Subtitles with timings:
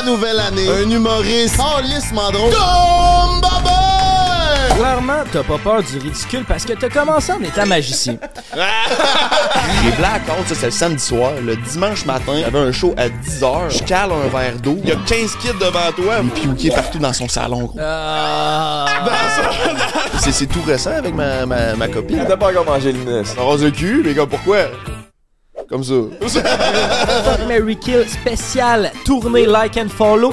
[0.00, 0.68] la nouvelle année.
[0.68, 2.52] Un humoriste calissement drôle.
[2.52, 4.74] Tom Baba!
[4.76, 8.16] Clairement, t'as pas peur du ridicule parce que t'as commencé en étant magicien.
[9.84, 11.32] Les blackouts, ça c'est le samedi soir.
[11.44, 13.78] Le dimanche matin, il y avait un show à 10h.
[13.78, 14.78] Je cale un verre d'eau.
[14.82, 16.16] Il y a 15 kids devant toi.
[16.22, 17.78] Il piouquait partout dans son salon, gros.
[17.80, 18.86] Ah.
[20.18, 22.24] C'est, c'est tout récent avec ma, ma, ma copine.
[22.26, 23.22] T'as pas encore mangé le nez.
[23.38, 24.58] On rase le cul, mais comme pourquoi?
[25.70, 25.94] Comme ça.
[26.26, 30.32] Fuck Mary Kill spécial tournée like and follow.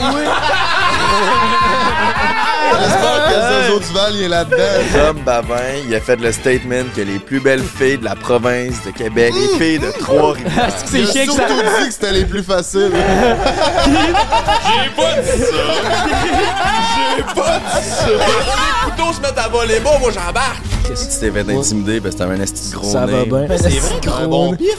[2.79, 4.57] J'espère que Zozo Duval il est là-dedans.
[4.93, 5.55] Tom Bavin,
[5.87, 9.33] il a fait le statement que les plus belles filles de la province de Québec,
[9.35, 10.69] les filles de Trois-Rivières.
[10.85, 11.47] C'est Il a chiant que ça?
[11.47, 12.91] surtout dit que c'était les plus faciles.
[13.85, 15.45] J'ai pas dit ça!
[17.17, 18.07] J'ai pas dit ça!
[18.07, 20.66] Les couteaux se mettent à voler bas, moi j'embarque!
[20.95, 23.25] Si tu t'es fait intimider, ben c'était un esti de gros Ça va nez.
[23.25, 23.47] bien.
[23.57, 24.77] C'est vrai, un bon pif.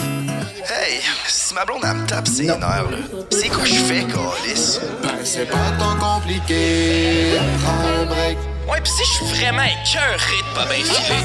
[0.00, 2.98] Hey, si ma blonde elle me tape ses nerfs, là,
[3.30, 4.78] c'est quoi je fais, Calis?
[5.02, 7.38] Ben, c'est pas tant compliqué.
[7.62, 8.38] Prends un break.
[8.70, 11.24] Ouais, pis si je suis vraiment écœuré de pas bien filer.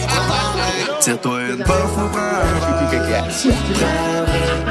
[0.99, 3.29] Tire-toi une puff ou prends un.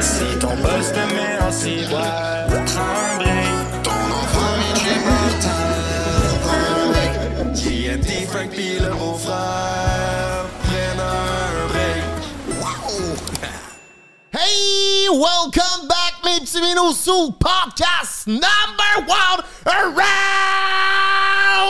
[0.00, 3.41] Si ton boss te met en ciboire, prends un break.
[14.54, 19.98] Hey, welcome back, mes petits minous, sous podcast number one around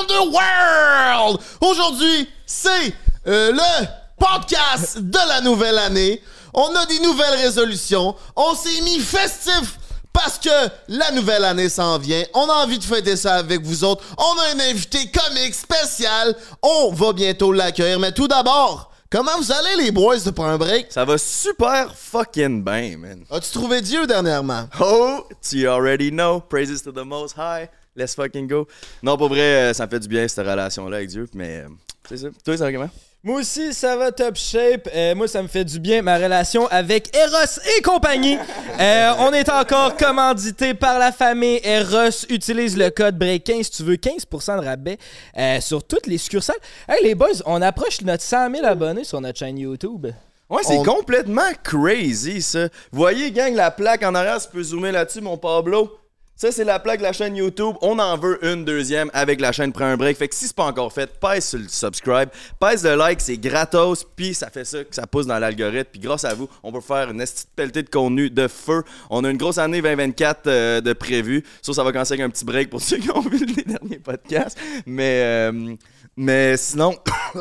[0.08, 1.40] the world.
[1.60, 2.92] Aujourd'hui, c'est
[3.28, 3.86] euh, le
[4.18, 6.20] podcast de la nouvelle année.
[6.52, 8.16] On a des nouvelles résolutions.
[8.34, 9.78] On s'est mis festif
[10.12, 12.24] parce que la nouvelle année s'en vient.
[12.34, 14.02] On a envie de fêter ça avec vous autres.
[14.18, 16.34] On a un invité comique spécial.
[16.60, 18.00] On va bientôt l'accueillir.
[18.00, 20.86] Mais tout d'abord, comment vous allez les boys de Prends un break?
[20.88, 23.24] Ça va super fucking bien, man.
[23.30, 24.66] As-tu trouvé Dieu dernièrement?
[24.80, 26.40] Oh, you already know.
[26.40, 27.68] Praises to the most high.
[27.94, 28.66] Let's fucking go.
[29.02, 31.68] Non, pour vrai, euh, ça me fait du bien cette relation-là avec Dieu, mais euh,
[32.08, 32.28] c'est ça.
[32.42, 32.90] Toi, ça va comment?
[33.24, 34.88] Moi aussi, ça va top shape.
[34.92, 38.36] Euh, moi, ça me fait du bien, ma relation avec Eros et compagnie.
[38.80, 42.26] Euh, on est encore commandité par la famille Eros.
[42.30, 44.98] Utilise le code BREAK15 si tu veux 15% de rabais
[45.38, 46.56] euh, sur toutes les succursales.
[46.88, 50.08] Hey, les boys, on approche notre 100 000 abonnés sur notre chaîne YouTube.
[50.50, 52.66] Ouais, c'est On- complètement crazy, ça.
[52.90, 55.96] Voyez, gang, la plaque en arrière, tu peux zoomer là-dessus, mon Pablo?
[56.42, 57.76] Ça, c'est la plaque de la chaîne YouTube.
[57.82, 60.16] On en veut une deuxième avec la chaîne Prends un break.
[60.16, 63.36] Fait que si c'est pas encore fait, pèse sur le subscribe, pèse le like, c'est
[63.36, 65.90] gratos, puis ça fait ça que ça pousse dans l'algorithme.
[65.92, 68.82] Puis grâce à vous, on peut faire une petite pelletée de contenu de feu.
[69.08, 71.44] On a une grosse année 2024 euh, de prévu.
[71.62, 74.00] Ça, ça va commencer avec un petit break pour ceux qui ont vu les derniers
[74.00, 74.58] podcasts.
[74.84, 75.76] Mais, euh,
[76.16, 76.96] mais sinon.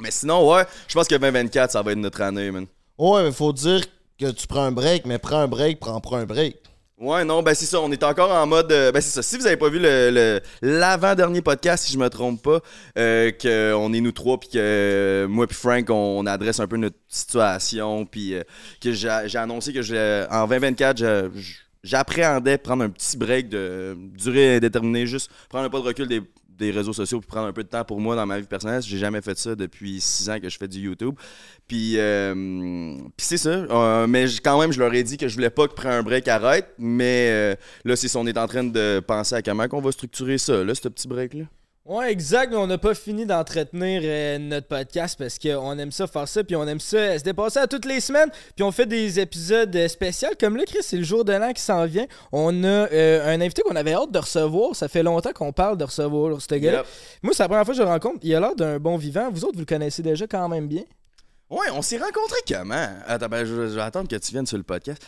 [0.00, 2.66] Mais sinon, ouais, je pense que 2024, ça va être notre année, man.
[2.96, 3.82] Ouais, mais faut dire
[4.18, 6.56] que tu prends un break, mais prends un break, prends, prends un break.
[7.02, 8.70] Ouais, non, ben c'est ça, on est encore en mode.
[8.70, 12.08] euh, ben c'est ça, si vous avez pas vu le, l'avant-dernier podcast, si je me
[12.08, 12.60] trompe pas,
[12.96, 16.76] euh, qu'on est nous trois, puis que euh, moi puis Frank, on, adresse un peu
[16.76, 18.42] notre situation, puis euh,
[18.80, 23.96] que j'ai, annoncé que je, en 2024, je- je- j'appréhendais prendre un petit break de
[24.16, 26.22] durée indéterminée, juste prendre un pas de recul des,
[26.58, 28.82] des réseaux sociaux, puis prendre un peu de temps pour moi dans ma vie personnelle.
[28.82, 31.14] J'ai jamais fait ça depuis six ans que je fais du YouTube.
[31.66, 33.50] Puis, euh, c'est ça.
[33.50, 36.02] Euh, mais quand même, je leur ai dit que je voulais pas que prendre un
[36.02, 36.74] break arrête.
[36.78, 37.54] Mais euh,
[37.84, 40.74] là, c'est on est en train de penser à comment on va structurer ça, là,
[40.74, 41.44] ce petit break-là.
[41.84, 42.52] Ouais, exact.
[42.52, 46.44] mais On n'a pas fini d'entretenir euh, notre podcast parce qu'on aime ça faire ça,
[46.44, 48.30] puis on aime ça euh, se dépasser à toutes les semaines.
[48.54, 50.28] Puis on fait des épisodes euh, spéciaux.
[50.38, 52.06] Comme là, Chris, c'est le jour de l'an qui s'en vient.
[52.30, 54.76] On a euh, un invité qu'on avait hâte de recevoir.
[54.76, 56.86] Ça fait longtemps qu'on parle de recevoir ce gars Yep.
[57.22, 58.18] Moi, c'est la première fois que je le rencontre.
[58.22, 59.28] Il a l'air d'un bon vivant.
[59.32, 60.84] Vous autres, vous le connaissez déjà quand même bien.
[61.50, 62.88] Ouais, on s'est rencontrés comment?
[63.08, 65.02] Attends, ben, je, je vais attendre que tu viennes sur le podcast.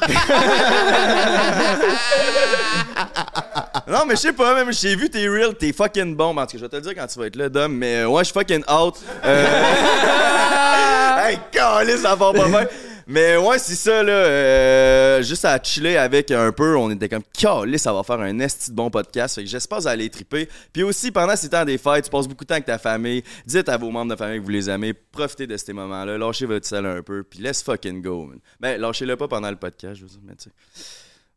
[3.92, 6.34] non, mais je sais pas, même, j'ai vu tes reels, t'es fucking bon.
[6.34, 7.96] En tout cas, je vais te le dire quand tu vas être là, Dom, mais
[7.96, 8.94] euh, ouais, je suis fucking out.
[9.22, 9.46] Euh...
[11.28, 12.66] hey, câlisse, ça va pas bien.
[13.06, 14.12] Mais ouais, c'est ça, là.
[14.12, 18.38] euh, juste à chiller avec un peu, on était comme, câlisse, ça va faire un
[18.38, 19.34] esti de bon podcast.
[19.34, 20.48] Fait que j'espère que vous allez triper.
[20.72, 23.22] Puis aussi, pendant ces temps des fêtes, tu passes beaucoup de temps avec ta famille.
[23.44, 24.94] Dites à vos membres de famille que vous les aimez.
[24.94, 26.16] Profitez de ces moments-là.
[26.16, 27.24] Lâchez votre sel un peu.
[27.24, 28.38] Puis laisse fucking go, man.
[28.58, 30.50] Ben, lâchez-le pas pendant le podcast, je veux dire, mais tu sais.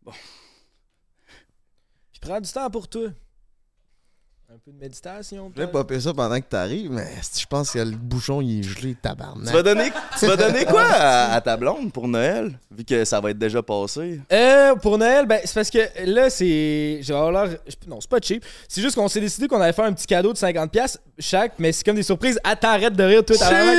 [0.06, 0.14] Puis
[2.26, 3.10] prends du temps pour toi.
[4.56, 5.52] Un peu de méditation.
[5.54, 7.06] Je vais popper ça pendant que t'arrives, mais
[7.38, 9.48] je pense que le bouchon il est gelé, tabarnak.
[9.48, 12.58] Tu vas donner, tu vas donner quoi à, à ta blonde pour Noël?
[12.72, 14.22] Vu que ça va être déjà passé?
[14.32, 17.00] Euh, pour Noël, ben, c'est parce que là, c'est.
[17.02, 17.14] J'ai.
[17.86, 18.46] Non, c'est pas cheap.
[18.70, 21.74] C'est juste qu'on s'est décidé qu'on allait faire un petit cadeau de 50$ chaque, mais
[21.74, 22.40] c'est comme des surprises.
[22.44, 23.74] Attends, arrête de rire, tout à l'heure.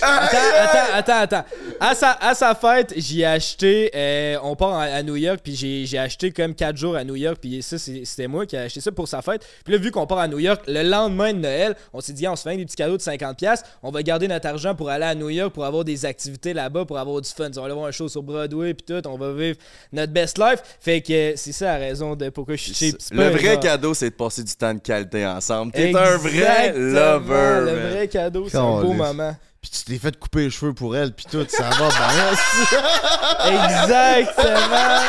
[0.00, 1.44] Attends, attends, attends, attends.
[1.80, 3.90] À sa, à sa fête, j'y ai acheté.
[3.94, 7.16] euh, on part à New York, puis j'ai j'ai acheté comme 4 jours à New
[7.16, 9.46] York, puis ça, c'était moi qui ai acheté ça pour sa fête.
[9.64, 12.26] Puis là, vu qu'on part à New York, le lendemain de Noël, on s'est dit,
[12.28, 13.62] on se fait des petits cadeaux de 50$.
[13.82, 16.84] On va garder notre argent pour aller à New York, pour avoir des activités là-bas,
[16.84, 17.48] pour avoir du fun.
[17.56, 19.06] On va aller voir un show sur Broadway, puis tout.
[19.08, 19.58] On va vivre
[19.92, 20.60] notre best life.
[20.80, 22.96] Fait que c'est ça la raison de pourquoi je suis cheap.
[23.12, 25.72] Le vrai genre- cadeau, c'est de passer du temps de qualité ensemble.
[25.72, 27.60] T'es un vrai Exactement, lover.
[27.70, 27.90] Le man.
[27.90, 29.36] vrai cadeau, c'est un beau moment.
[29.60, 33.54] Puis tu t'es fait couper les cheveux pour elle, puis tout, ça va bien.
[33.64, 35.00] Exactement.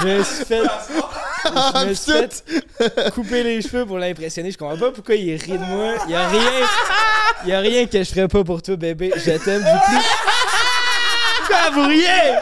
[0.00, 0.62] Je me suis fait,
[1.74, 4.50] je me suis fait couper les cheveux pour l'impressionner.
[4.50, 5.94] Je comprends pas pourquoi il rit de moi.
[6.06, 6.50] Il y a rien,
[7.44, 9.12] il y a rien que je ferais pas pour toi, bébé.
[9.16, 10.04] Je t'aime du plus.
[11.46, 12.34] Quoi, vous riez?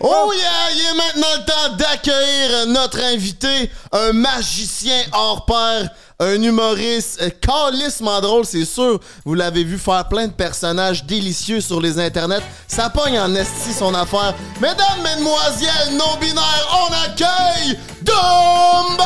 [0.00, 5.88] Oh yeah, il est maintenant le temps d'accueillir notre invité, un magicien hors pair,
[6.18, 9.00] un humoriste euh, calissement drôle, c'est sûr.
[9.24, 12.42] Vous l'avez vu faire plein de personnages délicieux sur les internets.
[12.68, 14.34] Ça pogne en esti son affaire.
[14.60, 18.96] Mesdames, mesdemoiselles, non-binaires, on accueille Dom!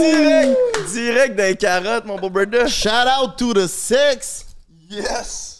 [0.00, 2.68] Direct, direct des carottes, mon beau brother.
[2.68, 4.46] Shout out to the six.
[4.88, 5.55] Yes!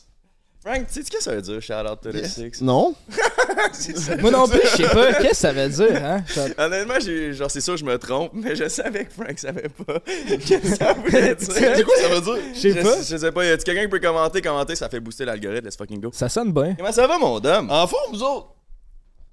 [0.66, 2.60] Frank, tu sais ce que ça veut dire, shout out to the six?
[2.60, 2.92] Non?
[4.20, 5.12] Moi non plus, je sais pas.
[5.14, 6.24] Qu'est-ce que ça veut dire, hein?
[6.58, 10.00] Honnêtement, j'ai- genre, c'est sûr, je me trompe, mais je savais que Frank savait pas
[10.06, 11.52] ce que ça voulait dire?
[11.52, 12.38] C'est quoi ça veut dire?
[12.52, 12.96] Je sais pas.
[12.96, 14.42] Je sais pas, y a quelqu'un qui peut commenter?
[14.42, 16.10] Commenter, ça fait booster l'algorithme, let's fucking go.
[16.12, 16.74] Ça sonne bien.
[16.76, 17.70] Comment ça va, mon dame?
[17.70, 18.48] En forme, vous autres?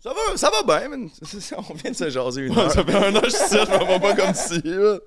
[0.04, 1.10] Ça va, ça va bien, man.
[1.58, 2.72] On vient de se jaser une heure.
[2.72, 4.62] Ça fait un an que je suis ici, je me vois pas comme si.
[4.64, 4.98] là.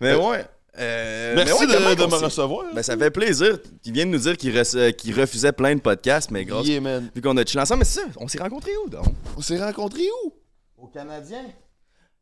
[0.00, 0.44] Mais ouais.
[0.78, 2.66] Euh, Merci mais ouais, de, me recevoir.
[2.74, 3.58] Ben, ça fait plaisir.
[3.84, 6.66] Il vient de nous dire qu'il re- qu'il refusait plein de podcasts, mais grâce.
[6.66, 7.10] Yeah, man.
[7.14, 9.06] Vu qu'on a chill ensemble, mais c'est ça, on s'est rencontrés où, donc?
[9.36, 10.32] On s'est rencontrés où?
[10.76, 11.44] Au Canadien.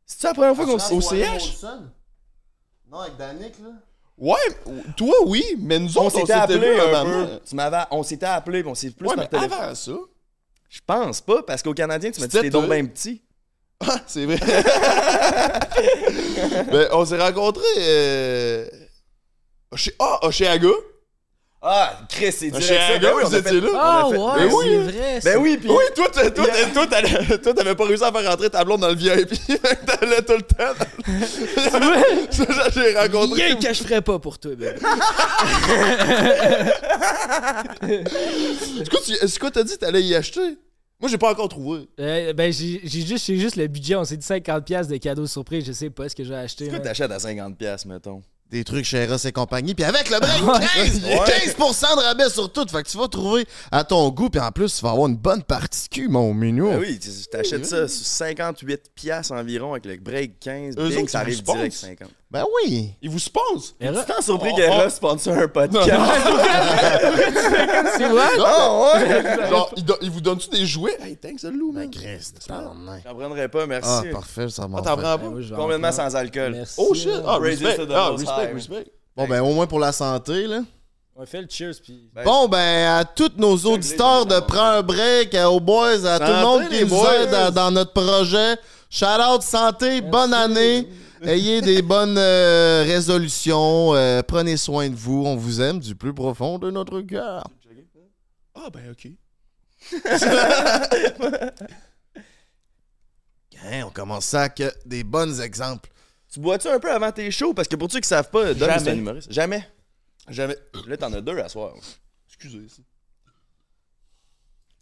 [0.05, 0.93] C'est-tu la première fois qu'on s'est.
[0.93, 1.63] au CH?
[2.91, 3.69] Non, avec Danick, là.
[4.17, 4.37] Ouais,
[4.95, 7.27] toi, oui, mais nous On autres, s'était appelé un peu.
[7.45, 9.59] Tu m'avais, on s'était appelé, on s'est plus Ouais, par mais téléphone.
[9.61, 9.91] avant ça.
[10.69, 13.21] Je pense pas, parce qu'au Canadien, tu m'as dit que C'était t'es donc bien petit.
[13.87, 14.39] Ah, c'est vrai.
[16.71, 17.63] ben, on s'est rencontrés.
[17.79, 18.65] Euh...
[19.75, 19.93] Chez...
[19.99, 20.69] Ah, Oshéaga.
[21.67, 23.69] Ah, Chris, c'est direct Chez Ben oui, vous étiez là.
[23.73, 24.65] Ah ouais, Ben oui.
[24.69, 25.19] c'est vrai.
[25.23, 25.67] Ben oui, puis.
[25.69, 26.45] Oui, toi, toi, toi,
[27.41, 29.33] toi, t'avais pas réussi à faire rentrer ta blonde dans le VIP.
[29.87, 30.75] T'allais tout le temps.
[30.77, 30.85] dans-
[32.31, 33.45] Ça, J'ai rencontré.
[33.47, 34.51] Rien que je ferais pas pour toi.
[37.81, 38.03] C'est
[39.03, 39.77] tu- c'est quoi t'as dit?
[39.77, 40.57] T'allais y acheter?
[40.99, 41.89] Moi, j'ai pas encore trouvé.
[41.99, 43.95] Euh, ben, j'ai j'ai juste, j'ai juste le budget.
[43.95, 45.65] On s'est dit 50$ de cadeaux surprise.
[45.65, 46.65] Je sais pas ce que j'ai acheté.
[46.65, 46.87] Pourquoi man.
[46.87, 48.21] t'achètes à 50$, mettons?
[48.51, 49.73] Des trucs chez Eros et compagnie.
[49.73, 50.41] Puis avec le break,
[51.55, 52.65] 15, 15% de rabais sur tout.
[52.69, 54.29] Fait que tu vas trouver à ton goût.
[54.29, 56.69] Puis en plus, tu vas avoir une bonne partie de cul, mon minou.
[56.69, 60.99] Ben oui, tu t'achètes ça sur 58$ piastres environ avec le break 15, Eux bing,
[61.01, 61.89] autres, ça arrive direct sponsent.
[61.89, 62.09] 50.
[62.35, 62.91] Ben oui.
[63.01, 63.17] Ils vous
[63.91, 64.89] là- Tu t'en surpris Oh, qu'Era oh.
[64.89, 65.89] sponsor un podcast?
[67.97, 68.25] C'est vrai?
[68.45, 69.49] Ah ouais?
[69.49, 69.71] Genre,
[70.01, 70.97] ils vous donnent-tu des jouets?
[71.01, 71.89] Hey, thanks, le loup, man.
[71.89, 72.45] Christ.
[72.49, 73.89] J'en prendrais pas, merci.
[73.89, 75.01] Ah, parfait, ça m'en Ah, t'en fait.
[75.03, 75.55] prends Ben, pas?
[75.55, 76.51] Complètement sans alcool.
[76.55, 76.73] Merci.
[76.77, 77.09] Oh shit!
[77.25, 77.77] Ah, respect.
[77.77, 78.85] to the Ah, most respect, respect.
[79.15, 80.59] Bon, ben au moins pour la santé, là.
[81.15, 82.09] On fait le cheers, puis.
[82.13, 86.19] Ben, Bon, ben, à tous nos auditeurs de Prends un break, euh, aux boys, à
[86.19, 88.57] tout le monde qui nous aide dans, dans notre projet.
[88.89, 90.85] Shout out, santé, bonne année.
[91.27, 93.95] Ayez des bonnes euh, résolutions.
[93.95, 95.23] euh, prenez soin de vous.
[95.25, 97.43] On vous aime du plus profond de notre cœur.
[98.53, 99.07] Ah, ben, ok.
[103.67, 105.89] Hein, on commence ça avec euh, des bons exemples.
[106.31, 107.53] Tu bois-tu un peu avant tes shows?
[107.53, 108.79] Parce que pour ceux qui savent pas, Dom, Jamais.
[108.83, 109.31] c'est un humoriste.
[109.31, 109.67] Jamais?
[110.29, 110.55] Jamais.
[110.85, 111.73] Là, t'en as deux à soir.
[112.27, 112.81] Excusez, ça.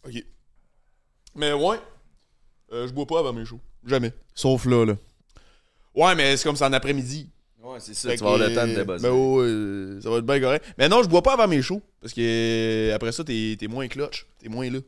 [0.06, 0.16] Ok.
[1.36, 1.78] Mais ouais.
[2.74, 3.60] Euh, je bois pas avant mes shows.
[3.86, 4.12] Jamais.
[4.34, 4.96] Sauf là, là.
[5.96, 7.30] Ouais, mais c'est comme ça en après-midi.
[7.62, 8.10] Ouais, c'est ça.
[8.10, 9.04] Fait tu vas avoir le temps de débosser.
[9.04, 10.66] Ben ouais, euh, ça va être bien correct.
[10.78, 11.82] Mais non, je bois pas avant mes shows.
[12.02, 14.26] Parce que euh, après ça, t'es t'es moins clutch.
[14.40, 14.80] T'es moins là.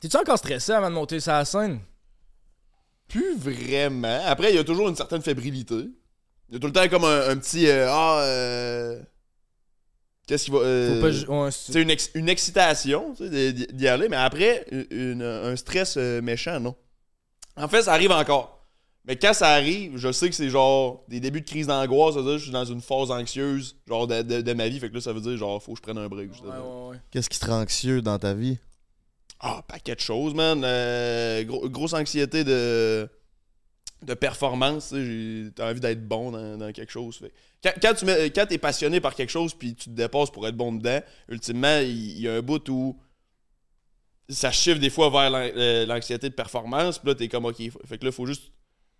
[0.00, 1.80] T'es-tu encore stressé avant de monter sur la scène?
[3.08, 4.20] Plus vraiment.
[4.26, 5.74] Après, il y a toujours une certaine fébrilité.
[6.48, 7.66] Il y a tout le temps comme un, un petit.
[7.68, 9.00] euh, ah, euh,
[10.26, 10.58] Qu'est-ce qui va.
[10.58, 11.10] euh, Faut pas.
[11.10, 14.86] ju- ouais, c'est- une, ex- une excitation tu sais, d'y d'y aller, mais après, une-
[14.90, 16.76] une- un stress euh, méchant, non.
[17.56, 18.61] En fait, ça arrive encore.
[19.04, 22.32] Mais quand ça arrive, je sais que c'est genre des débuts de crise d'angoisse, c'est-à-dire
[22.34, 24.94] que je suis dans une phase anxieuse, genre de, de- de ma vie, fait que
[24.94, 26.28] là, ça veut dire genre, faut que je prenne un break.
[26.28, 26.88] Ouais, justement.
[26.88, 27.00] ouais, ouais.
[27.10, 28.58] Qu'est-ce qui te rend anxieux dans ta vie?
[29.40, 30.62] Ah, paquet de choses, man.
[30.64, 33.08] Euh, gros- grosse anxiété de,
[34.02, 34.94] de performance.
[35.56, 37.16] T'as envie d'être bon dans, dans quelque chose.
[37.16, 37.32] Fait.
[37.60, 40.46] Quand, quand tu mets- quand t'es passionné par quelque chose puis tu te dépasses pour
[40.46, 42.96] être bon dedans, ultimement, il y, a un bout où
[44.28, 47.00] ça chiffre des fois vers euh, l'anxiété de performance.
[47.00, 47.60] Puis là, t'es comme, OK.
[47.84, 48.52] Fait que là, faut juste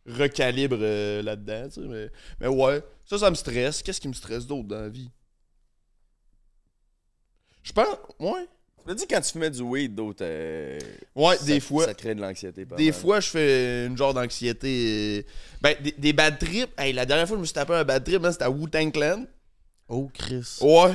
[0.07, 1.89] recalibre euh, là-dedans, tu sais.
[1.89, 3.83] Mais, mais ouais, ça, ça me stresse.
[3.83, 5.11] Qu'est-ce qui me stresse d'autre dans la vie?
[7.63, 7.87] Je pense,
[8.19, 8.47] ouais.
[8.81, 10.25] Tu m'as dit quand tu fumais du weed, d'autres.
[10.25, 10.79] euh,
[11.15, 11.85] Ouais, ça- des fois.
[11.85, 12.65] Ça crée de l'anxiété.
[12.65, 12.93] Des mal.
[12.93, 15.21] fois, je fais une genre d'anxiété.
[15.21, 16.71] euh, Ben, des, des bad trips.
[16.77, 18.91] Hey, la dernière fois, je me suis tapé un bad trip, man, c'était à Wu-Tang
[18.91, 19.25] Clan.
[19.89, 20.59] Oh, Chris.
[20.63, 20.95] Ouais.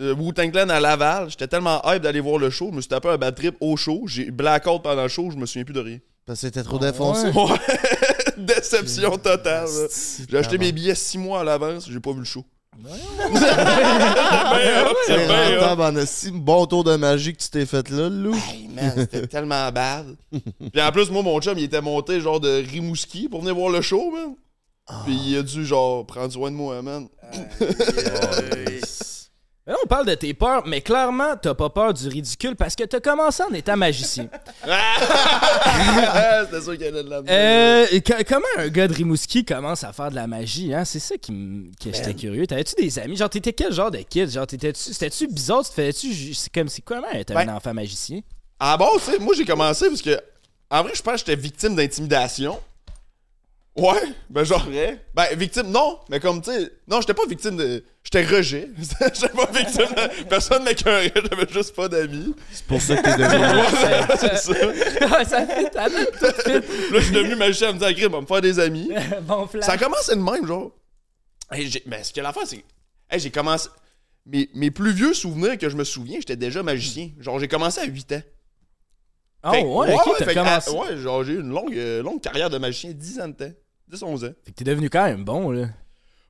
[0.00, 1.30] Euh, Wu-Tang Clan à Laval.
[1.30, 2.68] J'étais tellement hype d'aller voir le show.
[2.70, 4.02] Je me suis tapé un bad trip au show.
[4.06, 5.30] J'ai blackout pendant le show.
[5.30, 5.98] Je me souviens plus de rien.
[6.26, 7.28] Parce que c'était trop défoncé.
[7.28, 7.32] Ouais.
[8.36, 9.66] Déception totale.
[9.66, 9.86] là.
[10.28, 11.88] J'ai acheté mes billets six mois à l'avance.
[11.90, 12.44] J'ai pas vu le show.
[15.06, 16.30] C'est Ben, ben, rentable en esti.
[16.32, 18.34] Bon tour de magie que tu t'es fait là, le loup.
[18.52, 20.16] Hey man, c'était tellement bad.
[20.72, 23.70] Puis en plus, moi, mon chum, il était monté genre de Rimouski pour venir voir
[23.70, 24.34] le show, man.
[25.04, 27.06] Puis il a dû genre prendre soin de moi, man.
[29.66, 32.84] Là, on parle de tes peurs, mais clairement, t'as pas peur du ridicule parce que
[32.84, 34.28] t'as commencé en étant magicien.
[34.64, 39.82] C'était sûr qu'il y avait de la Euh, co- comment un gars de Rimouski commence
[39.82, 40.84] à faire de la magie, hein?
[40.84, 42.46] C'est ça qui m- que j'étais curieux.
[42.46, 43.16] T'avais-tu des amis?
[43.16, 44.28] Genre, t'étais quel genre de kid?
[44.30, 44.80] Genre, t'étais-tu...
[44.92, 45.62] C'était-tu bizarre?
[45.64, 46.12] Tu te faisais-tu...
[46.12, 46.68] ju- C'est comme...
[46.68, 48.20] C'est comment être Ben- un enfant magicien?
[48.60, 50.20] Ah bon, tu sais, moi j'ai commencé parce que.
[50.70, 52.60] En vrai, je pense que j'étais victime d'intimidation.
[53.76, 54.64] Ouais, ben genre.
[54.70, 55.04] Vrai?
[55.14, 56.70] Ben, victime, non, mais comme, tu sais.
[56.86, 57.84] Non, j'étais pas victime de.
[58.04, 58.68] J'étais rejet.
[58.78, 60.24] j'étais pas victime de.
[60.28, 62.36] Personne m'écœurait, j'avais juste pas d'amis.
[62.52, 63.34] C'est pour ça que t'es devenu.
[63.84, 64.52] Ouais, c'est ça.
[64.52, 65.72] Ouais, ça fait...
[65.72, 68.40] ça fait tout Là, je suis devenu magicien à me dire, Grim, va me faire
[68.40, 68.90] des amis.
[69.22, 69.64] bon flash.
[69.64, 70.70] Ça a commencé de même, genre.
[71.50, 72.64] Hey, mais ce que l'affaire, c'est.
[73.10, 73.68] Hey, j'ai commencé.
[74.24, 77.10] Mes, mes plus vieux souvenirs que je me souviens, j'étais déjà magicien.
[77.18, 78.22] Genre, j'ai commencé à 8 ans.
[79.46, 80.70] Oh, Fait ouais, ok, t'as fait commencé.
[80.72, 83.34] ah, ouais, genre, j'ai eu une longue, euh, longue carrière de magicien, 10 ans de
[83.34, 83.52] temps.
[83.88, 84.28] 10, 11 ans.
[84.44, 85.68] Fait que t'es devenu quand même bon, là.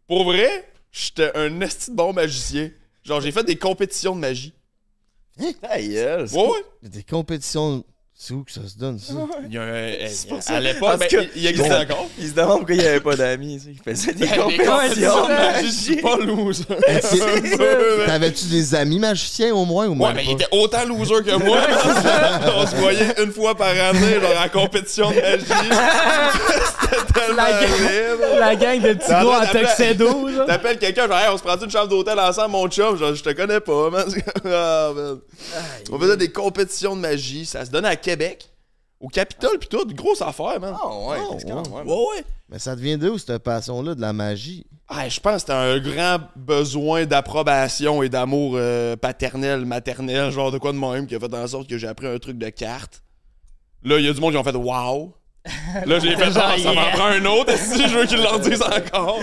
[0.07, 2.71] Pour vrai, j'étais un esti de bon magicien.
[3.03, 4.55] Genre, j'ai fait des compétitions de magie.
[5.61, 6.29] Ta gueule.
[6.33, 6.89] Ouais, ouais.
[6.89, 7.85] Des compétitions.
[8.17, 9.13] C'est où que ça se donne, ça?
[9.49, 12.07] Il y a un- C'est pour à l'époque, Parce ben, que- il, existe encore.
[12.19, 13.59] Il se demande pourquoi il n'y avait pas d'amis.
[13.61, 13.77] tu sais.
[13.77, 15.29] Il faisait des Ben, compétitions.
[15.63, 16.65] Je suis pas loser.
[18.07, 21.35] T'avais-tu des amis magiciens au moins ou Ouais, moins mais il était autant loser que
[21.37, 21.59] moi.
[22.57, 25.45] On se voyait une fois par année, genre en compétition de magie.
[26.81, 28.39] C'était tellement La gang-.
[28.39, 30.29] La gang de petits gars en t'appelles- tuxedo.
[30.47, 32.97] T'appelles quelqu'un, genre, hey, on se prend une chambre d'hôtel ensemble, mon chum?
[32.97, 34.05] Genre, je te connais pas, man.
[34.47, 35.19] Ah, man.
[35.91, 37.45] On faisait des compétitions de magie.
[37.47, 38.49] Ça se donne à Québec.
[39.01, 39.85] Au Capitole, pis tout.
[39.95, 40.75] Grosse affaire, man.
[40.81, 41.79] Ah ouais, Oh, c'est quand ouais.
[41.79, 41.89] même.
[41.89, 42.25] Ouais, ouais.
[42.49, 44.65] Mais ça devient de où cette passion-là de la magie?
[44.89, 50.51] Ah, je pense que c'était un grand besoin d'approbation et d'amour euh, paternel, maternel, genre
[50.53, 52.49] de quoi de même, qui a fait en sorte que j'ai appris un truc de
[52.51, 53.03] cartes.
[53.83, 55.15] Là, il y a du monde qui ont fait Wow!
[55.85, 58.63] Là, j'ai fait genre, ça m'en prend un autre, si je veux qu'ils leur disent
[58.63, 59.21] encore.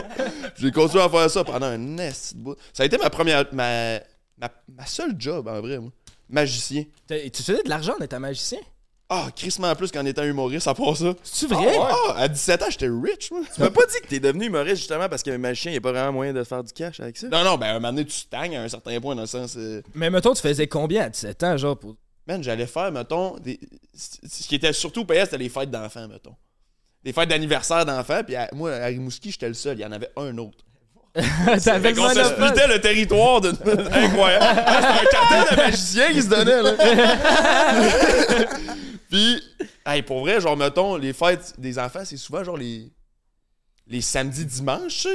[0.59, 2.55] J'ai continué à faire ça pendant un esti de bout.
[2.73, 3.97] Ça a été ma première, ma,
[4.37, 5.89] ma, ma seule job, en vrai, moi.
[6.29, 6.83] Magicien.
[7.07, 8.59] T'as- Tu faisais de l'argent en étant magicien?
[9.13, 11.13] Ah, crissement plus qu'en étant humoriste, à part ça.
[11.21, 11.67] C'est-tu vrai?
[11.77, 13.41] Ah, à 17 ans, j'étais rich, moi.
[13.53, 15.81] Tu m'as pas dit que t'es devenu humoriste justement parce qu'un magicien, il n'y a
[15.81, 17.27] pas vraiment moyen de faire du cash avec ça?
[17.27, 19.55] Non, non, ben, un moment donné, tu stagnes à un certain point, dans le sens.
[19.57, 21.95] euh, Mais mettons, tu faisais combien à 17 ans, genre, pour...
[22.25, 23.59] Man, j'allais faire, mettons, des...
[23.93, 26.35] ce qui était surtout payant, c'était les fêtes d'enfants, mettons.
[27.03, 29.91] Des fêtes d'anniversaire d'enfants, puis à- moi, à Rimouski, j'étais le seul, il y en
[29.91, 30.59] avait un autre.
[31.13, 33.49] T'avais Fait le qu'on se splitait le territoire de...
[33.91, 34.45] incroyable.
[34.65, 36.71] Ah, C'était un cartel de magiciens qui se donnait, là.
[39.11, 39.43] puis,
[40.07, 42.91] pour vrai, genre, mettons, les fêtes des enfants, c'est souvent, genre, les...
[43.87, 45.07] Les samedis, dimanches,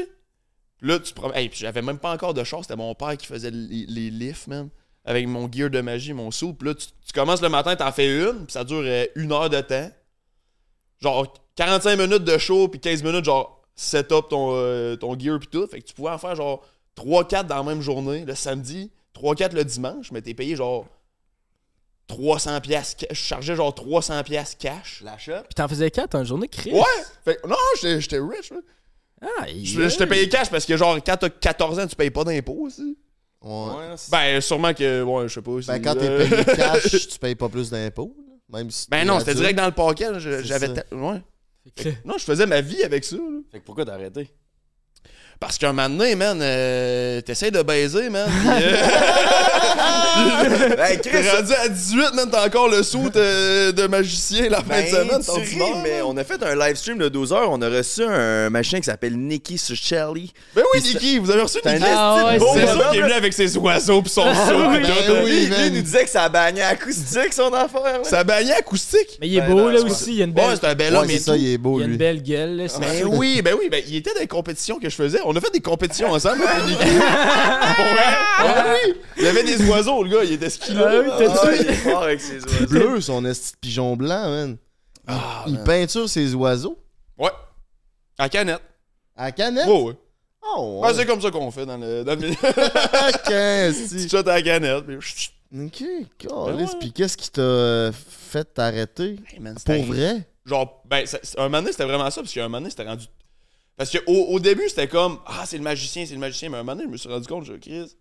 [0.82, 1.32] là, tu prends...
[1.32, 4.10] Hey, puis j'avais même pas encore de char, c'était mon père qui faisait les, les
[4.10, 4.68] lifts, man.
[5.06, 6.28] Avec mon gear de magie, mon.
[6.30, 9.48] Puis là, tu, commences le matin, t'en fais une, puis ça dure euh, une heure
[9.48, 9.88] de temps.
[11.00, 15.38] Genre 45 minutes de show, puis 15 minutes, genre, set up ton, euh, ton gear,
[15.38, 15.66] puis tout.
[15.68, 16.62] Fait que tu pouvais en faire, genre,
[16.96, 20.86] 3-4 dans la même journée, le samedi, 3-4 le dimanche, mais t'es payé, genre,
[22.08, 25.02] 300 pièces Je chargeais, genre, 300 pièces cash.
[25.04, 25.42] L'achat?
[25.42, 26.72] Puis t'en faisais 4 en journée, Chris?
[26.72, 26.82] Ouais!
[27.24, 28.62] Fait que- non, j'étais rich, man.
[29.22, 32.10] Ah, Je je t'ai payé cash parce que, genre, quand t'as 14 ans, tu payes
[32.10, 32.96] pas d'impôts aussi.
[33.42, 33.50] Ouais.
[33.76, 35.50] Ouais, Ben, sûrement que, ouais, je sais pas.
[35.52, 38.14] Ben, c'est- quand t'es euh, payé cash, tu payes pas plus d'impôts.
[38.18, 40.08] là, Même si Ben non, c'était direct dans le paquet.
[40.42, 40.68] J'avais.
[40.92, 41.22] Ouais.
[41.74, 43.16] que- Non, je faisais ma vie avec ça.
[43.16, 43.40] là.
[43.50, 44.30] Fait que pourquoi t'as arrêté?
[45.38, 48.26] Parce qu'un moment donné, man, euh, t'essayes de baiser, man.
[48.26, 48.76] pis, euh,
[51.02, 54.64] Chris, T'es rendu à 18, man, t'as encore le saut de, de magicien la fin
[54.68, 55.20] Ben, de semaine.
[55.20, 56.02] tu t'en ris, dis non, mais man.
[56.06, 57.50] on a fait un live stream de 12 heures.
[57.50, 60.32] On a reçu un machin qui s'appelle Nicky Suchelli.
[60.54, 61.84] Ben oui, Puis Niki, vous avez reçu Niki?
[61.86, 64.82] Ah ouais, C'est c'est ça qui est venu avec ses oiseaux pis son saut Ben
[64.82, 65.12] tout.
[65.24, 65.74] oui, Lui, il man.
[65.74, 67.82] nous disait que ça bagnait acoustique son affaire.
[67.82, 67.98] là.
[68.04, 69.18] Ça bagnait acoustique.
[69.20, 70.10] Mais il est Ben beau, non, là, aussi.
[70.12, 70.46] Il y a une belle...
[70.48, 71.38] Ouais, c'est un bel homme Ouais, et c'est ça, tout.
[71.38, 72.68] il est beau, il y a une belle gueule, là.
[72.68, 75.20] c'est Ben oui, ben oui, ben il était dans les compétitions que je faisais.
[75.28, 76.38] On a fait des compétitions ensemble.
[76.38, 76.86] Pour vrai?
[79.16, 81.18] Il y avait des oiseaux, le gars, il était ski Ah oui, Ah,
[81.58, 82.66] il est fort avec ses oiseaux.
[82.68, 84.56] Bleu, son esti de pigeon blanc, man.
[85.46, 86.78] Il, peinture ses oiseaux.
[87.18, 87.30] Ouais.
[88.18, 88.62] À canette.
[89.16, 89.66] À canette?
[89.66, 89.92] Ouais, ouais.
[90.42, 90.94] Oh, Ben, ouais.
[90.94, 92.30] c'est comme ça qu'on fait dans le, dans le
[94.02, 94.84] tu shot à la canette.
[94.86, 94.96] Puis...
[95.54, 95.82] Ok,
[96.18, 96.28] câlisse.
[96.28, 96.64] Ben ouais.
[96.80, 99.16] Puis qu'est-ce qui t'a fait t'arrêter?
[99.32, 100.28] Hey, Pour vrai?
[100.44, 103.06] Genre, ben, ça- un moment donné, c'était vraiment ça, parce qu'un moment donné, c'était rendu.
[103.76, 106.62] Parce qu'au au début, c'était comme, ah, c'est le magicien, c'est le magicien, mais un
[106.62, 107.96] moment donné, je me suis rendu compte, je Chris.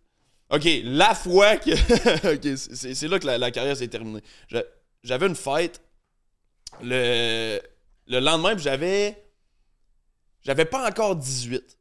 [0.49, 1.71] Ok, la fois que.
[2.35, 4.21] ok, c'est- là que la, carrière s'est terminée.
[5.03, 5.81] J'avais une fête
[6.81, 7.59] le,
[8.07, 9.21] le lendemain, j'avais.
[10.43, 11.77] J'avais pas encore 18.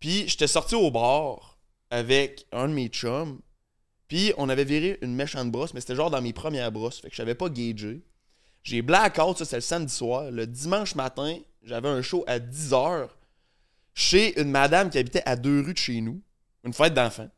[0.00, 1.58] Puis j'étais sorti au bar
[1.90, 3.40] avec un de mes chums.
[4.08, 7.00] Puis on avait viré une méchante brosse, mais c'était genre dans mes premières brosses.
[7.00, 8.02] Fait que je savais pas gager.
[8.64, 10.30] J'ai blackout, ça c'est le samedi soir.
[10.32, 13.08] Le dimanche matin, j'avais un show à 10h
[13.94, 16.20] chez une madame qui habitait à deux rues de chez nous.
[16.64, 17.30] Une fête d'enfants.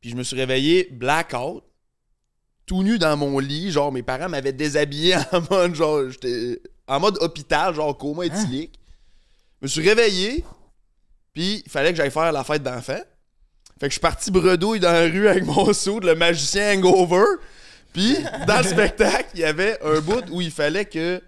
[0.00, 1.62] Puis je me suis réveillé blackout,
[2.66, 3.70] tout nu dans mon lit.
[3.70, 8.78] Genre, mes parents m'avaient déshabillé en mode, genre, j'étais en mode hôpital, genre coma éthylique.
[9.60, 10.44] Je me suis réveillé,
[11.32, 13.02] puis il fallait que j'aille faire la fête d'enfants.
[13.80, 17.24] Fait que je suis parti bredouille dans la rue avec mon saut, le magicien hangover.
[17.92, 21.22] Puis, dans le spectacle, il y avait un bout où il fallait que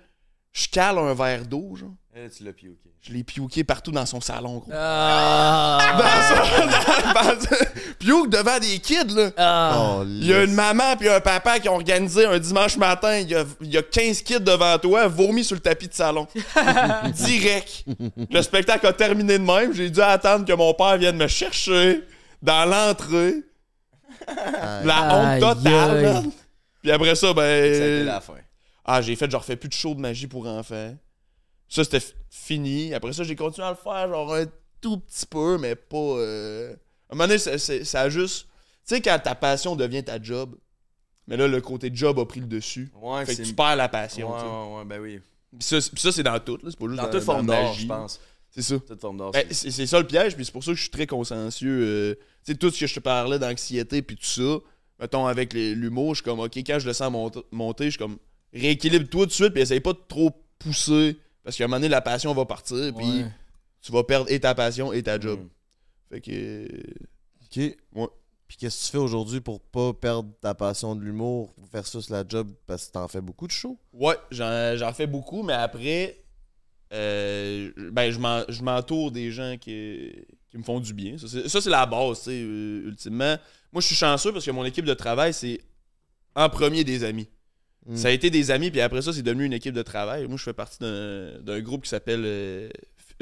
[0.56, 1.90] je cale un verre d'eau, genre.
[2.16, 2.90] Eh, tu l'as piouqué.
[3.02, 4.72] Je l'ai piouqué partout dans son salon, gros.
[4.74, 5.78] Ah!
[5.98, 6.66] Dans son...
[7.46, 7.56] dans-
[7.98, 9.30] Piouk devant des kids, là.
[9.36, 9.76] Ah!
[9.98, 13.18] Oh, Il y a une maman puis un papa qui ont organisé un dimanche matin.
[13.18, 15.94] Il y a, il y a 15 kids devant toi, vomi sur le tapis de
[15.94, 16.26] salon.
[17.14, 17.84] Direct.
[18.30, 19.72] Le spectacle a terminé de même.
[19.74, 22.02] J'ai dû attendre que mon père vienne me chercher
[22.42, 23.34] dans l'entrée.
[24.84, 26.22] La honte totale.
[26.82, 28.06] Puis après ça, Ça a été ben.
[28.06, 28.32] la fin.
[28.88, 30.96] Ah, j'ai fait, genre, refais plus de show de magie pour enfants.
[31.68, 32.94] Ça, c'était fini.
[32.94, 34.46] Après ça, j'ai continué à le faire, genre, un
[34.80, 35.96] tout petit peu, mais pas.
[35.96, 36.72] euh,
[37.08, 38.46] À un moment donné, ça, ça a juste.
[38.86, 40.54] Tu sais, quand ta passion devient ta job,
[41.26, 42.90] mais là, le côté job a pris le dessus.
[42.94, 44.32] Ouais, fait que tu perds la Ouais, passion.
[44.32, 44.46] tu sais.
[44.46, 45.20] ouais, ouais, ben oui.
[45.58, 46.70] Puis ça, ça, c'est dans tout, là.
[46.70, 48.20] C'est pas juste Dans dans, toute forme d'art, je pense.
[48.50, 48.78] C'est ça.
[48.78, 49.32] Toute forme d'art.
[49.32, 51.80] Ben, c'est- ça le piège, puis c'est pour ça que je suis très consciencieux.
[51.82, 52.14] euh,
[52.44, 54.58] tu sais, tout ce que je te parlais d'anxiété, puis tout ça,
[55.00, 57.98] mettons, avec l'humour, je suis comme, OK, quand je le sens mont- monter, je suis
[57.98, 58.18] comme,
[58.60, 61.88] rééquilibre-toi tout de suite, puis essaye pas de trop pousser, parce qu'à un moment donné,
[61.88, 63.30] la passion va partir, puis Ouais.
[63.82, 65.40] tu vas perdre et ta passion et ta job.
[65.40, 65.48] Mm.
[66.10, 66.68] Fait que.
[67.44, 67.76] Ok.
[67.94, 68.08] Ouais.
[68.48, 72.22] Puis qu'est-ce que tu fais aujourd'hui pour pas perdre ta passion de l'humour versus la
[72.28, 73.76] job parce que t'en fais beaucoup de shows?
[73.92, 76.16] Ouais, j'en fais beaucoup, mais après,
[76.92, 80.12] euh, ben, je m'en- je m'entoure des gens qui,
[80.48, 81.18] qui me font du bien.
[81.18, 83.36] Ça, c'est- Ça, c'est la base, tu sais, euh, ultimement.
[83.72, 85.60] Moi, je suis chanceux parce que mon équipe de travail, c'est
[86.36, 87.28] en premier des amis.
[87.88, 87.96] Mm.
[87.96, 90.26] Ça a été des amis, puis après ça, c'est devenu une équipe de travail.
[90.26, 92.68] Moi, je fais partie d'un d'un groupe qui s'appelle euh,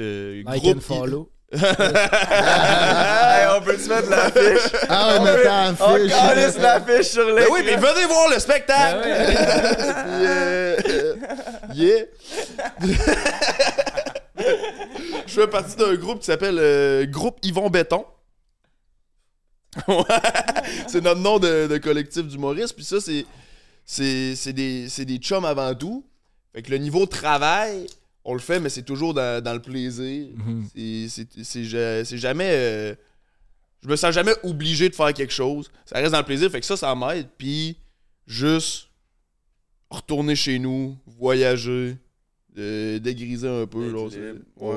[0.00, 1.30] euh, Groupe follow.
[1.54, 4.72] Hey, on peut-tu mettre l'affiche?
[4.88, 7.54] Ah ouais, mais t'as On calisse l'affiche sur Ben l'écran.
[7.54, 9.00] oui, mais venez voir le spectacle!
[9.02, 9.12] Puis,
[10.26, 10.76] euh,
[11.74, 12.04] yeah!
[15.26, 18.04] Je fais partie d'un groupe qui s'appelle euh, Groupe Yvon Béton.
[20.88, 22.74] C'est notre nom de, de collectif d'humoristes.
[22.74, 23.26] Puis ça, c'est,
[23.84, 26.04] c'est, c'est, des, c'est des chums avant tout.
[26.54, 27.86] Fait que le niveau de travail,
[28.24, 30.28] on le fait, mais c'est toujours dans, dans le plaisir.
[30.74, 32.50] C'est, c'est, c'est, ja- c'est jamais.
[32.50, 32.94] euh,
[33.82, 35.70] je me sens jamais obligé de faire quelque chose.
[35.84, 36.50] Ça reste dans le plaisir.
[36.50, 37.28] Fait que ça, ça m'aide.
[37.36, 37.76] Puis
[38.26, 38.88] juste
[39.90, 41.96] retourner chez nous, voyager,
[42.58, 43.90] euh, dégriser un peu.
[44.56, 44.74] Ouais.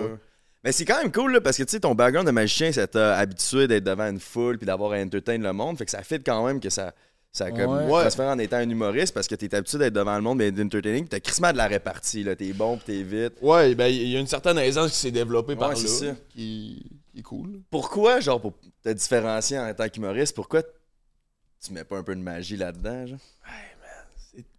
[0.64, 2.88] Mais c'est quand même cool là, parce que tu sais ton background de magicien ça
[2.88, 6.04] t'a habitué d'être devant une foule puis d'avoir à entertain le monde fait que ça
[6.04, 6.94] fait quand même que ça
[7.32, 8.02] ça comme Ouais.
[8.02, 11.08] transfère en étant un humoriste parce que t'es habitué d'être devant le monde mais d'entertaining
[11.08, 14.20] t'as crissement de la répartie là t'es bon t'es vite Ouais, ben il y a
[14.20, 16.16] une certaine aisance qui s'est développée par Ouais, là, c'est ça.
[16.30, 17.62] qui, qui est cool.
[17.70, 20.64] pourquoi genre pour te différencier en tant qu'humoriste pourquoi
[21.64, 23.20] tu mets pas un peu de magie là-dedans genre?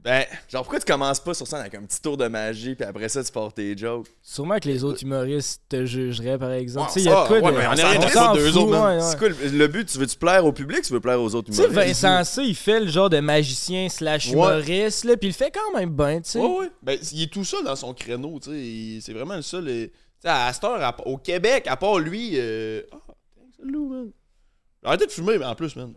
[0.01, 2.85] Ben, genre pourquoi tu commences pas sur scène avec un petit tour de magie puis
[2.85, 4.09] après ça tu portes tes jokes?
[4.23, 6.87] Sûrement que les autres humoristes te jugeraient, par exemple.
[6.89, 7.59] Ouais, Tu sais, il y a ça, de quoi ouais, de.
[7.59, 9.01] mais on est rien d'eux autres, ouais, ouais.
[9.03, 9.87] c'est quoi le, le but?
[9.89, 10.83] Tu veux-tu plaire au public?
[10.83, 12.03] Tu veux plaire aux autres Tu sais, humoristes?
[12.03, 15.53] Vincent C, il fait le genre de magicien slash humoriste, là, puis il le fait
[15.53, 16.39] quand même bien, tu sais.
[16.41, 16.71] ouais, ouais.
[16.83, 19.01] Ben, il est tout seul dans son créneau, tu sais.
[19.01, 19.69] C'est vraiment le seul.
[19.69, 22.33] euh, Tu sais, à cette heure, au Québec, à part lui.
[22.35, 22.97] euh, Ah,
[23.37, 24.11] thanks, salut, man.
[24.85, 25.93] Arrêté de fumer, mais en plus, man.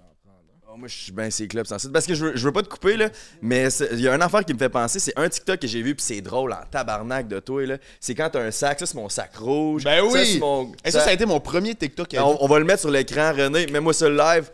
[0.73, 1.91] Oh, moi, je suis bien ces clubs sensibles.
[1.91, 3.10] Parce que je veux, je veux pas te couper, là,
[3.41, 4.99] mais il y a une affaire qui me fait penser.
[4.99, 7.77] C'est un TikTok que j'ai vu, puis c'est drôle en tabarnak de toi, là.
[7.99, 9.84] C'est quand t'as un sac, ça, c'est mon sac rouge.
[9.84, 10.25] Ben Ça, oui!
[10.34, 10.71] c'est mon.
[10.86, 12.15] Et ça, ça a été mon premier TikTok.
[12.17, 13.67] on, on va le mettre sur l'écran, René.
[13.67, 14.49] Mets-moi ça live.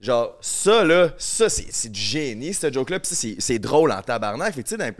[0.00, 2.98] Genre, ça, là, ça, c'est du génie, ce joke-là.
[3.00, 4.54] Puis ça, c'est- drôle en tabarnak.
[4.54, 4.94] Fait que, tu sais,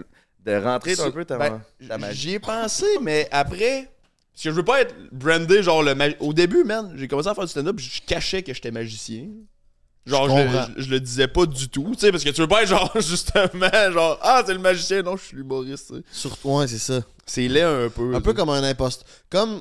[0.45, 2.21] de rentrer un peu ta, Ben, ta magie.
[2.21, 3.89] J'y ai pensé, mais après.
[4.33, 7.29] Parce que je veux pas être brandé, genre le mag- Au début, man, j'ai commencé
[7.29, 9.29] à faire du stand-up, je cachais que j'étais magicien.
[10.05, 12.49] Genre, Je je, je- le disais pas du tout, tu sais, parce que tu veux
[12.49, 16.03] pas être genre, justement, genre, ah, c'est le magicien, non, je suis l'humoriste, tu sais.
[16.13, 17.03] Surtout, ouais, c'est ça.
[17.25, 18.15] C'est laid un peu.
[18.15, 19.07] Un peu comme un imposteur.
[19.31, 19.61] Comme,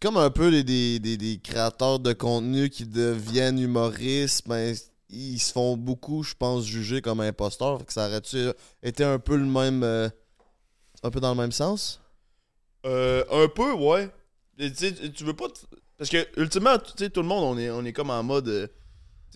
[0.00, 4.74] comme un peu des, des, des créateurs de contenu qui deviennent humoristes, ben,
[5.10, 7.78] ils se font beaucoup, je pense, juger comme imposteurs.
[7.78, 8.50] Fait que ça aurait-tu
[8.82, 9.82] été un peu le même.
[9.82, 10.08] euh,
[11.02, 12.00] un peu dans le même sens?
[12.86, 14.10] Euh, un peu, ouais.
[14.58, 15.46] Tu sais, tu veux pas.
[15.98, 18.48] Parce que, ultimement, tu sais, tout le monde, on est, on est comme en mode.
[18.48, 18.66] euh,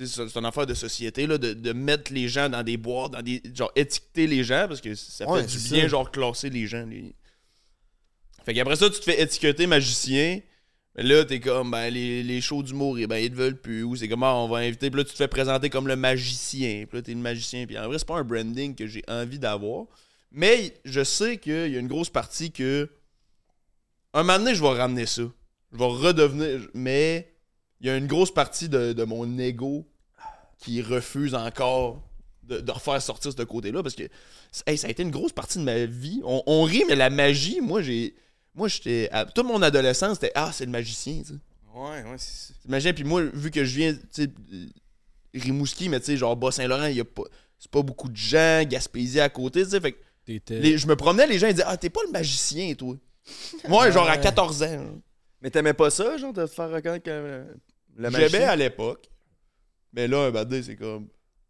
[0.07, 3.23] C'est une affaire de société, là, de, de mettre les gens dans des boîtes, dans
[3.23, 3.43] des.
[3.55, 5.89] Genre, étiqueter les gens, parce que ça Ouais, fait du bien, ça.
[5.89, 6.87] genre, classer les gens.
[6.87, 7.15] les-
[8.45, 10.41] Fait qu'après ça, tu te fais étiqueter magicien.
[10.97, 13.83] Mais là, t'es comme, ben, les, les shows d'humour, eh ben, ils te veulent plus.
[13.85, 14.91] Ou c'est comme, ah, on va inviter.
[14.91, 16.87] Puis là, tu te fais présenter comme le magicien.
[16.89, 17.67] Puis là, t'es le magicien.
[17.67, 19.87] Puis en vrai, c'est pas un branding que j'ai envie d'avoir.
[20.33, 22.89] Mais je sais qu'il y a une grosse partie que.
[24.15, 25.23] Un moment donné, je vais ramener ça.
[25.73, 26.69] Je vais redevenir.
[26.75, 27.31] Mais
[27.81, 29.87] il y a une grosse partie de, de mon ego
[30.59, 32.03] qui refuse encore
[32.43, 33.83] de, de refaire sortir ce côté-là.
[33.83, 34.05] Parce que
[34.67, 36.21] hey, ça a été une grosse partie de ma vie.
[36.25, 38.15] On, on rit, mais la magie, moi, j'ai.
[38.55, 39.09] Moi, j'étais.
[39.13, 41.39] à- Toute mon adolescence, c'était Ah, c'est le magicien, tu sais.
[41.75, 42.93] Ouais, ouais, c'est magicien.
[42.93, 44.67] Puis moi, vu que je viens, tu sais, euh,
[45.35, 47.23] Rimouski, mais tu sais, genre Bas-Saint-Laurent, il y a pas.
[47.59, 49.81] C'est pas beaucoup de gens, Gaspésie à côté, tu sais.
[49.81, 49.99] Fait que
[50.59, 52.97] les- je me promenais, les gens ils disaient Ah, t'es pas le magicien, toi.
[53.69, 55.01] Moi, genre à 14 ans.
[55.41, 57.45] Mais t'aimais pas ça, genre, de te faire reconnaître comme euh,
[57.97, 58.49] le J'aimais magicien?
[58.49, 59.09] à l'époque.
[59.93, 61.09] Mais là, un donné, c'est comme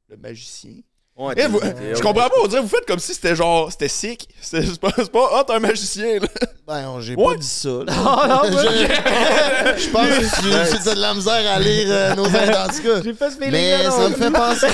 [0.08, 0.74] le magicien.
[1.16, 3.34] Ouais, Eh, t'es- vous- t'es- je comprends pas, on dirait, vous faites comme si c'était
[3.34, 4.28] genre, c'était sick.
[4.40, 6.28] C'est c'est pas, c'est pas, ah, t'es un magicien, là.
[6.64, 7.24] Ben, j'ai Ouais.
[7.24, 7.68] pas dit ça.
[7.70, 7.84] là.
[7.88, 10.36] Ah, non, moi, je, je pense que
[10.76, 12.68] tu, tu as de la misère à lire euh, nos cas.
[13.02, 14.66] J'ai pas ce feeling Mais ça me fait penser.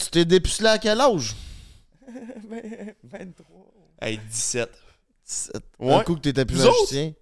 [0.00, 1.36] tu t'es dépucelé à quel âge?
[4.00, 4.70] Hey, 17.
[5.26, 5.62] 17.
[5.78, 5.94] Ouais.
[5.94, 6.76] Un coup que t'étais plus Vous autres?
[6.92, 7.12] magicien.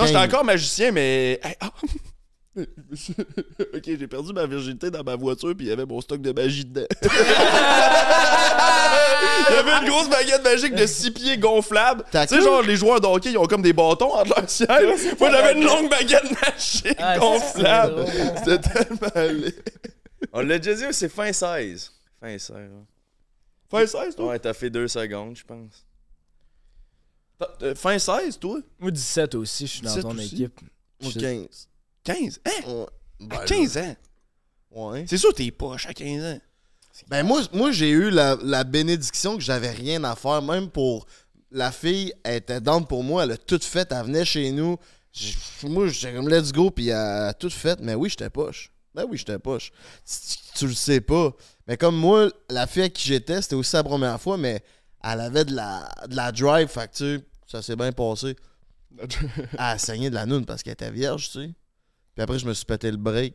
[0.00, 1.40] Non, j'étais encore magicien, mais.
[1.42, 1.70] Hey, ah.
[2.56, 6.32] ok, j'ai perdu ma virginité dans ma voiture, puis il y avait mon stock de
[6.32, 6.86] magie dedans.
[9.48, 12.04] il y avait une grosse baguette magique de 6 pieds gonflable.
[12.10, 14.68] Tu sais, genre, les joueurs de hockey, ils ont comme des bâtons entre leurs ciel.
[15.18, 18.04] Moi, j'avais une longue baguette magique Ah, gonflable.
[18.38, 19.08] C'était tellement.
[20.32, 21.92] On l'a déjà dit, c'est fin 16.
[22.20, 22.50] Fin 16.
[22.56, 22.66] ouais.
[23.70, 24.26] Fin 16, toi?
[24.26, 25.86] Ouais, t'as fait deux secondes, je pense.
[27.62, 28.58] Euh, Fin 16, toi?
[28.78, 30.24] Moi, 17 aussi, je suis dans 17 ton aussi?
[30.34, 30.60] équipe.
[31.00, 31.68] Je- 15.
[32.04, 32.40] 15?
[32.44, 32.50] Hein?
[32.70, 32.86] Ouais.
[33.20, 33.96] Ben, À 15 ans?
[34.70, 35.04] Ouais.
[35.08, 36.40] C'est sûr, t'es poche à 15 ans.
[37.08, 41.06] Ben moi, moi j'ai eu la, la bénédiction que j'avais rien à faire, même pour
[41.50, 44.76] la fille, elle était down pour moi, elle a tout fait, elle venait chez nous.
[45.64, 48.70] Moi, j'étais comme let's go, puis elle a tout fait, mais oui, j'étais poche.
[48.94, 49.72] Ben oui, j'étais poche.
[50.54, 51.32] Tu, le sais pas.
[51.66, 54.62] Mais comme moi, la fille à qui j'étais, c'était aussi la première fois, mais
[55.02, 58.36] elle avait de la, de la drive, fait que tu sais, ça s'est bien passé.
[58.98, 59.08] Elle
[59.58, 61.50] a saigné de la noune parce qu'elle était vierge, tu sais.
[62.14, 63.34] Puis après, je me suis pété le break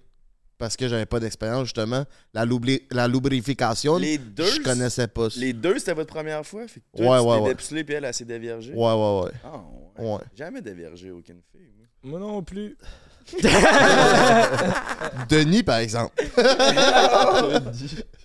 [0.58, 2.04] parce que j'avais pas d'expérience, justement.
[2.34, 5.40] La, lubri- la lubrification, Les deux, je connaissais pas ça.
[5.40, 6.68] Les deux, c'était votre première fois?
[6.68, 7.84] Fait que toi, Ouais, tu ouais, t'es ouais.
[7.84, 8.74] puis elle, elle s'est déviergée?
[8.74, 9.32] Ouais, ouais, ouais.
[9.44, 9.64] Ah,
[10.02, 10.12] ouais.
[10.14, 10.20] Ouais.
[10.36, 11.88] Jamais déviergé aucune fille, moi.
[12.04, 12.78] Moi non plus.
[15.30, 16.14] Denis, par exemple.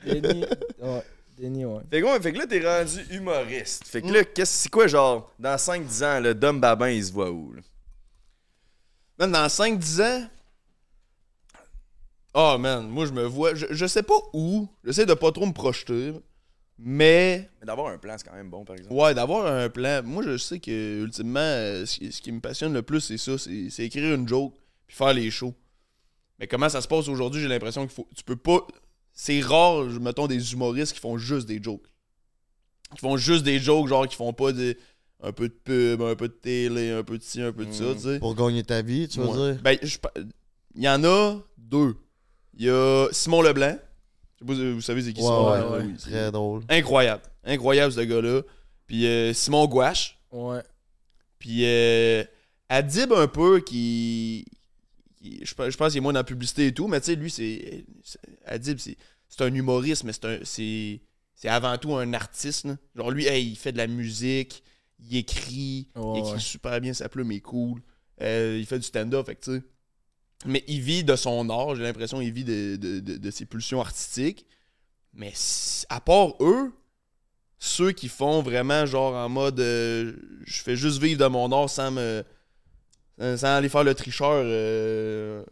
[0.07, 0.45] Denis.
[0.81, 1.03] Ouais.
[1.41, 1.83] Denis, ouais.
[1.91, 3.85] Fait que, ouais, fait que là, t'es rendu humoriste.
[3.87, 7.13] Fait que là, qu'est-ce- c'est quoi, genre, dans 5-10 ans, le Dom Babin, il se
[7.13, 7.53] voit où?
[7.55, 7.63] là?
[9.19, 10.27] Man, dans 5-10 ans.
[12.33, 13.55] Oh man, moi je me vois.
[13.55, 14.69] Je, je sais pas où.
[14.85, 16.13] J'essaie de pas trop me projeter.
[16.79, 17.51] Mais.
[17.61, 18.95] Mais d'avoir un plan, c'est quand même bon, par exemple.
[18.95, 20.03] Ouais, d'avoir un plan.
[20.05, 23.19] Moi je sais que ultimement, euh, ce, qui- ce qui me passionne le plus, c'est
[23.19, 23.37] ça.
[23.37, 24.55] C'est c'est écrire une joke
[24.87, 25.55] puis faire les shows.
[26.39, 28.09] Mais comment ça se passe aujourd'hui, j'ai l'impression qu'il faut.
[28.17, 28.61] Tu peux pas.
[29.13, 31.87] C'est rare, je- mettons, des humoristes qui font juste des jokes.
[32.95, 34.77] Qui font juste des jokes, genre qui font pas des.
[35.23, 37.73] Un peu de pub, un peu de télé, un peu de ci, un peu de
[37.73, 37.95] ça, Mhm.
[37.97, 38.19] tu sais.
[38.21, 39.53] Pour gagner ta vie, tu veux Ouais.
[39.53, 39.63] dire?
[39.63, 39.79] Ben,
[40.75, 41.95] il y en a deux.
[42.57, 43.77] Il y a Simon Leblanc.
[43.77, 45.85] Je sais pas si vous savez c'est qui Ouais, Simon ouais, Leblanc, ouais.
[45.85, 46.63] oui, c'est Très drôle.
[46.71, 47.23] Incroyable.
[47.45, 48.41] Incroyable ce gars-là.
[48.87, 50.19] Puis euh, Simon Gouache.
[50.33, 50.63] Ouais.
[51.39, 52.25] Puis euh,
[52.71, 54.47] Adib un peu qui.
[55.23, 57.07] Qui- je, pense- je pense qu'il est moins dans la publicité et tout, mais tu
[57.07, 57.85] sais, lui, c'est.
[58.47, 58.97] Adib, c'est
[59.29, 60.13] c'est un humoriste, mais
[60.45, 61.01] c'est.
[61.35, 62.67] C'est avant tout un artiste.
[62.67, 62.77] là.
[62.95, 64.63] Genre lui, hey, il fait de la musique,
[64.99, 66.39] il écrit, il écrit ouais.
[66.39, 67.81] super bien sa plume, il est cool.
[68.21, 69.63] Euh, il fait du stand-up, fait tu sais.
[70.45, 73.47] Mais il vit de son art, j'ai l'impression qu'il vit de, de- de- de ses
[73.47, 74.45] pulsions artistiques.
[75.15, 75.33] Mais
[75.89, 76.73] à part eux,
[77.59, 80.13] ceux qui font vraiment genre en mode euh,
[80.45, 82.23] je fais juste vivre de mon art sans me
[83.21, 85.45] sans aller faire le tricheur euh,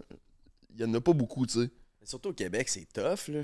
[0.74, 1.70] il y en a pas beaucoup tu sais
[2.09, 3.40] surtout au Québec, c'est tough, là.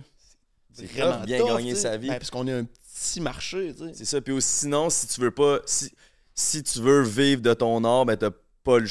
[0.72, 2.08] C'est vraiment bien tough, gagner sa vie.
[2.08, 4.20] Ben, parce qu'on est un petit marché tu sais C'est ça.
[4.20, 5.60] Puis aussi, sinon, si tu veux pas.
[5.66, 5.92] Si,
[6.34, 8.30] si tu veux vivre de ton art, ben t'as
[8.64, 8.86] pas le.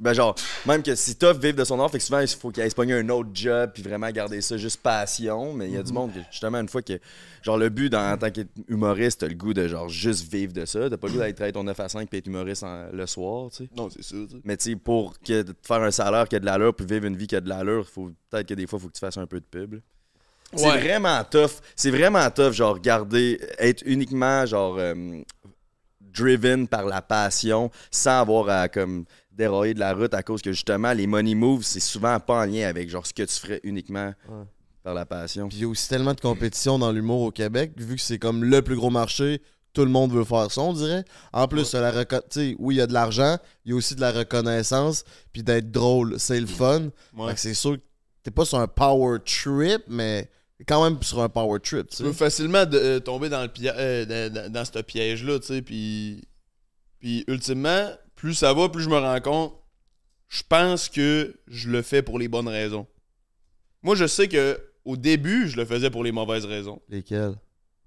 [0.00, 0.34] Ben, genre,
[0.66, 2.70] même que c'est tough vivre de son art, fait que souvent, il faut qu'il aille
[2.70, 5.52] se pogner un autre job, puis vraiment garder ça juste passion.
[5.52, 6.98] Mais il y a du monde que, justement, une fois que.
[7.42, 10.64] Genre, le but dans, en tant qu'humoriste, t'as le goût de, genre, juste vivre de
[10.64, 10.90] ça.
[10.90, 13.06] T'as pas le goût d'aller travailler ton 9 à 5 puis être humoriste en- le
[13.06, 13.70] soir, tu sais.
[13.76, 14.40] Non, c'est ça, tu sais.
[14.44, 17.16] Mais tu sais, pour que, faire un salaire qui a de l'allure, puis vivre une
[17.16, 19.18] vie qui a de l'allure, faut peut-être que des fois, il faut que tu fasses
[19.18, 19.74] un peu de pub.
[19.74, 19.78] là.
[20.56, 20.80] C'est Ouais.
[20.80, 21.60] vraiment tough.
[21.76, 25.20] C'est vraiment tough, genre, garder, être uniquement, genre, euh,
[26.00, 29.04] driven par la passion, sans avoir à, comme,
[29.38, 32.44] dérailler de la route à cause que, justement, les money moves, c'est souvent pas en
[32.44, 34.12] lien avec, genre, ce que tu ferais uniquement
[34.82, 35.48] par la passion.
[35.48, 38.18] Puis il y a aussi tellement de compétition dans l'humour au Québec, vu que c'est
[38.18, 39.40] comme le plus gros marché,
[39.72, 41.04] tout le monde veut faire ça, on dirait.
[41.32, 43.76] En plus, la reco- tu sais, oui, il y a de l'argent, il y a
[43.76, 46.88] aussi de la reconnaissance, puis d'être drôle, c'est le fun.
[47.16, 47.28] Ouais.
[47.28, 47.82] Fait que c'est sûr que
[48.24, 50.28] t'es pas sur un power trip, mais
[50.66, 53.48] quand même sur un power trip, tu Tu peux facilement de- euh, tomber dans le
[53.48, 56.24] pi- euh, dans, dans- dans ce piège-là, tu sais, puis...
[56.98, 59.54] Puis, ultimement, plus ça va, plus je me rends compte,
[60.28, 62.86] je pense que je le fais pour les bonnes raisons.
[63.82, 66.80] Moi, je sais que au début, je le faisais pour les mauvaises raisons.
[66.88, 67.34] Lesquels?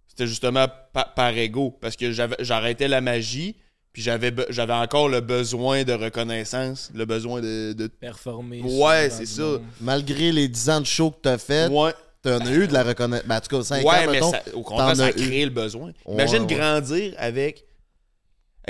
[0.07, 3.55] C'était justement pa- par ego, parce que j'avais- j'arrêtais la magie,
[3.93, 7.73] puis j'avais encore le besoin de reconnaissance, le besoin de...
[7.73, 8.61] de- Performer.
[8.61, 9.41] Ouais, c'est ça.
[9.43, 9.61] monde.
[9.81, 12.83] Malgré les 10 ans de show que t'as fait, Ouais, t'en as eu de la
[12.83, 13.27] reconnaissance.
[13.27, 14.31] Ben, en tout cas, 5 ouais ans, mais mettons.
[14.31, 15.13] ça- au contraire, ça a eu.
[15.13, 15.91] créé le besoin.
[16.05, 16.55] Ouais, Imagine ouais.
[16.55, 17.65] grandir avec.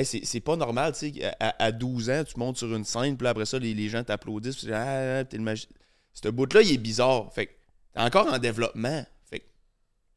[0.03, 3.27] C'est pas normal, tu sais, à, à 12 ans, tu montes sur une scène, puis
[3.27, 5.67] après ça, les, les gens t'applaudissent, puis dis, ah, ah, t'es le magi-
[6.13, 7.31] Ce bout-là, il est bizarre.
[7.33, 7.51] Fait que
[7.93, 9.05] t'es encore en développement.
[9.29, 9.45] Fait que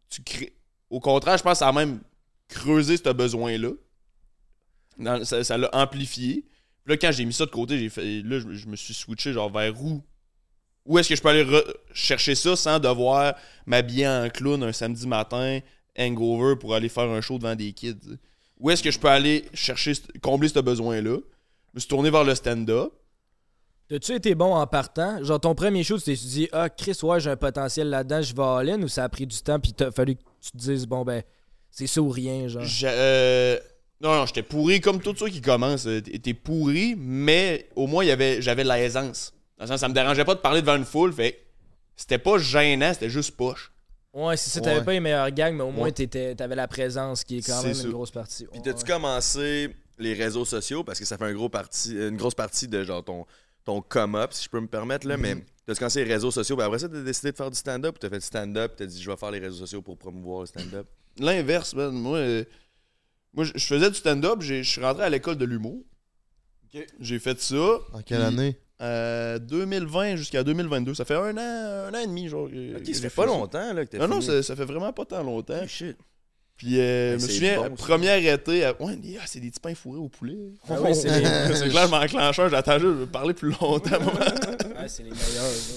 [0.09, 0.57] tu crées.
[0.91, 2.01] Au contraire, je pense a même
[2.49, 3.71] creusé ce besoin-là.
[5.25, 6.45] Ça l'a amplifié.
[6.85, 8.23] Puis là, quand j'ai mis ça de côté, j'ai fait.
[8.23, 10.03] Là, je, je me suis switché genre vers où?
[10.87, 11.47] Où est-ce que je peux aller
[11.95, 13.35] chercher ça sans devoir
[13.67, 15.61] m'habiller en clown un samedi matin,
[15.99, 18.19] hangover, pour aller faire un show devant des kids?
[18.61, 21.17] Où est-ce que je peux aller chercher, combler ce besoin-là?
[21.19, 22.93] Je me suis tourné vers le stand-up.
[23.89, 25.23] T'as-tu été bon en partant?
[25.23, 28.35] Genre, ton premier show, tu t'es dit, ah, Chris, ouais, j'ai un potentiel là-dedans, je
[28.35, 30.87] vais all-in, ou ça a pris du temps, puis t'as fallu que tu te dises,
[30.87, 31.23] bon, ben,
[31.71, 32.63] c'est ça ou rien, genre?
[32.85, 33.59] Euh,
[34.01, 35.87] non, non, j'étais pourri comme tous ceux qui commencent.
[35.87, 39.35] euh, T'es pourri, mais au moins, il y avait- j'avais de l'aisance.
[39.59, 41.41] Dans le sens, ça me dérangeait pas de parler devant une foule, fait
[41.97, 43.71] c'était pas gênant, c'était juste poche.
[44.15, 44.85] Ouais, c'est ça, t'avais Ouais.
[44.85, 46.35] pas les meilleurs gangs, mais au moins, Ouais.
[46.35, 47.85] t'avais la présence, qui est quand même ça.
[47.85, 48.47] une grosse partie.
[48.47, 48.89] Puis t'as-tu ouais.
[48.89, 50.85] commencé les réseaux sociaux?
[50.85, 53.27] Parce que ça fait un gros parti, une grosse partie de genre ton,
[53.65, 55.35] ton come-up, si je peux me permettre, là, mais
[55.67, 57.99] t'as-tu commencé les réseaux sociaux, puis après ça, t'as décidé de faire du stand-up, ou
[57.99, 60.41] t'as fait du stand-up, puis t'as dit je vais faire les réseaux sociaux pour promouvoir
[60.43, 60.87] le stand-up.
[61.19, 61.91] L'inverse, man.
[61.93, 62.45] Moi, euh,
[63.33, 65.83] moi je faisais du stand-up, j'ai- je suis rentré à l'école de l'humour.
[67.01, 67.79] J'ai fait ça.
[67.93, 68.59] En quelle année?
[68.83, 70.95] Euh, 2020 jusqu'à 2022.
[70.95, 72.49] Ça fait un an, un an et demi, genre.
[72.49, 73.27] ça fait pas ça.
[73.29, 75.55] longtemps là, que t'as Non, non, ça, ça fait vraiment pas tant longtemps.
[75.63, 75.97] Oh, shit.
[76.57, 77.85] Puis, euh, Ben, je me souviens, bon, ça.
[77.85, 80.37] première été, à- ouais, ah, c'est des petits pains fourrés au poulet.
[80.69, 83.51] Ah oui, c'est les, c'est clair, je m'enclenche un, j'attends juste, je veux parler plus
[83.61, 83.91] longtemps.
[83.91, 85.43] ouais, c'est les meilleurs.
[85.43, 85.75] là.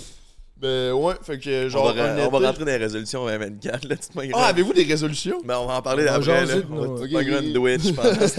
[0.57, 1.85] ben ouais, fait que genre.
[1.87, 4.83] on, va, on va rentrer dans les résolutions 2024, là, tu te Ah, avez-vous des
[4.83, 5.41] résolutions?
[5.43, 6.45] Ben, on va en parler On va après, là.
[6.45, 7.07] jaser de On va
[7.39, 7.53] une ok.
[7.53, 8.35] Twitch, je pense.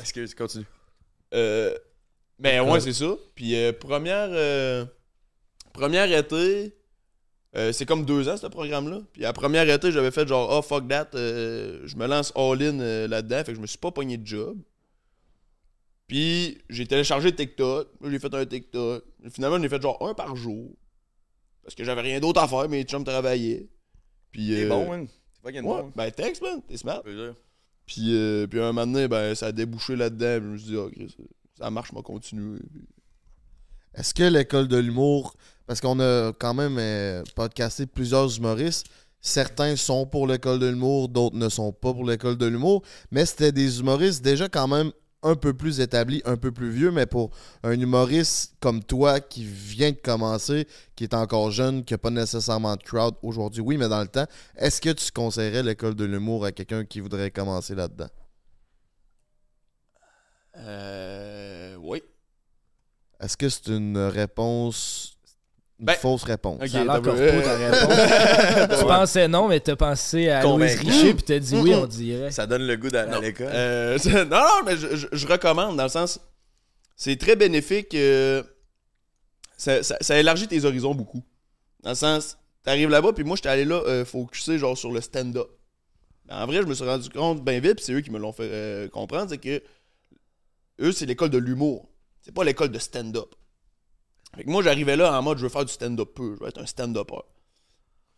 [0.00, 0.66] Excuse, continue.
[1.34, 1.76] Euh,
[2.38, 3.14] ben ouais, c'est ça.
[3.34, 4.84] Puis euh, première, euh,
[5.72, 6.74] première été,
[7.54, 9.00] euh, c'est comme deux ans ce programme-là.
[9.12, 13.44] Puis à première été, j'avais fait genre, oh fuck that, je me lance all-in là-dedans.
[13.44, 14.58] Fait que je me suis pas pogné de job.
[16.06, 17.88] Puis j'ai téléchargé TikTok.
[18.04, 19.04] J'ai fait un TikTok.
[19.30, 20.72] Finalement, j'en ai fait genre un par jour.
[21.62, 23.68] Parce que j'avais rien d'autre à faire, mes chums travaillaient.
[24.32, 24.48] Puis.
[24.48, 25.06] T'es euh, bon, man.
[25.08, 25.92] C'est fucking Ouais, bon.
[25.94, 26.62] ben thanks, man.
[26.66, 27.02] T'es smart.
[27.90, 30.38] Puis, euh, puis un moment donné, ben, ça a débouché là-dedans.
[30.40, 31.24] Je me suis dit, ah,
[31.58, 32.60] ça marche, je vais continuer.
[33.96, 35.34] Est-ce que l'école de l'humour,
[35.66, 38.86] parce qu'on a quand même euh, podcasté plusieurs humoristes,
[39.20, 43.26] certains sont pour l'école de l'humour, d'autres ne sont pas pour l'école de l'humour, mais
[43.26, 47.06] c'était des humoristes déjà quand même un peu plus établis, un peu plus vieux, mais
[47.06, 47.30] pour
[47.62, 52.10] un humoriste comme toi qui vient de commencer, qui est encore jeune, qui n'a pas
[52.10, 56.04] nécessairement de crowd aujourd'hui, oui, mais dans le temps, est-ce que tu conseillerais l'école de
[56.04, 58.08] l'humour à quelqu'un qui voudrait commencer là-dedans?
[60.56, 61.76] Euh.
[61.76, 62.02] Oui.
[63.20, 65.09] Est-ce que c'est une réponse,
[65.80, 66.60] une Ben, fausse réponse?
[66.62, 67.56] Ok, Ça a l'air t'as- corpo, ta
[68.66, 68.78] réponse.
[68.78, 70.78] tu pensais non, mais t'as pensé à Louise.
[70.78, 72.30] Richer, puis t'as dit oui, on dirait.
[72.30, 73.48] Ça donne le goût d'aller à l'école.
[73.50, 76.20] Euh, non, non, mais je, je- je recommande dans le sens.
[76.96, 77.94] C'est très bénéfique.
[77.94, 78.42] euh,
[79.56, 81.22] ça, ça- ça élargit tes horizons beaucoup.
[81.82, 85.00] Dans le sens, t'arrives là-bas, puis moi, j'étais allé là, euh, focuser genre sur le
[85.00, 85.48] stand-up.
[86.28, 88.18] Mais En vrai, je me suis rendu compte bien vite, puis c'est eux qui me
[88.18, 89.62] l'ont fait euh, comprendre, c'est que
[90.82, 91.88] eux, c'est l'école de l'humour.
[92.20, 93.34] C'est pas l'école de stand-up.
[94.36, 96.48] Fait que moi, j'arrivais là en mode, je veux faire du stand-up peu, je veux
[96.48, 97.22] être un stand-upper.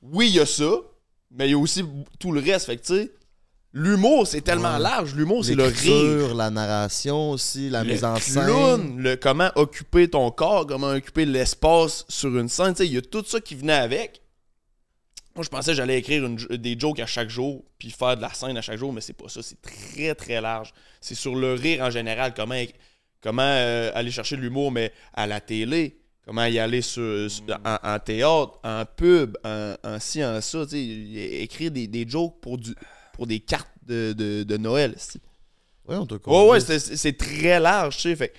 [0.02, 0.70] Oui, il y a ça,
[1.30, 1.84] mais il y a aussi
[2.18, 2.66] tout le reste.
[2.66, 3.12] Fait que, tu sais,
[3.74, 4.80] L'humour, c'est tellement Ouais.
[4.80, 5.14] large.
[5.14, 6.34] L'humour, c'est le rire.
[6.34, 8.44] La narration aussi, la mise en scène.
[8.44, 12.74] clown, le comment occuper ton corps, comment occuper l'espace sur une scène.
[12.74, 14.20] Tu sais, Il y a tout ça qui venait avec.
[15.34, 18.20] Moi, je pensais que j'allais écrire une des jokes à chaque jour, puis faire de
[18.20, 19.40] la scène à chaque jour, mais c'est pas ça.
[19.42, 20.74] C'est très, très large.
[21.00, 22.62] C'est sur le rire en général, comment,
[23.22, 27.44] comment euh, aller chercher de l'humour, mais à la télé, comment y aller sur, sur-
[27.64, 30.64] en, en théâtre, en pub, en, en ci, en ça.
[30.64, 32.74] tu sais, é- écrire des, des jokes pour, du,
[33.12, 34.94] pour des cartes de, de, de Noël.
[35.88, 38.16] Ouais, on te Ouais, ouais, c'est c'est très large, tu sais.
[38.16, 38.32] Fait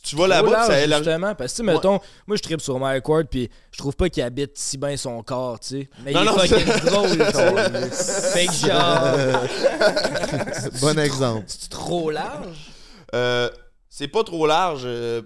[0.00, 1.04] tu vas là-bas, ça élargit.
[1.06, 3.96] justement, parce que, tu sais, mettons, moi, je tripe sur Mike Ward, puis je trouve
[3.96, 5.88] pas qu'il habite si bien son corps, tu sais.
[6.04, 7.10] Mais Non, il est non, fucking drôle,
[7.90, 8.30] tu sais.
[8.32, 9.42] Fait que genre,
[10.80, 11.44] Bon exemple.
[11.48, 12.70] c'est trop large?
[13.14, 13.50] Euh,
[13.88, 15.20] c'est pas trop large euh,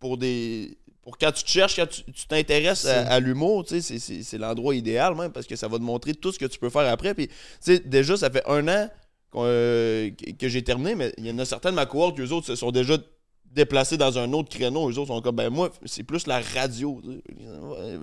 [0.00, 0.76] pour des.
[1.06, 4.74] Pour quand tu te cherches, quand tu t'intéresses à, à l'humour, tu sais, c'est- l'endroit
[4.74, 7.14] idéal même parce que ça va te montrer tout ce que tu peux faire après.
[7.14, 8.90] Puis, tu sais, déjà, ça fait un an
[9.36, 12.32] euh, que j'ai terminé, mais il y en a certains de ma cohorte qui, eux
[12.32, 12.98] autres, se sont déjà
[13.52, 14.90] déplacés dans un autre créneau.
[14.90, 17.00] Eux autres sont comme, ben moi, c'est plus la radio.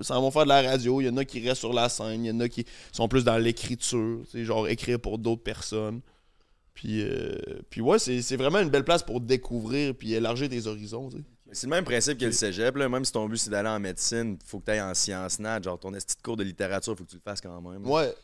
[0.00, 1.02] s'en vont faire de la radio.
[1.02, 2.24] Il y en a qui restent sur la scène.
[2.24, 4.20] Il y en a qui sont plus dans l'écriture.
[4.32, 6.00] genre écrire pour d'autres personnes.
[6.72, 7.36] Puis, euh,
[7.68, 11.10] puis ouais, c'est c'est vraiment une belle place pour découvrir puis élargir tes horizons.
[11.54, 12.76] C'est le même principe que le cégep.
[12.76, 12.88] Là.
[12.88, 15.60] Même si ton but c'est d'aller en médecine, faut que tu ailles en sciences nat.
[15.62, 17.86] Genre ton esti de cours de littérature, faut que tu le fasses quand même.
[17.86, 18.14] Ouais.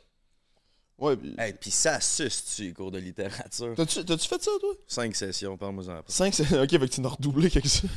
[0.98, 1.16] Ouais.
[1.16, 3.74] puis- Hey, puis ça suce, tu les cours de littérature.
[3.76, 4.74] T'as-tu fait ça, toi?
[4.86, 6.12] Cinq sessions, parle-moi-en après.
[6.12, 7.88] 5 Ok, fait que tu n'as redoublé quelque chose.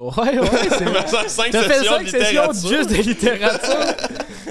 [0.00, 1.28] Ouais, ouais, c'est vrai.
[1.28, 2.68] 5 T'as fait sessions cinq de sessions littérature.
[2.70, 3.94] juste de littérature.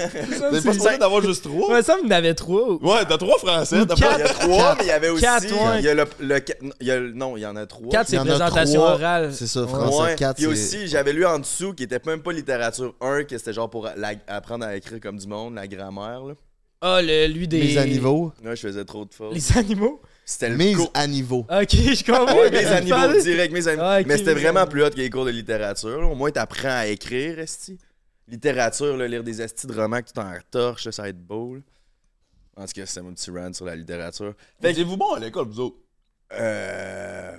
[0.00, 1.70] T'es pas supposé d'avoir juste 3?
[1.74, 2.74] Ouais, ça, il y en avait trois.
[2.80, 3.76] Ouais, t'as 3 français.
[3.76, 5.22] Il y a trois, mais il y avait aussi.
[5.22, 5.78] Quatre, ouais.
[5.80, 6.04] Il y a le.
[6.20, 6.40] le-
[6.80, 7.90] il y a le- non, il y en a trois.
[7.90, 8.92] Quatre, Il y c'est en a présentation trois.
[8.92, 9.30] orale.
[9.34, 9.68] C'est ça, Ouais.
[9.68, 10.02] français.
[10.02, 10.14] Ouais.
[10.14, 13.36] 4, Puis c'est- aussi, j'avais lu en dessous qui était même pas littérature 1, que
[13.36, 16.22] c'était genre pour la- apprendre à écrire comme du monde, la grammaire.
[16.24, 16.34] Là.
[16.80, 17.76] Ah, le, lui des.
[17.76, 18.32] À niveau.
[18.42, 19.34] Là, je faisais trop de fautes.
[19.34, 20.00] Les animaux?
[20.32, 21.40] C'était le Mise cours- à niveau.
[21.50, 22.36] Ok, je comprends.
[22.36, 23.82] Ouais, mes animaux, direct, mes animaux.
[23.84, 26.00] Ah, ok, mais c'était vraiment plus hot que les cours de littérature.
[26.00, 26.06] là.
[26.06, 27.76] Au moins, t'apprends à écrire, esti.
[28.28, 31.18] Littérature, là, lire des estis de romans que tu t'en retorches, là, ça va être
[31.20, 31.56] beau.
[31.56, 31.60] là.
[32.56, 34.34] En tout cas, c'était mon petit rant sur la littérature.
[34.60, 35.78] Fait que, Étiez-vous bon à l'école, vous autres?
[36.32, 37.36] euh...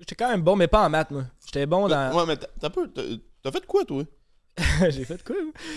[0.00, 1.24] J'étais quand même bon, mais pas en maths, moi.
[1.46, 2.12] J'étais bon dans.
[2.12, 3.02] Ouais, mais t'as t'as peu- t'as-
[3.40, 4.02] t'as fait quoi, toi?
[4.90, 5.34] J'ai fait quoi?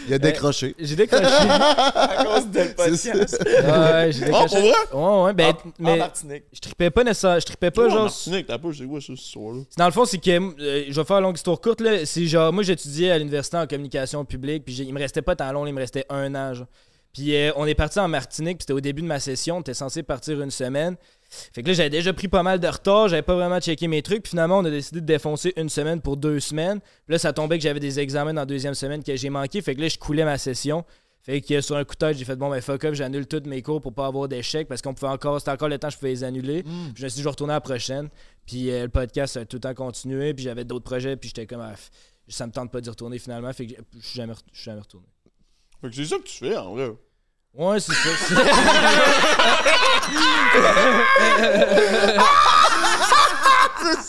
[0.07, 0.75] Il a décroché.
[0.77, 1.23] J'ai décroché.
[1.25, 3.39] à cause de le podcast.
[3.43, 4.71] ouais, j'ai Oh, décroché.
[4.91, 5.17] pour vrai?
[5.17, 6.43] Ouais, ouais, ben, En- en Martinique.
[6.53, 7.39] je tripais pas nécessairement.
[7.39, 8.03] Je tripais pas, genre.
[8.03, 9.61] Martinique, t'as peu, c'est quoi, ça, ce soir-là?
[9.77, 10.29] Dans le fond, c'est que
[10.61, 12.05] euh, je vais faire une longue histoire courte là.
[12.05, 15.51] C'est genre moi j'étudiais à l'université en communication publique, puis il me restait pas tant
[15.51, 16.53] long, là, il me restait un an.
[16.53, 16.67] genre.
[17.13, 19.61] Puis euh, on est parti en Martinique, puis c'était au début de ma session, on
[19.61, 20.97] était censé partir une semaine.
[21.29, 24.01] Fait que là j'avais déjà pris pas mal de retard, j'avais pas vraiment checké mes
[24.01, 26.79] trucs, puis finalement on a décidé de défoncer une semaine pour deux semaines.
[26.79, 29.61] Puis là ça tombait que j'avais des examens dans la deuxième semaine que j'ai manqué,
[29.61, 30.85] fait que là je coulais ma session.
[31.21, 33.43] Fait que sur un coup de tête, j'ai fait bon ben fuck up, j'annule tous
[33.45, 35.93] mes cours pour pas avoir d'échecs parce qu'on pouvait encore c'était encore le temps que
[35.95, 36.63] je pouvais les annuler.
[36.63, 38.07] Puis je me suis dit je retourner à la prochaine.
[38.45, 41.45] Puis euh, le podcast a tout le temps continué, puis j'avais d'autres projets, puis j'étais
[41.45, 41.73] comme ah,
[42.29, 44.57] ça me tente pas d'y retourner finalement, fait que j'ai- je suis jamais, re- je
[44.57, 45.07] suis jamais retourné.
[45.81, 46.91] Fait que c'est ça que tu fais, en vrai.
[47.53, 48.09] Ouais, c'est ça.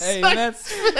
[0.01, 0.53] hey, man,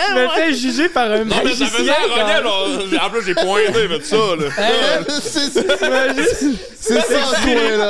[0.08, 1.68] je me fais juger par un Non, mais ça magicien.
[1.68, 2.44] faisait quand un même.
[2.44, 3.06] là.
[3.06, 4.46] En plus, j'ai pointé, mais ça, là.
[4.58, 7.90] Hey, c'est c'est ça, toi, là.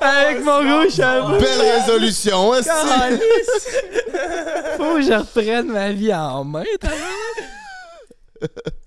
[0.00, 1.38] Avec mon gros chapeau.
[1.38, 3.66] Belle résolution, hein, c'est- Calice.
[4.76, 6.88] Faut que je reprenne ma vie en main, t'as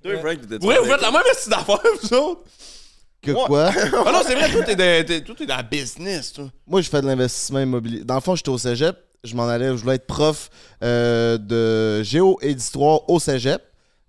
[0.04, 2.42] Toi, Frank, Ouais, vous faites la même petite d'affaires, vous autres.
[3.22, 3.72] Que quoi?
[4.06, 6.50] Ah non, c'est vrai, dans- t'es- toi, t'es dans la business, toi.
[6.68, 8.04] Moi, je fais de l'investissement immobilier.
[8.04, 8.96] Dans le fond, j'étais au cégep.
[9.24, 10.50] Je m'en allais, je voulais être prof
[10.84, 13.62] euh, de géo et d'histoire au cégep.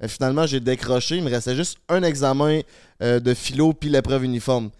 [0.02, 1.16] Euh, finalement, j'ai décroché.
[1.18, 2.60] Il me restait juste un examen
[3.02, 4.70] euh, de philo puis l'épreuve uniforme.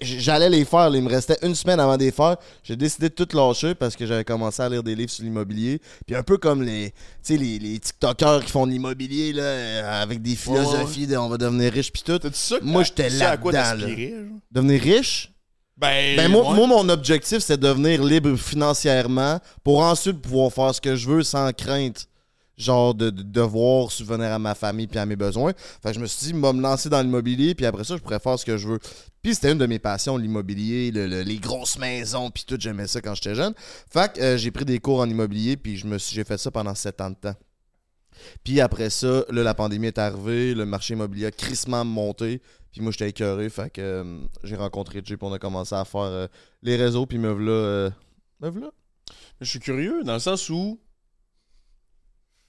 [0.00, 0.90] J'allais les faire.
[0.90, 0.96] là.
[0.98, 2.36] Il me restait une semaine avant de les faire.
[2.64, 5.80] J'ai décidé de tout lâcher parce que j'avais commencé à lire des livres sur l'immobilier.
[6.06, 6.92] Puis un peu comme les,
[7.28, 11.72] les, les TikTokers qui font de l'immobilier là, avec des philosophies de on va devenir
[11.72, 12.18] riche puis tout.
[12.18, 12.58] T'as-tu ça?
[12.58, 13.86] que- Moi, j'étais là-dedans, là.
[14.50, 15.28] Devenir riche?
[15.76, 16.54] Ben, Ben moi, ouais.
[16.56, 21.08] moi, mon objectif, c'est de devenir libre financièrement pour ensuite pouvoir faire ce que je
[21.08, 22.06] veux sans crainte.
[22.58, 25.52] Genre de, de devoir subvenir à ma famille puis à mes besoins.
[25.82, 28.02] Fait que je me suis dit, moi, me lancer dans l'immobilier, puis après ça, je
[28.02, 28.78] pourrais faire ce que je veux.
[29.22, 32.86] Puis c'était une de mes passions, l'immobilier, le- le- les grosses maisons, puis tout, j'aimais
[32.86, 33.54] ça quand j'étais jeune.
[33.90, 37.00] Fait que euh, j'ai pris des cours en immobilier, puis j'ai fait ça pendant sept
[37.00, 37.34] ans de temps.
[38.44, 42.42] Puis après ça, là, la pandémie est arrivée, le marché immobilier a crissement monté.
[42.70, 45.84] Puis moi, j'étais écœuré, fait que euh, j'ai rencontré Jay, puis on a commencé à
[45.84, 46.26] faire euh,
[46.62, 47.90] les réseaux, puis me voilà.
[48.40, 48.70] me voilà.
[49.40, 50.78] Je suis curieux dans le sens où.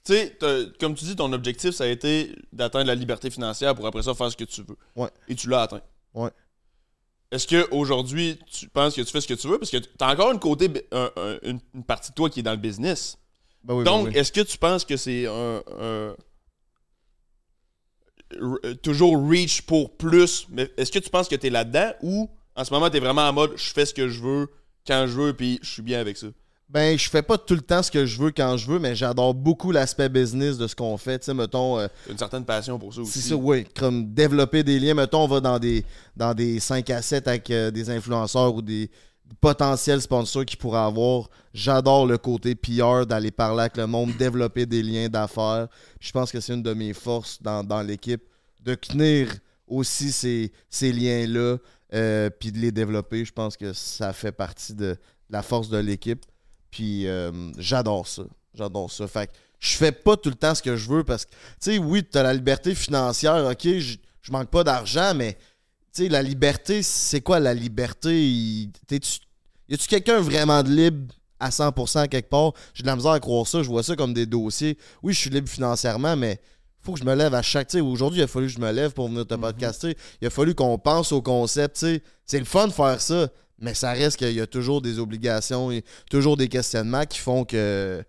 [0.06, 0.38] Tu sais,
[0.80, 4.14] comme tu dis, ton objectif, ça a été d'atteindre la liberté financière pour après ça
[4.14, 4.76] faire ce que tu veux.
[4.95, 5.10] Ouais.
[5.30, 5.82] Et tu l'as atteint.
[6.14, 6.30] Ouais.
[7.32, 9.58] est-ce qu'aujourd'hui, tu penses que tu fais ce que tu veux?
[9.58, 12.51] Parce que t'as encore une, côté, un- un- une, partie de toi qui est dans
[12.51, 13.18] le business.
[13.64, 14.14] Ben oui, ben Donc, oui.
[14.18, 16.16] est-ce que tu penses que c'est un, un-
[18.39, 20.47] r- toujours reach pour plus?
[20.49, 22.99] Mais est-ce que tu penses que tu es là-dedans ou en ce moment, tu es
[22.99, 24.47] vraiment en mode je fais ce que je veux
[24.86, 26.28] quand je veux puis je suis bien avec ça?
[26.74, 28.95] Ben, je fais pas tout le temps ce que je veux quand je veux, mais
[28.95, 31.19] j'adore beaucoup l'aspect business de ce qu'on fait.
[31.19, 33.21] Tu sais, mettons, euh, une certaine passion pour ça aussi.
[33.21, 33.67] c'est ça, oui.
[33.78, 34.95] Comme développer des liens.
[34.95, 35.86] Mettons, on va dans des,
[36.17, 38.89] dans des 5 à 7 avec euh, des influenceurs ou des
[39.39, 41.30] potentiels sponsors qui pourraient avoir.
[41.53, 45.67] J'adore le côté PR, d'aller parler avec le monde, développer des liens d'affaires.
[45.99, 48.24] Je pense que c'est une de mes forces dans, dans l'équipe,
[48.63, 49.32] de tenir
[49.67, 51.57] aussi ces, ces liens-là,
[51.93, 53.26] euh, puis de les développer.
[53.26, 54.97] Je pense que ça fait partie de
[55.30, 56.26] la force de l'équipe.
[56.74, 58.24] Puis euh, j'adore ça.
[58.55, 59.07] J'adore ça.
[59.07, 61.38] Fait que je fais pas tout le temps ce que je veux parce que, tu
[61.59, 65.34] sais, oui, tu as la liberté financière, ok, je manque pas d'argent, mais,
[65.93, 68.28] tu sais, la liberté, c'est quoi la liberté?
[68.28, 69.19] Il- t'es-tu-
[69.69, 72.53] Y a-tu quelqu'un vraiment de libre à 100% quelque part?
[72.74, 73.61] J'ai de la misère à croire ça.
[73.61, 74.78] Je vois ça comme des dossiers.
[75.03, 76.41] Oui, je suis libre financièrement, mais
[76.82, 77.67] faut que je me lève à chaque.
[77.69, 79.95] Tu sais, aujourd'hui, il a fallu que je me lève pour venir te podcaster.
[80.21, 81.76] Il a fallu qu'on pense au concept.
[81.78, 83.30] Tu sais, c'est le fun de faire ça,
[83.60, 87.45] mais ça reste qu'il y a toujours des obligations et toujours des questionnements qui font
[87.45, 88.04] que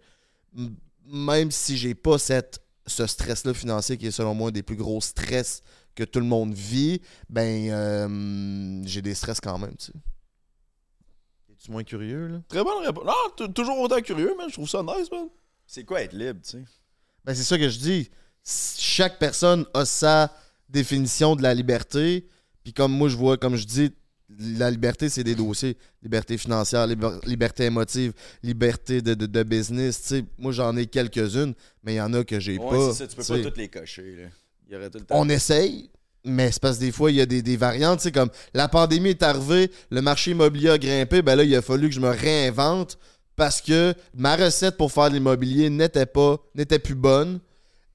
[1.07, 4.76] même si j'ai pas cette, ce stress-là financier qui est selon moi un des plus
[4.76, 5.62] gros stress
[5.95, 9.92] que tout le monde vit, ben euh, j'ai des stress quand même, tu sais.
[11.53, 12.42] Es-tu moins curieux, là?
[12.49, 13.05] Très bonne réponse.
[13.05, 14.49] Non, toujours autant curieux, man.
[14.49, 15.28] Je trouve ça nice, man.
[15.66, 16.64] C'est quoi être libre, tu sais?
[17.24, 18.11] Ben, c'est ça que je dis.
[18.45, 20.34] Chaque personne a sa
[20.68, 22.28] définition de la liberté.
[22.62, 23.92] Puis comme moi, je vois, comme je dis,
[24.57, 25.77] la liberté, c'est des dossiers.
[26.03, 28.12] Liberté financière, liber- liberté émotive,
[28.43, 30.01] liberté de, de- de business.
[30.03, 30.25] tu sais.
[30.39, 32.93] moi, j'en ai quelques-unes, mais il y en a que j'ai Ouais, pas.
[32.93, 34.29] c'est ça, tu peux pas toutes les cocher, là.
[34.68, 35.20] Il y aurait tout le temps.
[35.20, 35.91] On essaye,
[36.25, 37.99] mais c'est parce que des fois, il y a des, des variantes.
[37.99, 41.55] tu sais, comme la pandémie est arrivée, le marché immobilier a grimpé, ben là, il
[41.55, 42.99] a fallu que je me réinvente
[43.37, 47.41] parce que ma recette pour faire de l'immobilier n'était pas, n'était plus bonne.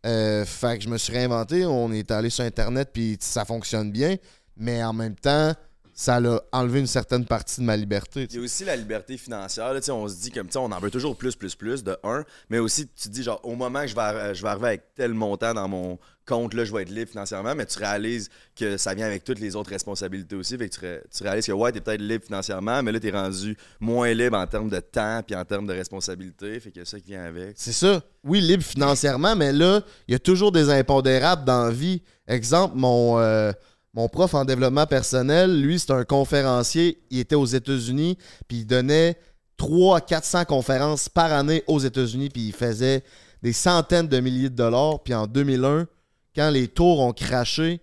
[0.06, 1.66] Euh, fait que je me suis réinventé.
[1.66, 4.16] On est allé sur Internet, puis ça fonctionne bien.
[4.56, 5.54] Mais en même temps,
[6.00, 8.26] ça a enlevé une certaine partie de ma liberté.
[8.30, 9.74] Il y a aussi la liberté financière.
[9.74, 12.24] Là, on se dit comme on en veut toujours plus, plus, plus de un.
[12.50, 14.84] Mais aussi, tu te dis genre au moment que je vais, je vais arriver avec
[14.96, 18.78] tel montant dans mon compte, là, je vais être libre financièrement, mais tu réalises que
[18.78, 20.58] ça vient avec toutes les autres responsabilités aussi.
[20.58, 23.12] Fait que tu, ré- tu réalises que ouais, t'es peut-être libre financièrement, mais là, t'es
[23.12, 26.62] rendu moins libre en termes de temps puis en termes de responsabilité.
[26.62, 27.56] Fait que c'est ça qui vient avec.
[27.58, 28.02] C'est ça.
[28.24, 32.02] Oui, libre financièrement, mais là, il y a toujours des impondérables dans la vie.
[32.26, 33.52] Exemple, mon, euh,
[33.94, 37.02] mon prof en développement personnel, lui, c'est un conférencier.
[37.10, 38.18] Il était aux États-Unis,
[38.48, 39.18] puis il donnait
[39.58, 43.04] 300 à 400 conférences par année aux États-Unis, puis il faisait
[43.42, 45.02] des centaines de milliers de dollars.
[45.04, 45.88] Puis en 2001,
[46.36, 47.82] quand les tours ont craché,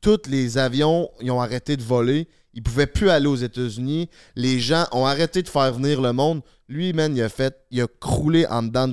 [0.00, 2.28] tous les avions ils ont arrêté de voler.
[2.54, 4.10] Ils pouvaient plus aller aux États-Unis.
[4.36, 6.42] Les gens ont arrêté de faire venir le monde.
[6.68, 8.88] Lui, man, il a fait, il a croulé en dedans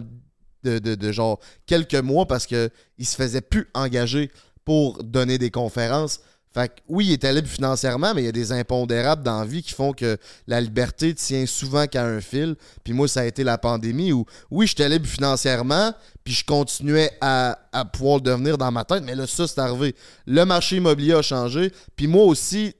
[0.63, 4.29] de, de- de genre quelques mois parce que il se faisait plus engager
[4.65, 6.19] pour donner des conférences.
[6.51, 9.45] Fait que oui, il était libre financièrement, mais il y a des impondérables dans la
[9.45, 12.55] vie qui font que la liberté tient souvent qu'à un fil.
[12.83, 15.93] Puis moi, ça a été la pandémie où, oui, j'étais libre financièrement,
[16.23, 17.59] puis je continuais à,
[17.93, 19.95] pouvoir le devenir dans ma tête, mais là, ça, c'est arrivé.
[20.25, 22.73] Le marché immobilier a changé, puis moi aussi,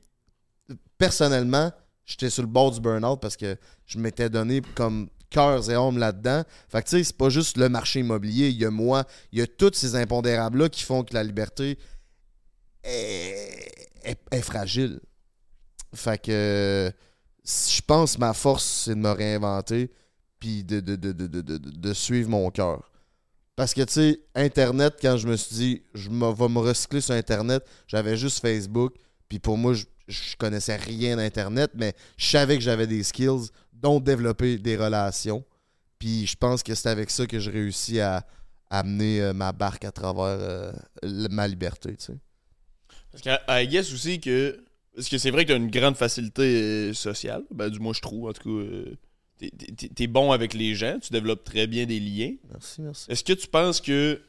[0.98, 1.72] personnellement,
[2.06, 3.56] j'étais sur le bord du burn-out parce que
[3.86, 6.44] je m'étais donné comme cœurs et âmes là-dedans.
[6.70, 9.38] Fait que tu sais, c'est pas juste le marché immobilier, il y a moi, il
[9.38, 11.78] y a tous ces impondérables-là qui font que la liberté
[12.90, 15.00] est, fragile.
[15.94, 16.92] Fait que
[17.46, 19.92] je pense que ma force, c'est de me réinventer
[20.40, 22.92] puis de, de, de, de, suivre mon cœur.
[23.58, 27.14] Parce que, tu sais, Internet, quand je me suis dit, je vais me recycler sur
[27.14, 28.94] Internet, j'avais juste Facebook.
[29.28, 33.50] Puis pour moi, je, je connaissais rien d'Internet, mais je savais que j'avais des skills,
[33.74, 35.44] dont développer des relations.
[35.98, 38.26] Puis je pense que c'est avec ça que j'ai réussi à,
[38.70, 40.72] amener euh, ma barque à travers euh,
[41.04, 42.18] ma liberté, tu sais.
[43.12, 44.64] Parce que, I guess aussi que.
[44.96, 47.44] Parce que c'est vrai que t'as une grande facilité euh, sociale.
[47.52, 48.28] Ben, du moins, je trouve.
[48.30, 48.98] En tout cas, euh,
[49.38, 51.00] t'es- t'es t'es bon avec les gens.
[51.00, 52.36] Tu développes très bien des liens.
[52.52, 53.10] Merci, merci.
[53.12, 54.22] Est-ce que tu penses que.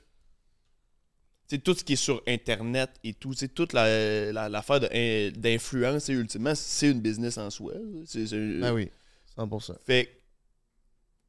[1.49, 4.79] Tu sais, tout ce qui est sur Internet et tout, c'est toute la- la- l'affaire
[4.79, 7.73] de- d'influence, et ultimement, c'est une business en soi.
[8.07, 8.89] C'est, c'est- Ben oui,
[9.37, 9.75] 100%.
[9.85, 10.17] Fait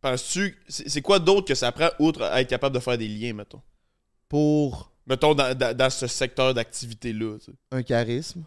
[0.02, 0.58] penses-tu.
[0.68, 3.34] C'est c'est quoi d'autre que ça prend, outre à être capable de faire des liens,
[3.34, 3.62] mettons?
[4.30, 7.58] Pour Mettons dans, dans- dans ce secteur d'activité-là, tu sais.
[7.72, 8.44] un charisme,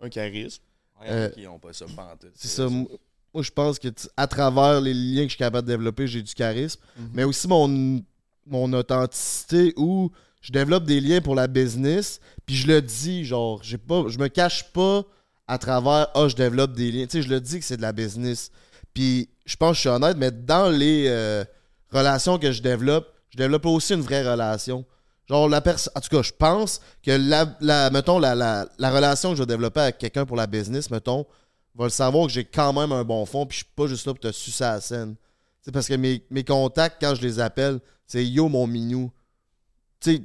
[0.00, 0.62] un charisme.
[1.00, 2.30] Ouais, Euh, qui ont pas ça pantoute.
[2.34, 2.68] c'est ça.
[2.68, 2.86] Moi,
[3.34, 6.06] moi, je pense que tu- à travers les liens que je suis capable de développer,
[6.06, 6.80] j'ai du charisme.
[7.12, 8.00] Mais aussi mon,
[8.46, 10.10] mon authenticité où
[10.40, 12.20] je développe des liens pour la business.
[12.46, 15.02] Puis je le dis, genre, j'ai pas, je me cache pas
[15.48, 17.06] à travers ah je développe des liens.
[17.06, 18.52] Tu sais, je le dis que c'est de la business.
[18.94, 21.44] Puis je pense que je suis honnête, mais dans les euh,
[21.90, 24.84] relations que je développe, je développe aussi une vraie relation.
[25.28, 25.92] Genre la personne.
[25.96, 29.42] En tout cas, je pense que la, la mettons, la, la, la relation que je
[29.42, 31.26] vais développer avec quelqu'un pour la business, mettons,
[31.74, 34.06] va le savoir que j'ai quand même un bon fond, puis je suis pas juste
[34.06, 35.16] là pour te sucer à la scène.
[35.62, 39.10] C'est parce que mes, mes contacts, quand je les appelle, c'est yo mon minou.
[39.98, 40.22] Tu sais,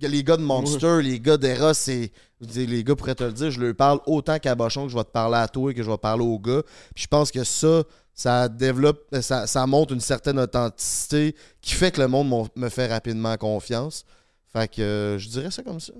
[0.00, 2.12] les gars de Monster, les gars d'Eros, c'est.
[2.54, 5.04] Les gars pourraient te le dire, je leur parle autant qu'à Bochon que je vais
[5.04, 6.62] te parler à toi et que je vais parler aux gars.
[6.94, 7.82] Puis je pense que ça,
[8.14, 12.86] ça développe, ça, ça montre une certaine authenticité qui fait que le monde me fait
[12.86, 14.04] rapidement confiance.
[14.52, 15.92] Fait que euh, je dirais ça comme ça.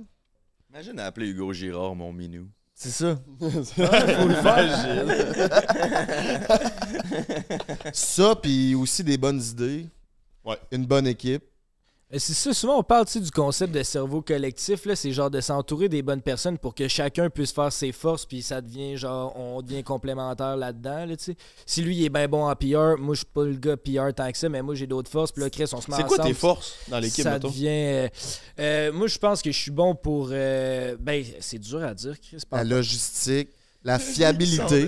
[0.70, 2.48] Imagine appeler Hugo Girard mon minou.
[2.74, 3.16] C'est ça.
[7.92, 9.86] Ça, puis aussi des bonnes idées.
[10.44, 10.58] Ouais.
[10.72, 11.44] Une bonne équipe.
[12.14, 15.40] Mais C'est ça, souvent on parle du concept de cerveau collectif, là, c'est genre de
[15.40, 19.36] s'entourer des bonnes personnes pour que chacun puisse faire ses forces, puis ça devient genre,
[19.36, 21.36] on devient complémentaire là-dedans, là, tu sais.
[21.66, 24.14] Si lui il est bien bon en PR, moi je suis pas le gars PR
[24.14, 26.04] tant que ça, mais moi j'ai d'autres forces, puis là Chris on se met C'est
[26.04, 27.48] quoi tes forces dans l'équipe, ça mettons?
[27.48, 27.66] devient...
[27.68, 28.08] euh,
[28.60, 30.28] euh, moi je pense que je suis bon pour...
[30.30, 32.38] euh, ben, c'est dur à dire, Chris.
[32.52, 33.48] La logistique,
[33.86, 34.86] la fiabilité.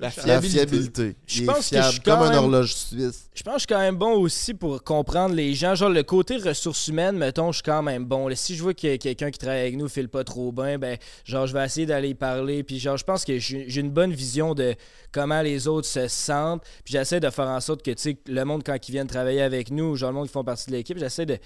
[0.00, 1.16] La La fiabilité.
[1.26, 3.28] Je Il est pense que je suis comme quand un même- horloge suisse.
[3.34, 5.74] Je pense que je suis quand même bon aussi pour comprendre les gens.
[5.74, 8.26] Genre, le côté ressources humaines, mettons, je suis quand même bon.
[8.28, 10.98] Là, si je vois que quelqu'un qui travaille avec nous file pas trop bien, ben,
[11.24, 12.62] genre, je vais essayer d'aller y parler.
[12.64, 14.74] Puis, genre, je pense que j'ai j'ai une bonne vision de
[15.12, 16.62] comment les autres se sentent.
[16.84, 19.42] Puis, j'essaie de faire en sorte que, tu sais, le monde, quand ils viennent travailler
[19.42, 21.38] avec nous, genre, le monde qui font partie de l'équipe, j'essaie de.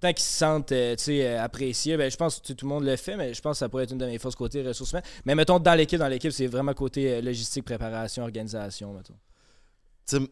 [0.00, 2.68] Temps qu'ils se sentent euh, tu sais, euh, appréciés, ben, je pense que tout le
[2.68, 4.62] monde le fait, mais je pense que ça pourrait être une de mes forces côté
[4.62, 5.04] ressources humaines.
[5.24, 9.14] Mais mettons, dans l'équipe, dans l'équipe, c'est vraiment côté euh, logistique, préparation, organisation, mettons.
[10.06, 10.22] Tu sais,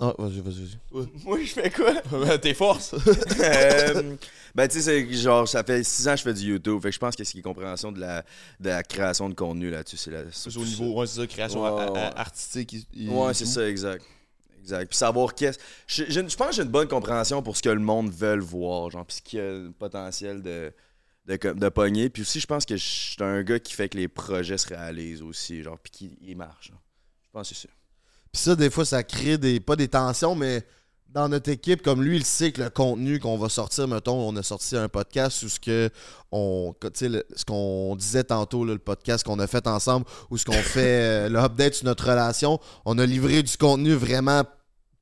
[0.00, 1.06] ah, vas-y, vas-y, vas-y.
[1.24, 2.38] Moi, je fais quoi?
[2.38, 2.94] Tes forces.
[3.40, 4.16] Euh,
[4.54, 6.80] ben, tu sais, c'est genre, ça fait 6 ans que je fais du YouTube.
[6.82, 8.22] Fait que je pense que ce qui est compréhension de la,
[8.60, 10.22] de la création de contenu là-dessus, c'est la.
[10.30, 11.98] C'est au niveau, ouais, c'est ça, création Ouais, ouais.
[12.16, 12.74] artistique.
[12.74, 13.34] et- et Ouais, tout.
[13.34, 14.04] c'est ça, exact.
[14.64, 14.88] Exact.
[14.88, 15.58] Puis savoir qu'est-ce.
[15.86, 18.90] Je, je- pense que j'ai une bonne compréhension pour ce que le monde veut voir,
[18.90, 20.72] genre, puis ce qu'il y a le potentiel de,
[21.26, 22.08] de, de pogner.
[22.08, 24.66] Puis aussi, je pense que je suis un gars qui fait que les projets se
[24.68, 26.72] réalisent aussi, genre, puis qu'ils marchent.
[27.22, 27.74] Je pense que c'est ça.
[28.32, 29.60] Puis ça, des fois, ça crée des.
[29.60, 30.64] pas des tensions, mais
[31.14, 34.34] dans notre équipe, comme lui, il sait que le contenu qu'on va sortir, mettons, on
[34.34, 35.88] a sorti un podcast où ce que
[36.32, 36.74] on.
[37.00, 40.52] le- ce qu'on disait tantôt, là, le podcast qu'on a fait ensemble, où ce qu'on
[40.52, 44.42] fait euh, le update sur notre relation, on a livré du contenu vraiment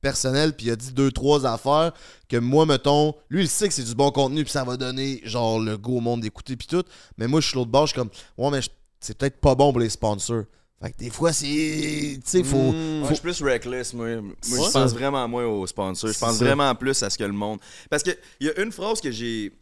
[0.01, 1.93] personnel, puis il a dit deux, trois affaires
[2.29, 5.19] que moi, mettons, lui, il sait que c'est du bon contenu, puis ça va donner,
[5.23, 6.83] genre, le go au monde d'écouter, puis tout.
[7.17, 8.59] Mais moi, je suis l'autre bord, je suis comme, ouais, mais
[8.99, 10.43] c'est peut-être pas bon pour les sponsors.
[10.83, 11.47] Fait que des fois, c'est.
[11.47, 12.57] Tu sais, faut.
[12.57, 14.07] Moi, je suis plus reckless, moi.
[14.45, 14.81] Je ça.
[14.81, 16.11] pense vraiment moins aux sponsors.
[16.11, 16.43] Je pense ça.
[16.43, 17.59] vraiment plus à ce que le monde.
[17.89, 19.53] Parce qu'il y a une phrase que j'ai.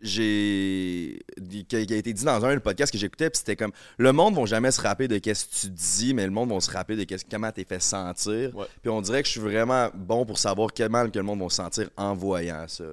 [0.00, 1.20] J'ai.
[1.68, 3.72] qui a qui a été dit dans un des podcasts que j'écoutais, puis c'était comme
[3.98, 6.60] Le monde va jamais se rappeler de qu'est-ce que tu dis, mais le monde va
[6.60, 8.52] se rappeler de qu'est-ce- comment t'es fait sentir.
[8.80, 11.50] Puis on dirait que je suis vraiment bon pour savoir comment que le monde va
[11.50, 12.84] se sentir en voyant ça.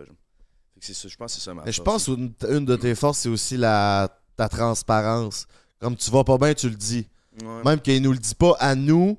[0.82, 3.30] c'est je pense que c'est ça ma je pense une, une de tes forces, c'est
[3.30, 5.48] aussi la, ta transparence.
[5.80, 7.08] Comme tu vas pas bien, tu le dis.
[7.42, 7.64] Ouais.
[7.66, 9.18] Même qu'il nous le dit pas à nous,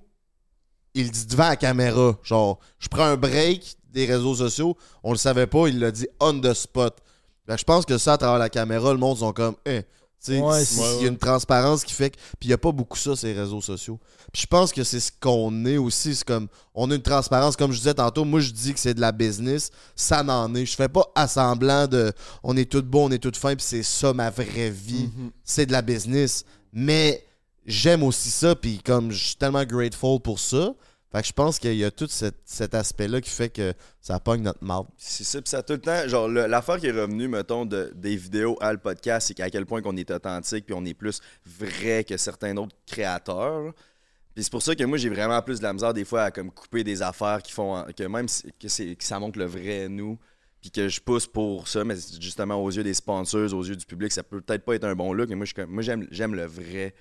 [0.95, 2.17] il le dit devant la caméra.
[2.23, 6.07] Genre, je prends un break des réseaux sociaux, on le savait pas, il l'a dit
[6.21, 6.99] on the spot.
[7.49, 9.83] Je pense que ça, à travers la caméra, le monde sont comme, eh.
[10.21, 12.17] Tu sais, Ouais, il c'est- y a une transparence qui fait que.
[12.17, 14.01] Puis il n'y a pas beaucoup ça, ces réseaux sociaux.
[14.33, 16.17] Puis je pense que c'est ce qu'on est aussi.
[16.17, 16.49] C'est comme.
[16.75, 17.55] On a une transparence.
[17.57, 19.71] Comme je disais tantôt, moi je dis que c'est de la business.
[19.95, 20.67] Ça n'en est.
[20.67, 22.13] Je fais pas assemblant de.
[22.43, 25.09] On est tout beau, on est tout fin, puis c'est ça ma vraie vie.
[25.45, 26.45] C'est de la business.
[26.73, 27.25] Mais
[27.69, 30.75] j'aime aussi ça, puis comme je suis tellement grateful pour ça.
[31.11, 34.43] Fait que je pense qu'il y a tout cet, aspect-là qui fait que ça pogne
[34.43, 34.89] notre marde.
[34.99, 36.07] C'est ça, puis ça tout le temps.
[36.07, 39.65] Genre, l'affaire qui est revenue, mettons, de, des vidéos à le podcast, c'est qu'à quel
[39.65, 43.73] point qu'on est authentique, puis on est plus vrai que certains autres créateurs.
[44.35, 46.31] Puis c'est pour ça que moi, j'ai vraiment plus de la misère des fois à
[46.31, 47.87] comme couper des affaires qui font.
[47.97, 48.27] que même
[48.61, 50.19] que, que ça montre le vrai nous,
[50.61, 53.87] puis que je pousse pour ça, mais justement aux yeux des sponsors, aux yeux du
[53.87, 56.95] public, ça peut peut-être pas être un bon look, mais moi, moi j'aime le vrai.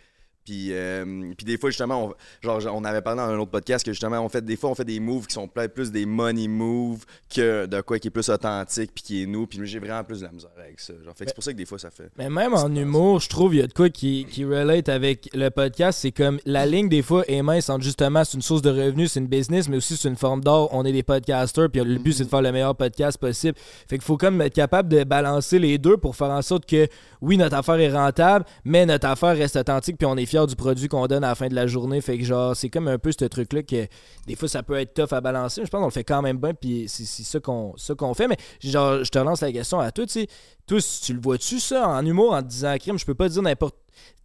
[0.48, 3.86] Puis, euh, puis des fois, justement, on, genre, on avait parlé dans un autre podcast
[3.86, 6.06] que justement, on fait, des fois, on fait des moves qui sont peut-être plus des
[6.06, 9.46] money moves que de quoi qui est plus authentique puis qui est nous.
[9.46, 10.94] Puis moi, j'ai vraiment plus de la misère avec ça.
[11.04, 12.10] Genre, fait c'est pour ça que des fois, ça fait.
[12.18, 15.30] Mais même en humour, je trouve il y a de quoi qui, qui relate avec
[15.34, 16.00] le podcast.
[16.02, 19.12] C'est comme la ligne, des fois, est mince entre justement, c'est une source de revenus,
[19.12, 20.74] c'est une business, mais aussi c'est une forme d'art.
[20.74, 23.58] On est des podcasters, puis le but, c'est de faire le meilleur podcast possible.
[23.90, 26.88] Fait qu'il faut comme être capable de balancer les deux pour faire en sorte que,
[27.20, 30.56] oui, notre affaire est rentable, mais notre affaire reste authentique, puis on est fier du
[30.56, 32.02] produit qu'on donne à la fin de la journée.
[32.02, 33.88] Fait que, genre, c'est comme un peu ce truc-là que
[34.28, 35.62] des fois, ça peut être tough à balancer.
[35.62, 38.28] Mais je pense qu'on le fait quand même bien, puis c'est ça qu'on fait.
[38.28, 40.28] Mais, genre, je te lance la question à toi, tu sais.
[40.68, 43.30] Toi, si tu le vois-tu, ça, en humour, en te disant crime, je peux pas
[43.30, 43.76] dire n'importe.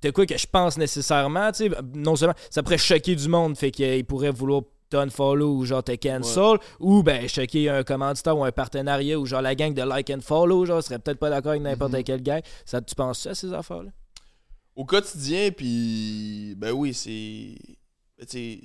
[0.03, 3.57] de quoi que je pense nécessairement, tu sais, non seulement ça pourrait choquer du monde,
[3.57, 8.45] fait qu'il pourrait vouloir t'unfollow ou genre te cancel, ou ben choquer un commanditaire ou
[8.45, 11.53] un partenariat ou genre la gang de like and follow, genre serait peut-être pas d'accord
[11.53, 12.03] avec n'importe Mhm.
[12.05, 12.43] quel gars.
[12.67, 13.91] Ça, tu penses ça à ces affaires-là?
[14.77, 16.55] Au quotidien, puis.
[16.57, 17.57] Ben oui, c'est.
[18.18, 18.59] ben,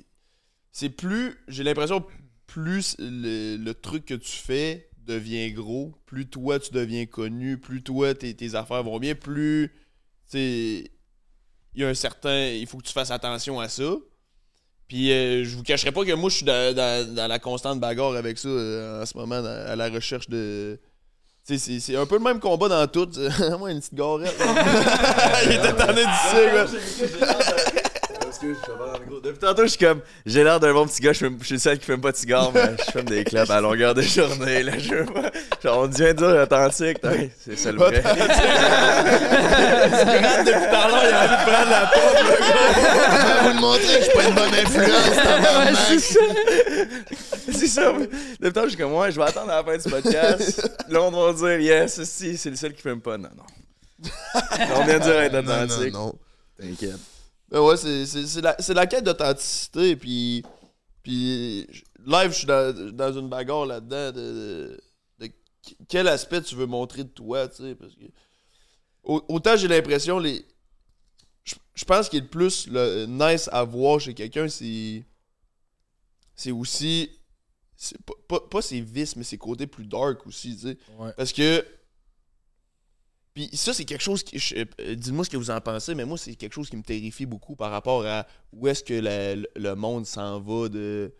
[0.71, 1.35] C'est plus.
[1.47, 2.05] J'ai l'impression,
[2.45, 7.81] plus le, le truc que tu fais devient gros, plus toi tu deviens connu, plus
[7.81, 9.71] toi tes, tes affaires vont bien, plus.
[10.29, 10.37] Tu.
[11.75, 12.47] Il y a un certain.
[12.49, 13.95] Il faut que tu fasses attention à ça.
[14.87, 18.13] Puis euh, je vous cacherai pas que moi je suis dans, dans- la constante bagarre
[18.15, 20.79] avec ça euh, en ce moment, à la recherche de.
[21.47, 23.07] C'est- un peu le même combat dans tout.
[23.59, 24.35] Moi, une petite garette.
[25.45, 26.67] Il était tanné du cigare.
[28.41, 29.19] Je suis le micro.
[29.21, 30.01] Depuis tantôt, je suis comme.
[30.25, 32.11] J'ai l'air d'un bon petit gars, je, fume- je suis le seul qui fume pas
[32.11, 34.63] de cigare, mais je fume des clopes à longueur de journée.
[34.63, 34.95] Là, je.
[35.63, 36.97] Genre, on vient de dire authentique.
[37.43, 38.03] C'est ça le vrai.
[40.45, 42.17] Depuis l'heure, il a envie de prendre la porte.
[42.17, 42.25] Je
[43.27, 45.17] vais vous le montrer que je suis pas une bonne influence.
[47.51, 47.91] C'est ça.
[47.93, 48.07] oui.
[48.39, 50.69] Depuis tantôt, je suis comme, ouais, je vais attendre à la fin du podcast.
[50.89, 53.17] Là, on va dire, yes, si, c'est le seul qui fume pas.
[53.17, 53.43] Non, non.
[54.75, 55.93] on vient de dire être Non, non, authentique.
[55.93, 56.13] non.
[57.49, 59.95] Ben ouais, c'est, la, la quête d'authenticité.
[59.95, 60.43] Puis,
[61.03, 61.65] puis
[62.05, 64.21] live, je suis dans, dans une bagarre là-dedans de,
[65.19, 65.31] de- de
[65.87, 67.75] quel aspect tu veux montrer de toi, tu sais.
[67.75, 68.03] Parce que
[69.03, 70.45] au- autant j'ai l'impression, les.
[71.45, 75.05] Je, je pense qu'il est le plus le, nice à voir chez quelqu'un, c'est.
[76.35, 77.09] C'est aussi.
[77.77, 80.77] C'est pas, pas, pas ses vices, mais ses côtés plus dark aussi, tu sais.
[80.99, 81.13] Ouais.
[81.15, 81.65] Parce que.
[83.37, 84.41] Puis ça, c'est quelque chose qui.
[84.55, 87.27] euh, Dites-moi ce que vous en pensez, mais moi, c'est quelque chose qui me terrifie
[87.27, 88.99] beaucoup par rapport à où est-ce que
[89.55, 91.13] le, monde s'en va de,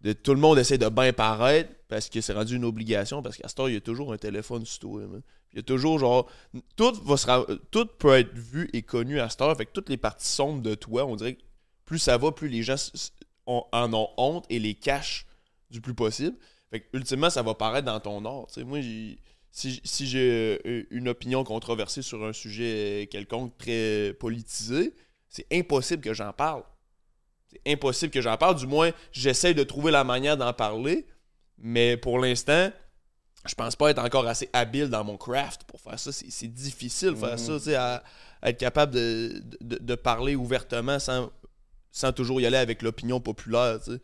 [0.00, 0.14] de.
[0.14, 3.22] Tout le monde essaie de bien paraître parce que c'est rendu une obligation.
[3.22, 5.02] Parce qu'à ce temps, il y a toujours un téléphone sur toi.
[5.08, 5.20] man.
[5.52, 6.30] Il y a toujours genre.
[6.74, 9.54] Tout, va se tout peut être vu et connu à cette heure.
[9.54, 11.42] Fait que toutes les parties sombres de toi, on dirait que
[11.84, 12.76] plus ça va, plus les gens
[13.44, 15.26] en ont honte et les cachent
[15.70, 16.38] du plus possible.
[16.70, 18.46] Fait que ultimement, ça va paraître dans ton art.
[18.64, 19.18] moi, j'ai
[19.58, 24.94] si, si j'ai euh, une opinion controversée sur un sujet quelconque très politisé,
[25.28, 26.62] c'est impossible que j'en parle.
[27.50, 28.56] C'est impossible que j'en parle.
[28.56, 31.06] Du moins, j'essaie de trouver la manière d'en parler.
[31.58, 32.70] Mais pour l'instant,
[33.46, 36.12] je pense pas être encore assez habile dans mon craft pour faire ça.
[36.12, 38.04] C'est difficile de faire ça, tu sais, à,
[38.42, 41.30] à être capable de, de- de parler ouvertement sans,
[41.90, 44.00] sans toujours y aller avec l'opinion populaire, tu sais.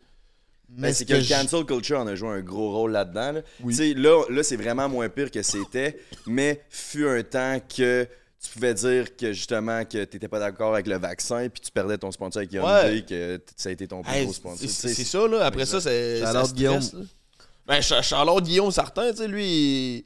[0.69, 3.31] Mais ce c'est que, le cancel culture en a joué un gros rôle là-dedans.
[3.33, 3.41] là.
[3.63, 3.75] Oui.
[3.75, 8.07] Tu là, là c'est vraiment moins pire que c'était, mais fut un temps que
[8.43, 11.97] tu pouvais dire que justement que t'étais pas d'accord avec le vaccin puis tu perdais
[11.97, 13.05] ton sponsor avec Hyundai, Ouais.
[13.07, 14.69] que ça a été ton plus Hey, gros sponsor.
[14.69, 15.45] c'est- Tu ça, là.
[15.45, 16.19] Après ça, c'est.
[16.19, 16.79] Charlotte Guillaume.
[17.67, 19.45] Ben, Cha- Charlotte Guillaume, certain, tu sais, lui.
[19.97, 20.05] il-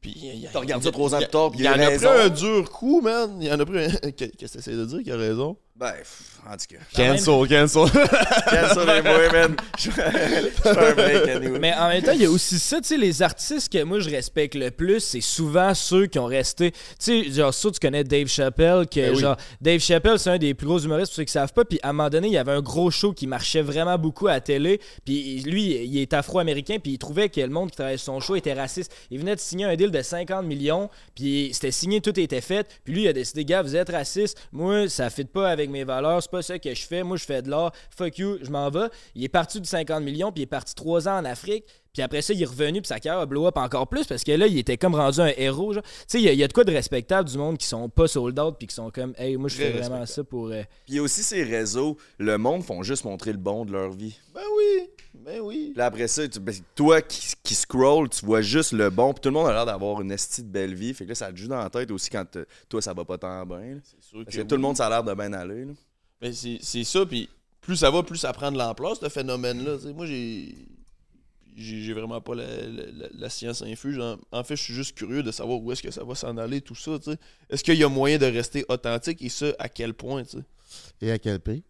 [0.00, 1.90] Puis, il, Tu regardes ça trois ans il- plus tard, puis il a en a
[1.90, 3.36] pris un dur coup, man.
[3.42, 4.10] Il en a pris un.
[4.12, 5.56] Qu'est- Qu'est-ce que t'essaies de dire qu'il a raison?
[5.80, 6.84] Ben, pff, en tout cas.
[6.94, 7.90] Cancel, cancel.
[8.50, 9.56] Cancel les moi, man.
[9.78, 10.02] Je fais
[10.44, 11.58] je fais un break à nous.
[11.58, 13.98] Mais en même temps, il y a aussi ça, tu sais, les artistes que moi
[14.00, 16.72] je respecte le plus, c'est souvent ceux qui ont resté.
[16.72, 19.20] Tu sais, genre, ça, tu connais Dave Chappelle, que Ben oui.
[19.20, 21.64] genre, Dave Chappelle, c'est un des plus gros humoristes pour ceux qui savent pas.
[21.64, 24.28] Puis à un moment donné, il y avait un gros show qui marchait vraiment beaucoup
[24.28, 24.82] à la télé.
[25.06, 28.20] Puis lui, il est afro-américain, puis il trouvait que le monde qui travaillait sur son
[28.20, 28.92] show était raciste.
[29.10, 32.66] Il venait de signer un deal de 50 millions, puis c'était signé, tout était fait.
[32.84, 34.36] Puis lui, il a décidé, gars, vous êtes raciste.
[34.52, 37.02] Moi, ça fit pas avec mes valeurs, c'est pas ça que je fais.
[37.02, 37.72] Moi, je fais de l'art.
[37.96, 38.88] Fuck you, je m'en vais.
[39.14, 41.64] Il est parti du 50 millions, puis il est parti trois ans en Afrique.
[41.92, 44.22] Puis après ça, il est revenu, puis sa carrière a blow up encore plus parce
[44.22, 45.74] que là, il était comme rendu un héros.
[45.74, 47.66] Tu sais, il y, a- il y a de quoi de respectable du monde qui
[47.66, 50.46] sont pas sold out, puis qui sont comme, hey, moi, je fais vraiment ça pour.
[50.50, 53.64] euh, Puis il y a aussi ces réseaux, le monde font juste montrer le bon
[53.64, 54.16] de leur vie.
[54.32, 54.88] Ben oui.
[55.24, 55.68] Ben oui.
[55.72, 59.12] Puis là, après ça, tu- ben, toi qui, qui scroll, tu vois juste le bon.
[59.12, 60.94] Puis tout le monde a l'air d'avoir une estie de belle vie.
[60.94, 62.24] Fait que là, ça te joue dans la tête aussi quand
[62.68, 63.74] toi, ça va pas tant bien.
[63.74, 63.80] là.
[63.84, 65.64] C'est sûr Parce que tout le monde, ça a l'air de bien aller.
[65.66, 65.72] là.
[66.20, 67.28] Ben, c'est c'est ça, puis
[67.60, 69.76] plus ça va, plus ça prend de l'ampleur, ce phénomène-là.
[69.76, 70.54] Tu sais, Moi, j'ai.
[71.56, 73.98] J'ai j'ai vraiment pas la, la- la- la science infuse.
[73.98, 76.36] En, en fait, je suis juste curieux de savoir où est-ce que ça va s'en
[76.38, 76.98] aller, tout ça.
[76.98, 77.18] tu sais.
[77.50, 80.44] Est-ce qu'il y a moyen de rester authentique et ça, à quel point, tu sais?
[81.02, 81.62] Et à quel prix?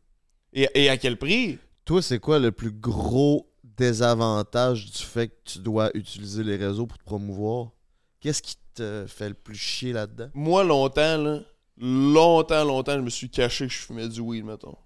[0.53, 1.59] Et, et à quel prix?
[1.91, 6.86] Toi, c'est quoi le plus gros désavantage du fait que tu dois utiliser les réseaux
[6.86, 7.72] pour te promouvoir?
[8.20, 10.28] Qu'est-ce qui te fait le plus chier là-dedans?
[10.32, 11.43] Moi, longtemps,
[11.76, 14.76] longtemps, longtemps, je me suis caché que je fumais du weed, mettons.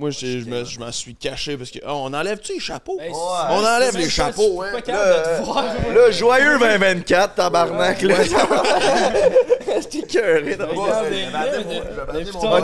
[0.00, 1.78] Moi, je, je me- je m'en suis caché parce que.
[1.84, 2.98] Ah, on enlève-tu les chapeaux?
[3.00, 4.70] hey, On enlève les chapeaux, hein.
[4.72, 5.64] Pas capable de te voir.
[5.94, 8.00] Là, joyeux 2024, tabarnak.
[8.02, 8.14] Là,
[9.90, 11.02] T'es cœuré Ah,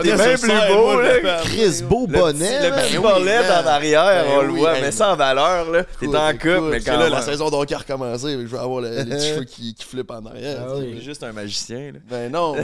[0.03, 1.41] t'es bien plus beau, là.
[1.45, 5.12] Chris, beau Le bonnet, le petit Ben en arrière, Ben on le voit, mais ça
[5.12, 5.82] en valeur, là.
[6.01, 8.59] T'es en couple, mais parce que quand là, la saison d'hockey a recommencé, je vais
[8.59, 10.59] avoir le- les petits cheveux qui, qui flippent en arrière.
[10.68, 11.99] Ah juste un magicien, là.
[12.09, 12.55] Ben non.
[12.55, 12.62] Mais,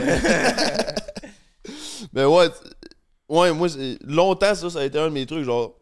[2.12, 2.48] Mais ouais,
[3.40, 3.68] ouais, moi,
[4.04, 5.44] longtemps, ça, ça a été un de mes trucs.
[5.44, 5.74] Genre,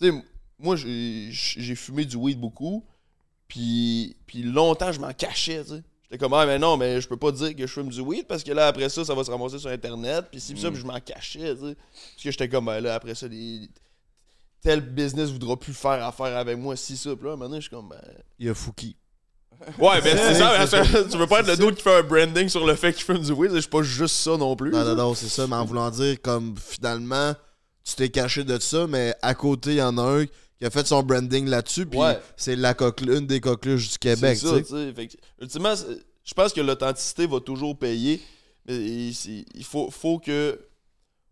[0.00, 0.24] tu sais,
[0.58, 2.84] moi, j'ai fumé du weed beaucoup.
[3.48, 5.82] Puis, puis longtemps, je m'en cachais, tu sais.
[6.04, 8.26] J'étais comme, ah, mais non, mais je peux pas dire que je fume du weed
[8.26, 10.26] parce que là, après ça, ça va se ramasser sur Internet.
[10.30, 11.74] Puis si, ça, puis je m'en cachais, tu sais.
[11.76, 13.68] Parce que j'étais comme, ben là, après ça, des-
[14.60, 17.14] tel business voudra plus faire affaire avec moi, si ça.
[17.16, 18.00] Puis là, maintenant, je suis comme, ben.
[18.38, 18.96] Il y a Fouki.
[19.78, 22.66] Ouais, ben c'est ça, tu veux pas être le dude qui fait un branding sur
[22.66, 24.70] le fait qu'il fume du weed, je suis pas juste ça non plus.
[24.70, 27.34] Non, non, non, c'est ça, mais en voulant dire, comme finalement,
[27.84, 30.70] tu t'es caché de ça, mais à côté, il y en a un qui a
[30.70, 32.18] fait son branding là-dessus, puis Ouais.
[32.36, 35.08] c'est la coqueluche, une des coqueluches du Québec, C'est ça, tu sais.
[35.40, 35.74] ultimement,
[36.24, 38.20] je pense que l'authenticité va toujours payer.
[38.66, 40.58] Mais il faut, faut que.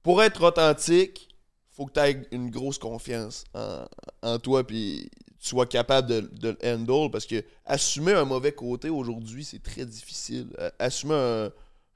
[0.02, 1.28] Pour être authentique,
[1.76, 3.84] faut que tu aies une grosse confiance en,
[4.22, 7.10] en toi, puis sois capable de, de le handle.
[7.10, 10.48] Parce que assumer un mauvais côté aujourd'hui, c'est très difficile.
[10.58, 11.52] Euh, Assumer un-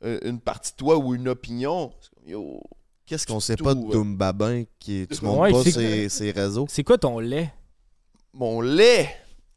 [0.09, 2.61] un- une partie de toi ou une opinion, c'est comme yo.
[3.07, 3.93] Qu'est-ce qu'on sait tout, pas de ouais.
[3.93, 6.67] Doom Babin qui tu montres Ouais, pas c'est- ses, ses réseaux?
[6.69, 7.53] C'est quoi ton lait?
[8.33, 9.09] Mon lait?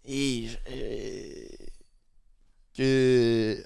[0.03, 0.47] Et.
[0.47, 1.45] je- euh,
[2.75, 3.63] que.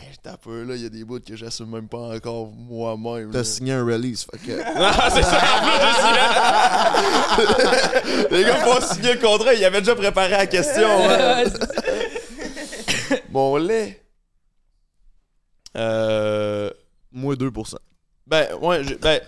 [0.00, 0.08] Hey.
[0.24, 3.30] Ah, un peu là, il y a des bouts que j'assume même pas encore moi-même.
[3.30, 4.60] T'as signé un release, fait que...
[4.76, 5.60] Ah, c'est ça, en
[7.36, 8.30] plus.
[8.36, 10.86] Les gars, pour signer le contrat, ils avaient déjà préparé la question.
[11.08, 11.44] hein.
[13.30, 14.02] Mon lait.
[15.76, 16.70] Euh.
[17.12, 17.74] Moi, 2%.
[18.26, 19.20] Ben, ouais, j'ai- ben.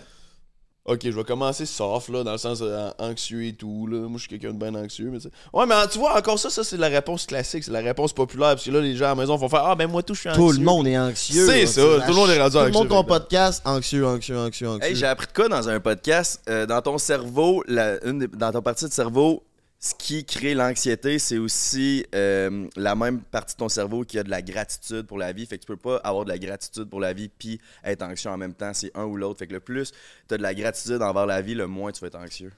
[0.86, 3.98] Ok, je vais commencer soft, là, dans le sens euh, anxieux et tout, là.
[4.00, 5.30] Moi, je suis quelqu'un de bien anxieux, mais tu sais.
[5.52, 8.48] Ouais, mais tu vois, encore ça, ça, c'est la réponse classique, c'est la réponse populaire,
[8.50, 10.20] parce que là, les gens à la maison vont faire Ah, ben, moi, tout, je
[10.20, 10.42] suis anxieux.
[10.42, 11.46] Tout le monde est anxieux.
[11.46, 14.38] C'est ça, tout le monde est rendu Tout le anxieux, monde que- podcast, anxieux, anxieux,
[14.38, 14.88] anxieux, anxieux.
[14.88, 16.40] Hey, j'ai appris de quoi dans un podcast?
[16.48, 19.42] Euh, dans ton cerveau, la- une des- dans ton partie de cerveau,
[19.82, 24.22] ce qui crée l'anxiété, c'est aussi euh, la même partie de ton cerveau qui a
[24.22, 25.46] de la gratitude pour la vie.
[25.46, 28.28] Fait que tu peux pas avoir de la gratitude pour la vie puis être anxieux
[28.30, 28.74] en même temps.
[28.74, 29.38] C'est un ou l'autre.
[29.38, 29.90] Fait que le plus
[30.28, 32.52] tu as de la gratitude envers la vie, le moins tu vas être anxieux.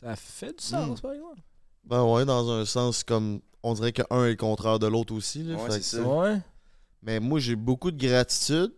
[0.00, 1.40] Ça fait du sens, par exemple.
[1.84, 3.40] Ben ouais, dans un sens comme...
[3.62, 5.42] On dirait que un est le contraire de l'autre aussi.
[5.44, 6.02] Là, Ouais, fait c'est ça.
[6.02, 6.38] Ouais.
[7.02, 8.72] Mais moi, j'ai beaucoup de gratitude.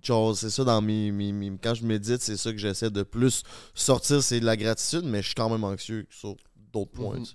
[0.00, 3.02] Genre, c'est ça dans mes, mes- mes- Quand je médite, c'est ça que j'essaie de
[3.04, 3.42] plus
[3.74, 6.34] sortir, c'est de la gratitude, mais je suis quand même anxieux sur
[6.72, 7.18] d'autres points.
[7.18, 7.26] Mhm.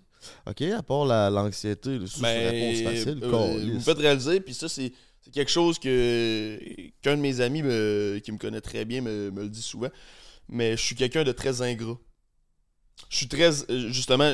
[0.48, 3.20] Ok, à part la- l'anxiété, là, ça, c'est Ben, une réponse facile.
[3.24, 4.92] euh, vous faites réaliser, puis ça, c'est
[5.32, 6.60] quelque chose que
[7.02, 9.90] qu'un de mes amis me- qui me connaît très bien me, me le dit souvent.
[10.50, 11.98] Mais je suis quelqu'un de très ingrat.
[13.10, 13.64] Je suis très.
[13.70, 14.34] euh, Justement,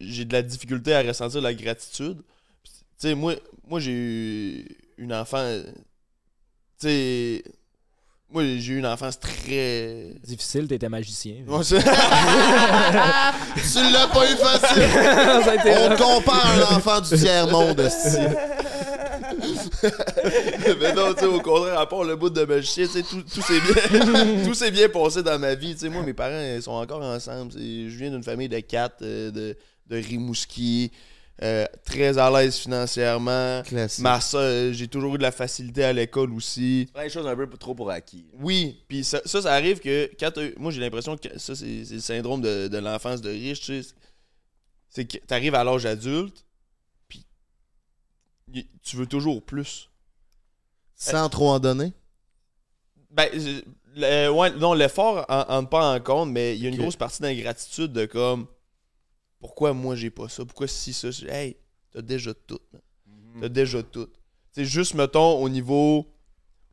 [0.00, 2.18] j'ai de la difficulté à ressentir la gratitude.
[2.64, 3.34] Tu sais, moi,
[3.66, 4.68] moi j'ai eu
[4.98, 5.62] une enfant.
[6.80, 7.44] Tu sais.
[8.30, 10.14] Moi, j'ai eu une enfance très.
[10.26, 11.36] Difficile, t'étais magicien.
[11.46, 11.84] Ouais, c'est- tu
[13.92, 14.82] l'as pas eu facile!
[15.44, 18.18] Ça a été- On te compare à un enfant du tiers-monde, esti.
[20.80, 23.22] mais non, tu sais, au contraire, à part le bout de magicien, tu sais, tout,
[23.22, 25.74] tout s'est bien, tout s'est bien passé dans ma vie.
[25.74, 27.52] Tu sais, moi, mes parents ils sont encore ensemble.
[27.56, 29.56] Je viens d'une famille de quatre, euh, de,
[29.88, 30.90] de Rimouski,
[31.42, 33.62] euh, très à l'aise financièrement.
[33.64, 34.02] Classique.
[34.02, 36.88] Ma soeur, j'ai toujours eu de la facilité à l'école aussi.
[36.92, 38.24] Prends les choses un peu trop pour acquis.
[38.34, 42.00] Oui, puis ça, ça, ça arrive que quand moi j'ai l'impression que ça c'est le
[42.00, 43.94] syndrome de, de l'enfance de riche, tu sais.
[44.88, 46.44] C'est que t'arrives à l'âge adulte,
[47.08, 47.26] puis
[48.82, 49.90] tu veux toujours plus.
[50.94, 51.92] Sans trop en donner?
[53.10, 53.60] Ben, euh,
[53.96, 56.96] le- ouais, non, l'effort en, en pas en compte, mais il y a une grosse
[56.96, 58.46] partie d'ingratitude de comme
[59.44, 61.54] pourquoi moi j'ai pas ça, pourquoi si ça, hey,
[61.92, 63.42] t'as déjà tout, man.
[63.42, 64.08] t'as déjà tout.
[64.52, 66.10] C'est juste mettons au niveau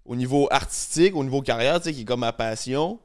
[0.05, 2.97] au niveau artistique, au niveau carrière, tu sais, qui est comme ma passion.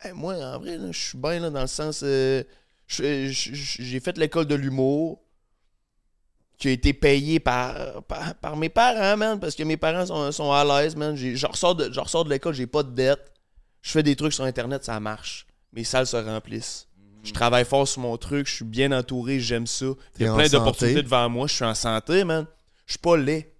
[0.00, 2.02] Hey, moi, en vrai, je suis bien là, dans le sens.
[2.02, 2.42] euh,
[2.88, 5.22] j'ai fait l'école de l'humour
[6.56, 10.32] qui a été payé par, par, par mes parents, man, parce que mes parents sont,
[10.32, 11.14] sont à l'aise, man.
[11.14, 13.32] Je ressors de, je ressors de l'école, j'ai pas de dette.
[13.82, 15.46] Je fais des trucs sur Internet, ça marche.
[15.72, 16.87] Mes salles se remplissent.
[17.22, 19.86] Je travaille fort sur mon truc, je suis bien entouré, j'aime ça.
[20.18, 22.46] Il y a plein d'opportunités devant moi, je suis en santé, man.
[22.86, 23.52] Je suis pas laid.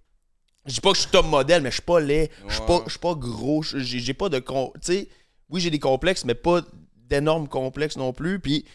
[0.65, 2.29] Je dis pas que je suis top modèle, mais je suis pas laid.
[2.47, 3.61] Je suis pas, pas gros.
[3.61, 4.39] je- J'ai pas de.
[4.39, 5.09] con- Tu sais,
[5.49, 6.61] oui, j'ai des complexes, mais pas
[6.95, 8.39] d'énormes complexes non plus.
[8.39, 8.65] Puis,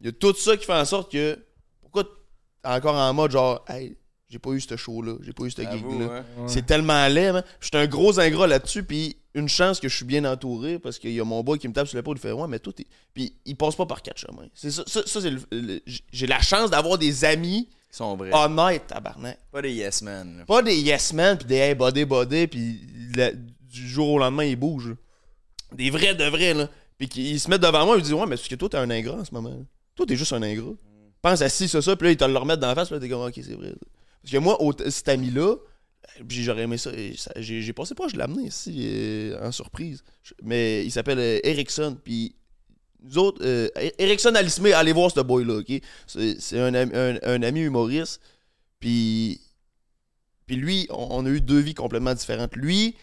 [0.00, 1.38] il y a tout ça qui fait en sorte que.
[1.80, 2.10] Pourquoi t'es
[2.68, 3.96] encore en mode genre, hey,
[4.32, 6.24] j'ai pas eu ce show-là, j'ai pas eu ce gig-là.
[6.38, 6.44] hein.
[6.48, 7.44] C'est tellement laid, man.
[7.60, 10.98] Je suis un gros ingrat là-dessus, puis une chance que je suis bien entouré parce
[10.98, 12.72] qu'il y a mon boy qui me tape sur l'épaule, il fait Ouais, mais toi,
[12.72, 12.86] t'es.
[13.12, 14.48] Puis il passe pas par quatre chemins.
[14.54, 15.80] C'est ça, ça, ça, c'est le- le-
[16.12, 18.30] J'ai la chance d'avoir des amis Ils sont vrais.
[18.32, 19.38] honnêtes, tabarnak.
[19.50, 20.38] Pas des yes men.
[20.38, 20.44] là.
[20.46, 22.80] Pas des yes men, puis des hey, body, body, puis
[23.14, 24.94] la- du jour au lendemain, ils bougent.
[25.74, 26.68] Des vrais de vrais, là.
[26.98, 28.76] Puis qu'ils se mettent devant moi et ils disent Ouais, mais est-ce que toi, t'es
[28.76, 29.56] un ingrat en ce moment?
[29.94, 30.72] Toi, t'es juste un ingrat.
[31.22, 32.96] Pense à ci, ça, ça, puis là, ils te le remettent dans la face, puis
[32.96, 33.72] là, t'es comme Ok, c'est vrai.
[34.22, 34.58] Parce que moi,
[34.90, 35.56] cet ami-là,
[36.28, 36.90] j'aurais aimé ça.
[37.36, 40.02] J'ai j'ai pensé pas, je l'ai amené ici euh, en surprise.
[40.42, 41.96] Mais il s'appelle euh, Erickson.
[42.02, 42.34] Puis
[43.02, 45.72] nous autres, euh, Er- Erickson Alismé, allez voir ce boy-là, ok?
[46.06, 48.20] C'est un, un- un ami humoriste.
[48.80, 49.40] Puis,
[50.46, 52.54] puis lui, on, on a eu deux vies complètement différentes.
[52.56, 52.94] Lui,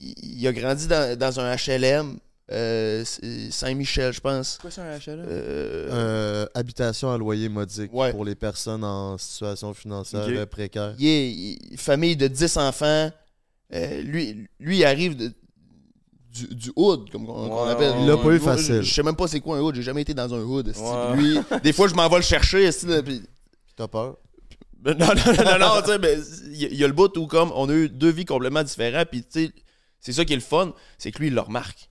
[0.00, 2.18] il, il a grandi dans, dans un HLM,
[2.52, 3.04] euh,
[3.50, 4.58] Saint-Michel, je pense.
[4.60, 5.24] Quoi, c'est un HLM?
[5.28, 8.12] Euh, Euh, habitation à loyer modique Ouais.
[8.12, 10.94] pour les personnes en situation financière précaire.
[10.98, 13.10] il est il- famille de 10 enfants.
[13.74, 15.32] Euh, lui, lui, il arrive de-
[16.32, 17.94] du, du hood, comme on, appelle.
[18.00, 18.82] Il l'a pas eu facile.
[18.82, 19.74] Je sais même pas c'est quoi un hood.
[19.74, 20.68] J'ai jamais été dans un hood.
[20.68, 20.82] esti.
[20.82, 21.16] Ouais.
[21.16, 22.70] Lui, des fois, je m'en vais le chercher.
[23.04, 23.22] puis-
[23.74, 24.18] T'as peur?
[24.84, 26.14] Non, non, non, non, non, tu sais, mais
[26.52, 28.24] il y, a- il y a le bout où, comme, on a eu deux vies
[28.24, 29.52] complètement différentes, puis, tu sais,
[29.98, 31.90] c'est ça qui est le fun, c'est que lui, il le remarque.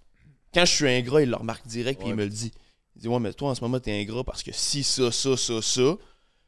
[0.55, 2.53] Quand je suis ingrat, il le remarque direct, puis il me le dit.
[2.95, 5.35] Il dit, ouais, mais toi, en ce moment, t'es ingrat parce que si, ça, ça,
[5.35, 5.97] ça, ça,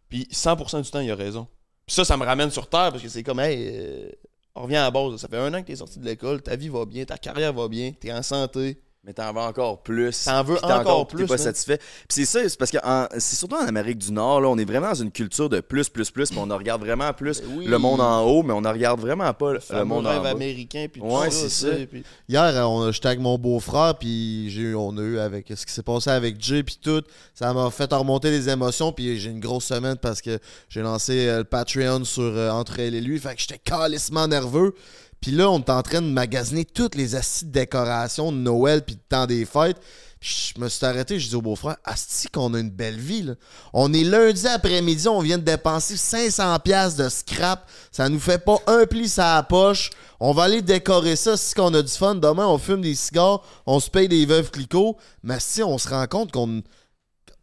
[0.08, 1.46] puis 100% du temps, il a raison.
[1.86, 4.10] Puis ça, ça me ramène sur terre, parce que c'est comme, hey, euh,
[4.56, 6.56] on revient à la base, ça fait un an que t'es sorti de l'école, ta
[6.56, 8.80] vie va bien, ta carrière va bien, t'es en santé.
[9.08, 10.26] Mais t'en veux encore plus.
[10.26, 11.44] T'en veux t'es encore T'es plus, pas man.
[11.46, 11.78] satisfait.
[11.78, 12.78] Puis c'est ça, c'est parce que
[13.20, 15.88] c'est surtout en Amérique du Nord, là, on est vraiment dans une culture de plus,
[15.88, 16.30] plus, plus.
[16.30, 17.66] Puis on en regarde vraiment plus Ben oui.
[17.68, 20.24] le monde en haut, mais on en regarde vraiment pas le, Le monde rêve en
[20.24, 20.30] bas.
[20.32, 21.86] américain, puis tout Ouais, ça, c'est ça.
[21.90, 25.46] puis- Hier, euh, on a- j'étais avec mon beau-frère, puis j'ai on a eu avec
[25.56, 27.02] ce qui s'est passé avec Jay, puis tout.
[27.34, 30.38] Ça m'a fait remonter les émotions, puis j'ai une grosse semaine parce que
[30.68, 33.18] j'ai lancé euh, le Patreon sur euh, Entre elle et lui.
[33.20, 34.76] Fait que j'étais calissement nerveux.
[35.22, 38.84] Puis là, on est en train de magasiner toutes les assises de décoration de Noël,
[38.84, 39.78] puis de temps des fêtes.
[40.20, 43.36] Je me suis arrêté, je dis au beau-frère, Asti qu'on a une belle vie, là.
[43.72, 47.70] On est lundi après-midi, on vient de dépenser 500$ piastres de scrap.
[47.92, 49.92] Ça nous fait pas un pli sur la poche.
[50.20, 52.16] On va aller décorer ça si qu'on a du fun.
[52.16, 54.98] Demain, on fume des cigares, on se paye des veuves clicots.
[55.22, 56.62] Mais si on se rend compte qu'on.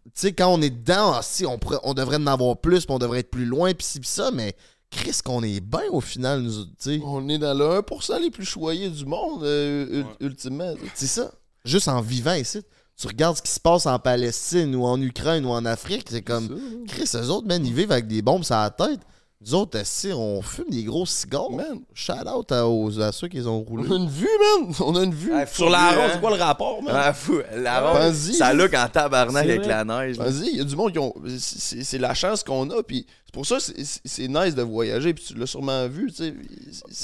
[0.07, 2.95] Tu sais, quand on est dedans, ah, si, on, on devrait en avoir plus, puis
[2.95, 4.55] on devrait être plus loin, puis ci, puis ça, mais
[4.95, 7.01] Chris, qu'on est bien au final, nous, tu sais.
[7.05, 10.73] On est dans le 1% les plus choyés du monde, euh, ul- ultimement.
[10.75, 10.91] tu sais.
[10.95, 11.31] C'est ça.
[11.65, 12.61] Juste en vivant ici.
[12.97, 16.23] Tu regardes ce qui se passe en Palestine ou en Ukraine ou en Afrique, c'est
[16.23, 16.59] comme.
[16.87, 19.01] Chris, eux autres, man, ils vivent avec des bombes sur la tête.
[19.47, 21.51] Nous autres, si on fume des gros cigares.
[21.51, 21.81] Man.
[21.93, 23.87] Shout out à, aux- à ceux qui les ont roulés.
[23.91, 24.27] On a une vue,
[24.61, 24.75] man!
[24.81, 25.33] On a une vue.
[25.35, 26.11] Ah, Sur la ronde, hein.
[26.15, 26.95] c'est quoi le rapport, man?
[26.97, 27.41] Ah, fou.
[27.55, 30.17] La ronde, ça look en tabarnak avec la neige.
[30.17, 31.13] Vas-y, il y a du monde qui ont.
[31.39, 35.25] c'est- la chance qu'on a, puis c'est pour ça que c'est- nice de voyager, puis
[35.25, 36.35] tu l'as sûrement vu, tu sais.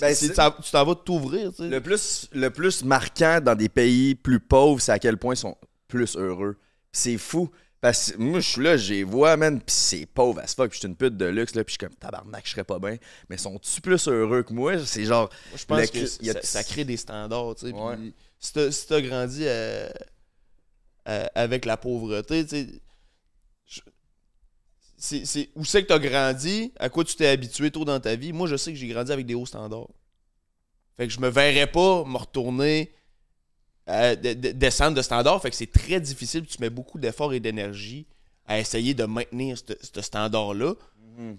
[0.01, 1.69] Ben, Tu t'en vas t'ouvrir, tu sais.
[1.69, 5.39] Le plus, le plus marquant dans des pays plus pauvres, c'est à quel point ils
[5.39, 5.57] sont
[5.89, 6.57] plus heureux.
[6.93, 7.51] C'est fou.
[7.81, 10.75] Parce que moi, je suis là, j'ai vois, man, pis c'est pauvre as fuck, pis
[10.75, 12.79] je suis une pute de luxe, là, pis je suis comme tabarnak, je serais pas
[12.79, 12.97] bien.
[13.31, 14.85] Mais sont-tu plus heureux que moi?
[14.85, 15.31] C'est genre.
[15.51, 17.73] Moi, je pense le- que il y a- ça, ça crée des standards, tu sais.
[17.73, 17.97] puis Ouais.
[18.39, 19.89] Si t'as si grandi euh,
[21.09, 22.67] euh, avec la pauvreté, tu sais.
[23.67, 23.81] je-
[24.99, 26.73] c'est- c'est- Où c'est que t'as grandi?
[26.79, 28.33] À quoi tu t'es habitué tôt dans ta vie?
[28.33, 29.89] Moi, je sais que j'ai grandi avec des hauts standards.
[30.97, 32.93] Fait que je me verrais pas me retourner
[33.91, 35.41] euh, de- de- descendre de standard.
[35.43, 36.47] Fait que c'est très difficile.
[36.47, 38.07] Tu mets beaucoup d'efforts et d'énergie
[38.47, 40.75] à essayer de maintenir ce standard-là.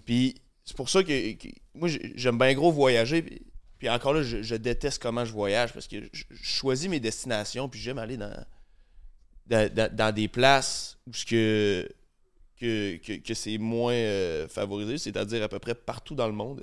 [0.06, 3.22] Puis c'est pour ça que, que- moi, j'ai- j'aime bien gros voyager.
[3.22, 3.42] Puis,
[3.78, 7.00] puis encore là, je, je déteste comment je voyage parce que je, je choisis mes
[7.00, 7.68] destinations.
[7.68, 8.32] Puis j'aime aller dans,
[9.46, 11.88] dans, des places où ce que,
[12.60, 16.62] que, que, que c'est moins euh, favorisé, c'est-à-dire à peu près partout dans le monde.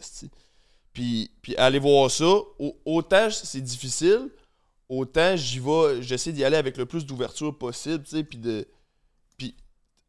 [0.93, 4.29] Puis, puis aller voir ça, au- autant c'est difficile,
[4.89, 8.67] autant j'y vais, j'essaie d'y aller avec le plus d'ouverture possible, tu sais, puis de...
[9.37, 9.55] Puis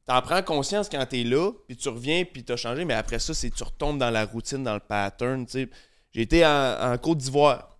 [0.07, 3.35] t'en prends conscience quand t'es là, puis tu reviens, puis t'as changé, mais après ça,
[3.35, 5.69] c'est tu retombes dans la routine, dans le pattern, tu sais.
[6.13, 7.79] J'ai été en, en Côte d'Ivoire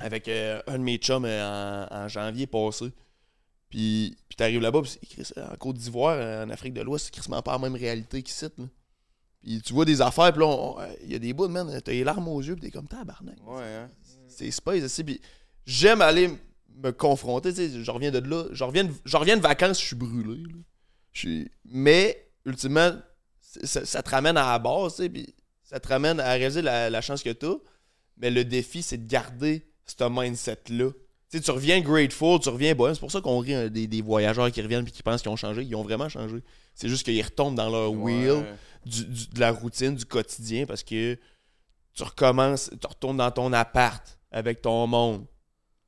[0.00, 2.92] avec euh, un de mes chums euh, en, en janvier passé.
[3.68, 7.52] Puis, puis t'arrives là-bas, en Côte d'Ivoire, euh, en Afrique de l'Ouest, c'est quasiment pas
[7.52, 8.46] la même réalité qu'ici.
[9.42, 12.04] Puis tu vois des affaires, puis là, il y a des bouts, man, t'as les
[12.04, 13.38] larmes aux yeux, puis t'es comme tabarnak.
[13.44, 13.90] Ouais, hein.
[14.28, 15.02] C'est space aussi.
[15.02, 15.20] Puis
[15.66, 16.30] j'aime aller
[16.82, 17.50] me confronter.
[17.52, 18.44] Tu sais, je reviens de là.
[18.52, 20.42] Je reviens de, je reviens de vacances, je suis brûlé.
[20.42, 20.58] là.
[21.12, 22.92] Je suis- Mais, ultimement,
[23.64, 24.96] ça, ça te ramène à la base.
[24.96, 27.56] tu sais, Puis ça te ramène à réaliser la, la chance que tu as.
[28.18, 30.90] Mais le défi, c'est de garder ce mindset-là.
[31.30, 32.92] Tu sais, tu reviens grateful, tu reviens bon.
[32.94, 35.30] C'est pour ça qu'on rit hein, des, des voyageurs qui reviennent et qui pensent qu'ils
[35.30, 35.62] ont changé.
[35.62, 36.36] Ils ont vraiment changé.
[36.74, 38.54] C'est juste qu'ils retombent dans leur wheel Ouais.
[38.84, 41.18] du- du- de la routine, du quotidien, parce que
[41.94, 45.24] tu recommences, tu retournes dans ton appart avec ton monde,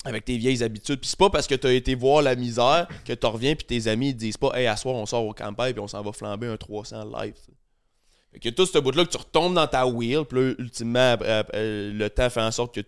[0.04, 1.00] avec tes vieilles habitudes.
[1.00, 3.66] Puis c'est pas parce que tu as été voir la misère que tu reviens puis
[3.66, 6.02] tes amis ils disent pas Hey, à soir, on sort au campagne puis on s'en
[6.02, 7.34] va flamber un 300 live.
[8.32, 11.48] Fait que tout ce bout-là que tu retombes dans ta wheel, puis là, ultimement, après,
[11.54, 12.82] le temps fait en sorte que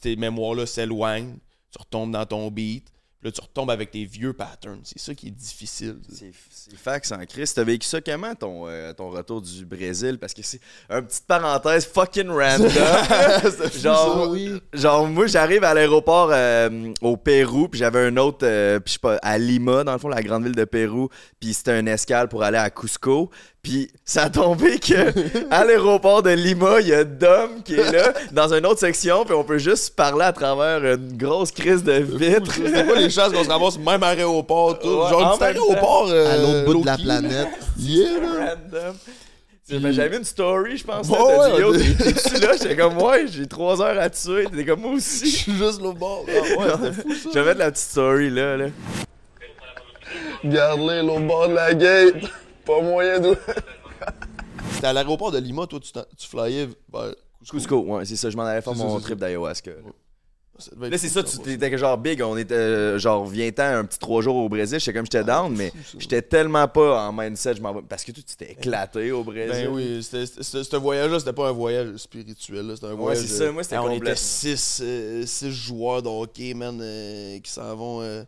[0.00, 1.36] tes mémoires-là s'éloignent,
[1.70, 2.86] tu retombes dans ton beat,
[3.20, 4.80] Puis là, tu retombes avec tes vieux patterns.
[4.82, 5.98] C'est ça qui est difficile.
[6.10, 6.32] C'est
[6.76, 7.52] fax en crise.
[7.52, 10.16] T'as vécu ça comment, ton, euh, ton retour du Brésil?
[10.18, 12.70] Parce que c'est une petite parenthèse fucking random.
[13.82, 14.58] genre, ça, oui.
[14.72, 18.92] genre, moi, j'arrive à l'aéroport euh, au Pérou, puis j'avais un autre, euh, puis je
[18.94, 21.84] sais pas, à Lima, dans le fond, la grande ville de Pérou, puis c'était un
[21.84, 23.30] escale pour aller à Cusco.
[23.62, 25.12] Puis ça a tombé que
[25.50, 29.24] à l'aéroport de Lima, il y a Dom qui est là, dans une autre section,
[29.26, 32.52] puis on peut juste parler à travers une grosse crise de vitres.
[32.54, 34.88] C'est pas les chances qu'on se ramasse même à aéroport, tout.
[34.88, 35.44] Ouais, Genre, temps.
[35.44, 36.08] aéroport.
[36.10, 37.48] euh, À l'autre bout de la planète.
[37.78, 38.96] Yeah, random.
[39.92, 41.08] J'avais une story, je pense.
[41.08, 42.52] Ouais, là, t'as dit, ouais, t'es-tu là?
[42.60, 44.46] J'étais comme, ouais, j'ai trois heures à tuer.
[44.54, 45.30] T'es comme, moi Je aussi.
[45.30, 46.24] suis juste au bord.
[46.28, 47.28] Ah, ouais, c'était fou, ça.
[47.32, 48.56] Je vais mettre la petite story là.
[48.56, 48.66] là.
[50.44, 52.14] Garde-les au bord de la gate.
[52.64, 53.36] Pas moyen de.
[54.72, 57.56] C'était à l'aéroport de Lima, toi, tu, tu flyais vers Cusco.
[57.56, 58.30] Cusco, ouais, c'est ça.
[58.30, 59.70] Je m'en allais faire ça, mon trip d'ayahuasca.
[59.70, 61.44] être Là, c'est ça, tu ouais.
[61.56, 62.20] t'étais genre big.
[62.22, 64.78] On était, euh, genre, viens-t'en un petit trois jours au Brésil.
[64.78, 67.54] J'étais comme, j'étais down, mais j'étais tellement pas en mindset.
[67.56, 67.80] Je m'en vais.
[67.82, 69.66] Parce que toi, tu t'es éclaté au Brésil.
[69.68, 73.24] Ben oui, c'était- c'était- ce voyage-là, c'était pas un voyage spirituel, c'était un Ouais, voyage.
[73.24, 74.20] c'est ça, moi, c'était Ah, On était complètement.
[74.22, 78.22] six, euh, six joueurs de hockey, man, euh, qui s'en vont euh,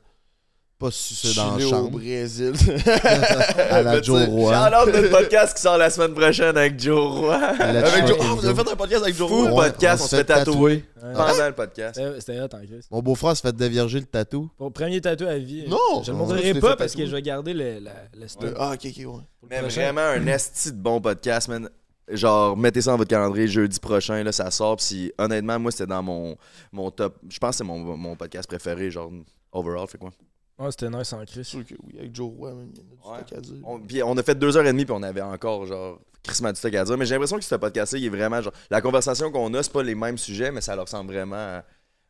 [0.83, 1.91] Pas sucer dans la chiller au chambre.
[1.91, 2.53] Brésil.
[3.71, 4.53] À la Mais Joe Roy.
[4.55, 7.35] shout-out notre podcast qui sort la semaine prochaine avec Joe Roy.
[7.37, 8.17] Avec Joe.
[8.21, 9.53] Oh, vous avez fait un podcast avec Joe Fou Roy?
[9.53, 11.13] Ouais, podcast, on se fait tatouer Ouais.
[11.15, 12.01] pendant le podcast.
[12.19, 12.61] C'était hot en.
[12.91, 14.51] Mon beau-frère se fait dévierger le tatou.
[14.75, 15.65] Premier tatou à vie.
[15.69, 16.03] Non!
[16.05, 18.45] Je le Non, tu montrerai pas parce que je vais garder le, la, le stock.
[18.51, 19.05] Euh, Ah, ok, ok, ouais.
[19.43, 19.83] le Mais prochain.
[19.93, 21.69] vraiment un esti de bon podcast, man.
[22.09, 24.81] Genre, mettez ça dans votre calendrier jeudi prochain, là, ça sort.
[24.81, 26.37] Si, honnêtement, moi, c'était dans mon,
[26.73, 27.17] mon top.
[27.29, 29.11] Je pense que c'est mon, mon podcast préféré, genre,
[29.53, 30.11] overall, fait quoi?
[30.59, 32.87] Ouais, c'était nice en sûr que oui, avec Joe Roy, man, il y en a
[32.87, 33.27] du Ouais.
[33.27, 33.57] stock à dire.
[33.65, 36.53] On, puis on a fait deux heures et demie, puis on avait encore, genre, Christmas
[36.53, 36.97] du stock à dire.
[36.99, 39.73] Mais j'ai l'impression que ce podcast-là, il est vraiment, genre, la conversation qu'on a, c'est
[39.73, 41.65] pas les mêmes sujets, mais ça leur ressemble vraiment à.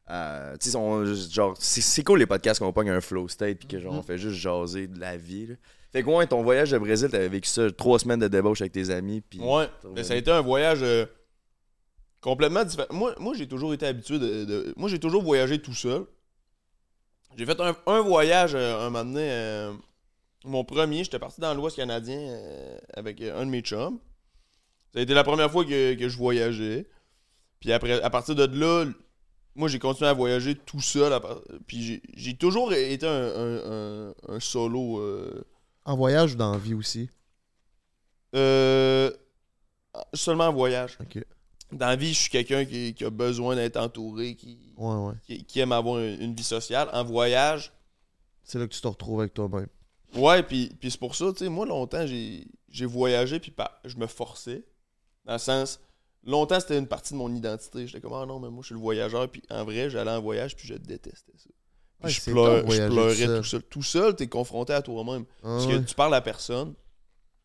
[0.07, 3.59] à- tu sais, on- genre, c'est c'est cool les podcasts qu'on pogne un flow state,
[3.59, 5.55] puis que, genre, on fait juste jaser de la vie, là.
[5.93, 8.91] Fait quoi, ton voyage au Brésil, t'avais vécu ça, trois semaines de débauche avec tes
[8.91, 9.41] amis, puis.
[9.41, 11.07] Ouais, mais ça a été un voyage euh,
[12.21, 12.89] complètement différent.
[12.93, 16.05] Moi, moi j'ai toujours été habitué de, de- Moi, j'ai toujours voyagé tout seul.
[17.37, 19.29] J'ai fait un, un voyage euh, un moment donné.
[19.31, 19.73] euh,
[20.45, 23.99] mon premier, j'étais parti dans l'Ouest canadien euh, avec un de mes chums.
[24.93, 26.87] Ça a été la première fois que, que je voyageais.
[27.61, 28.87] Puis après, à partir de là,
[29.55, 31.11] moi, j'ai continué à voyager tout seul.
[31.21, 33.73] part- Puis j'ai- j'ai toujours été un, un-
[34.11, 34.99] un- un solo.
[35.01, 35.45] euh,
[35.85, 37.09] En voyage ou dans la vie aussi?
[38.35, 39.11] euh,
[40.15, 40.99] seulement en voyage.
[41.01, 41.23] Ok.
[41.73, 45.15] Dans la vie, je suis quelqu'un qui, qui a besoin d'être entouré, qui, Ouais, ouais.
[45.25, 46.89] qui, qui aime avoir une, une vie sociale.
[46.93, 47.73] En voyage,
[48.45, 49.69] C'est là que tu te retrouves avec toi-même.
[50.15, 53.55] ouais, puis, puis c'est pour ça, tu sais, moi, longtemps, j'ai, voyagé, puis
[53.85, 54.65] je me forçais.
[55.25, 55.81] Dans le sens,
[56.25, 57.87] longtemps, c'était une partie de mon identité.
[57.87, 60.21] J'étais comme, ah non, mais moi, je suis le voyageur, puis en vrai, j'allais en
[60.21, 61.49] voyage, puis je détestais ça.
[62.03, 63.37] Puis Ouais, je, tough je pleurais tout seul.
[63.39, 63.63] tout seul.
[63.63, 65.25] Tout seul, t'es confronté à toi-même.
[65.39, 66.75] Ah, Parce que tu parles à personne.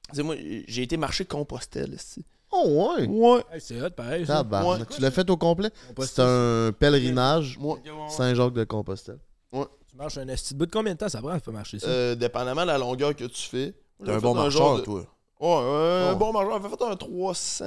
[0.10, 0.36] Tu sais, moi,
[0.68, 2.26] j'ai été marcher Compostelle, ici.
[2.52, 3.08] Oh, ouais.
[3.08, 3.44] Ouais.
[3.52, 4.26] Hey, c'est hot, pareil.
[4.26, 4.36] ça.
[4.38, 4.80] Tabarnak.
[4.90, 4.96] Ouais.
[4.96, 5.70] Tu l'as fait au complet?
[6.00, 7.58] C'est un pèlerinage.
[7.60, 7.78] Moi,
[8.10, 9.20] Saint-Jacques-de-Compostelle.
[9.52, 11.88] Tu marches un esti de bout de combien de temps ça prend pour marcher ça?
[11.88, 13.74] Euh, dépendamment de la longueur que tu fais.
[14.06, 15.00] T'es un bon marcheur, de- toi.
[15.40, 16.16] Ouais, ouais, un Oh.
[16.18, 16.62] bon marcheur.
[16.64, 17.66] J'ai fait un 300.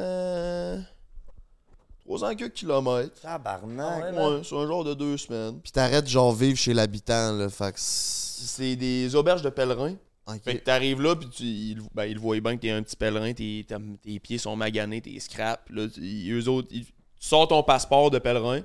[2.05, 3.21] 300 quelques kilomètres.
[3.21, 4.15] Tabarnak.
[4.17, 5.59] Ouais, c'est un genre de deux semaines.
[5.61, 7.49] Puis t'arrêtes genre vivre chez l'habitant, là.
[7.49, 7.79] Fait que.
[7.81, 9.97] c'est- C'est des auberges de pèlerins.
[10.27, 10.43] Ok.
[10.43, 13.33] Fait que t'arrives là, puis tu, ils, ben, ils bien que t'es un petit pèlerin,
[13.33, 13.67] tes,
[14.03, 15.63] tes- pieds sont maganés, tes scraps.
[15.71, 16.85] Là, eux autres, tu
[17.19, 18.63] sors ton passeport de pèlerin,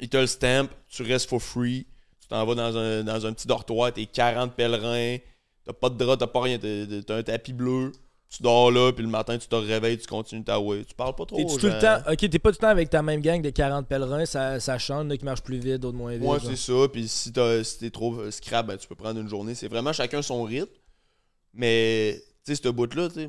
[0.00, 1.86] ils te le stamp, tu restes for free,
[2.20, 5.18] tu t'en vas dans un, dans un petit dortoir, t'es 40 pèlerins,
[5.64, 7.92] t'as pas de drap, t'as pas rien, t'as un tapis bleu,
[8.30, 10.84] tu dors là, puis le matin, tu te réveilles, tu continues ta way.
[10.84, 11.38] Tu parles pas trop.
[11.40, 11.98] Aux tout le temps.
[12.10, 14.78] Ok, t'es pas tout le temps avec ta même gang de 40 pèlerins, ça, ça
[14.78, 16.22] change, il y en a qui marchent plus vite, d'autres moins vite.
[16.28, 16.50] Ouais, genre.
[16.50, 16.88] c'est ça.
[16.92, 19.54] Puis si t'as- si t'es trop scrap, ben, tu peux prendre une journée.
[19.54, 20.70] C'est vraiment chacun son rythme.
[21.54, 23.28] Mais, tu sais, ce bout-là, tu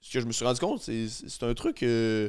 [0.00, 2.28] ce que je me suis rendu compte, c'est un truc euh,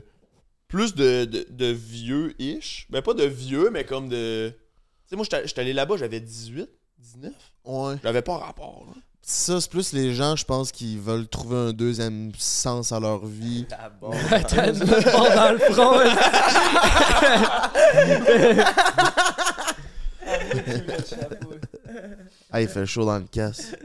[0.67, 2.87] plus de, de, de vieux-ish.
[2.89, 4.49] Ben, pas de vieux, mais comme de.
[4.51, 7.33] Tu sais, moi, j'étais allé là-bas, j'avais 18, 19.
[7.65, 7.95] Ouais.
[8.03, 9.01] J'avais pas rapport, là.
[9.27, 13.25] Ça, c'est plus les gens, je pense, qui veulent trouver un deuxième sens à leur
[13.25, 13.65] vie.
[14.47, 15.97] T'as une balle dans le front.
[22.51, 23.75] Ah, il fait chaud dans le casse.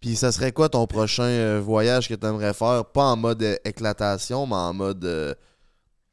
[0.00, 2.84] Puis ça serait quoi ton prochain euh, voyage que t'aimerais faire?
[2.86, 5.34] Pas en mode euh, éclatation, mais en mode euh,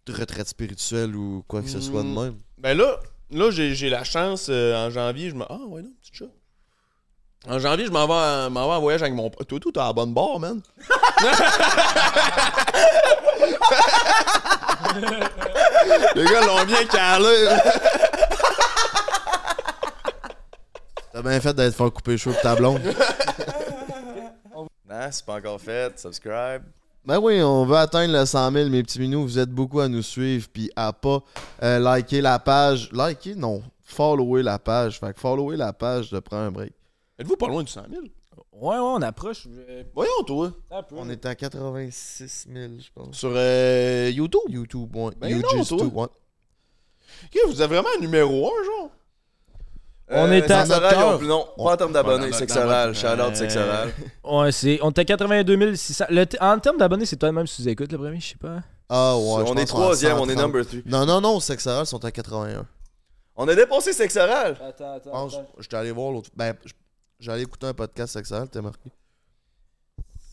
[0.10, 2.22] retraite spirituelle ou quoi que ce soit de Mm.
[2.24, 2.36] même.
[2.58, 3.00] Ben là,
[3.32, 5.46] là j'ai j'ai la chance, euh, en janvier, je me.
[5.50, 5.92] Ah, ouais, non.
[7.48, 9.30] En janvier, je m'en vais, en- m'en vais en voyage avec mon.
[9.30, 10.62] Toi, tout, t'as la bonne barre, man.
[16.16, 17.48] Les gars l'ont bien calé.
[21.24, 22.82] bien fait d'être faire couper cheveux pour ta blonde.
[24.56, 24.68] Non,
[25.12, 25.98] c'est pas encore fait.
[26.00, 26.64] Subscribe.
[27.06, 29.24] Ben oui, on veut atteindre le 100 000, mes petits minous.
[29.24, 31.20] Vous êtes beaucoup à nous suivre, puis à pas
[31.64, 32.90] euh, liker la page.
[32.92, 33.64] Liker, non.
[33.84, 35.00] Follower la page.
[35.00, 36.74] Fait que follower la page de Prends un break.
[37.20, 38.02] Êtes-vous pas loin du 100 000?
[38.54, 39.48] Ouais, ouais, on approche.
[39.48, 40.52] euh, Voyons, toi.
[40.72, 40.96] un peu.
[40.98, 43.16] On est à 86 000, je pense.
[43.18, 44.42] Sur euh, YouTube?
[44.50, 45.12] YouTube, ouais.
[45.20, 45.78] Ben non, toi.
[45.78, 46.04] too, ouais.
[47.26, 48.90] Ok, vous êtes vraiment un numéro 1, genre?
[50.12, 52.30] On est à- Sexe oral, ils ont plus- non, pas en termes d'abonnés.
[52.32, 52.90] dans- Sexe dans oral.
[52.94, 53.94] votre- Shout out Sexe Euh, oral.
[54.24, 54.80] Ouais, c'est.
[54.82, 56.06] On était à 82 600.
[56.10, 58.62] Le t- en termes d'abonnés, c'est toi-même si tu écoutes le premier, je sais pas.
[58.90, 59.22] Ah ouais.
[59.24, 60.42] je on pense est à troisième, on est 130.
[60.54, 60.80] number 3.
[60.88, 62.66] Non, non, non, Sex Oral sont à 81.
[63.36, 64.58] On a dépassé Sexe oral.
[64.68, 66.30] Attends, Je pense, j'étais allé voir l'autre.
[66.36, 66.74] Ben, j-
[67.20, 68.90] j'allais écouter un podcast Sex Oral, t'es marqué.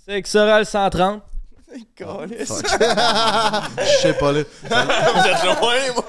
[0.07, 1.23] Sexe oral 130.
[1.97, 2.49] Calisse.
[2.49, 2.67] Fuck.
[2.71, 4.43] Je sais pas là.
[4.63, 6.05] vous êtes loin, moi.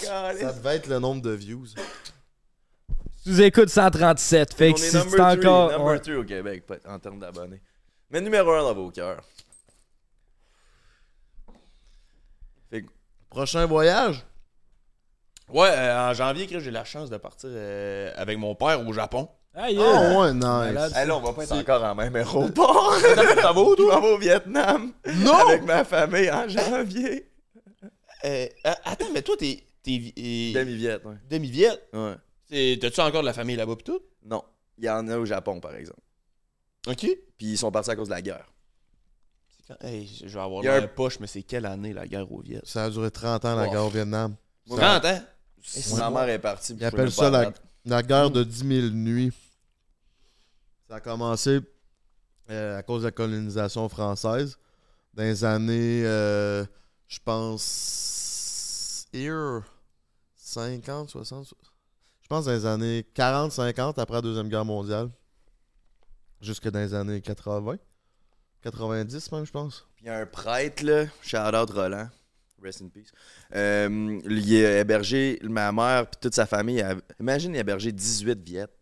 [0.00, 1.66] Ça devait être le nombre de views.
[3.24, 4.54] Tu écoutes 137.
[4.54, 5.70] Fait On que est si number c'est 3, encore.
[5.70, 6.00] number ouais.
[6.00, 7.62] 3 au Québec en termes d'abonnés.
[8.10, 9.22] Mais numéro 1 dans vos cœurs.
[13.30, 14.26] Prochain voyage?
[15.48, 18.92] Ouais, euh, en janvier, Chris, j'ai la chance de partir euh, avec mon père au
[18.92, 19.26] Japon.
[19.54, 20.18] Ah, Oh yeah.
[20.18, 20.96] ouais, nice.
[20.96, 22.94] Hey, là, on va pas être encore en même aéroport.
[23.00, 24.00] Ça va où, Je toi?
[24.02, 24.92] au Vietnam.
[25.16, 25.34] Non!
[25.48, 27.28] Avec ma famille en janvier.
[28.24, 29.62] Euh, euh, attends, mais toi, t'es.
[29.82, 31.16] t'es euh, Demi-Viet, ouais.
[31.28, 31.82] demi-viette?
[31.92, 32.76] Ouais.
[32.78, 34.00] T'as-tu encore de la famille là-bas pis tout?
[34.24, 34.42] Non.
[34.78, 36.00] Il y en a au Japon, par exemple.
[36.86, 37.00] Ok.
[37.36, 38.46] Puis ils sont partis à cause de la guerre.
[39.50, 41.66] C'est quand- Hey, je vais avoir Il y a la un- poche, mais c'est quelle
[41.66, 42.60] année la guerre au Viet?
[42.64, 43.70] Ça a duré 30 ans, la Oh.
[43.70, 44.34] guerre au Vietnam.
[44.68, 45.20] 30 ans?
[45.98, 46.74] Ma mère est partie.
[46.74, 47.52] Ils appellent ça la,
[47.84, 49.32] la guerre de 10 000 nuits.
[50.88, 51.60] Ça a commencé
[52.50, 54.58] euh, à cause de la colonisation française.
[55.14, 56.64] Dans les années, euh,
[57.06, 59.60] je pense, here,
[60.36, 61.54] 50, 60,
[62.22, 65.10] je pense dans les années 40, 50, après la Deuxième Guerre mondiale.
[66.40, 67.76] Jusque dans les années 80.
[68.62, 69.86] 90 même, je pense.
[69.96, 72.08] Puis il y a un prêtre, là, shout out Roland,
[72.62, 73.10] rest in peace.
[73.54, 76.80] Euh, il a hébergé ma mère puis toute sa famille.
[76.80, 78.72] a- imagine, il a hébergé 18 Viettes.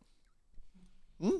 [1.19, 1.31] Hmm?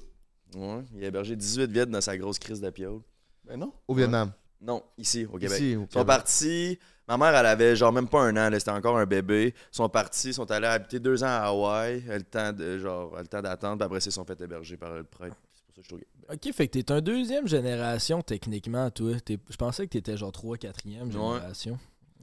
[0.55, 3.01] Ouais, il a hébergé 18 Viettes dans sa grosse crise de piole.
[3.45, 3.73] Ben non.
[3.89, 4.33] Au Vietnam.
[4.61, 5.59] Non, ici, au Québec.
[5.59, 6.79] Ici, au Ils sont partis.
[7.09, 9.55] Ma mère, elle avait genre même pas un an, là, c'était encore un bébé.
[9.57, 12.05] Ils sont partis, ils sont allés habiter deux ans à Hawaï.
[12.07, 14.77] Elle a Le temps de genre, le temps d'attendre, puis après, ils sont fait héberger
[14.77, 15.35] par le prêtre.
[15.55, 16.35] C'est pour ça que je.
[16.49, 19.19] Ok, fait que t'es un deuxième génération techniquement, toi.
[19.25, 21.13] T'es- Je pensais que t'étais genre 3 4e Ouais.
[21.13, 21.73] génération.
[21.73, 21.79] Ouais,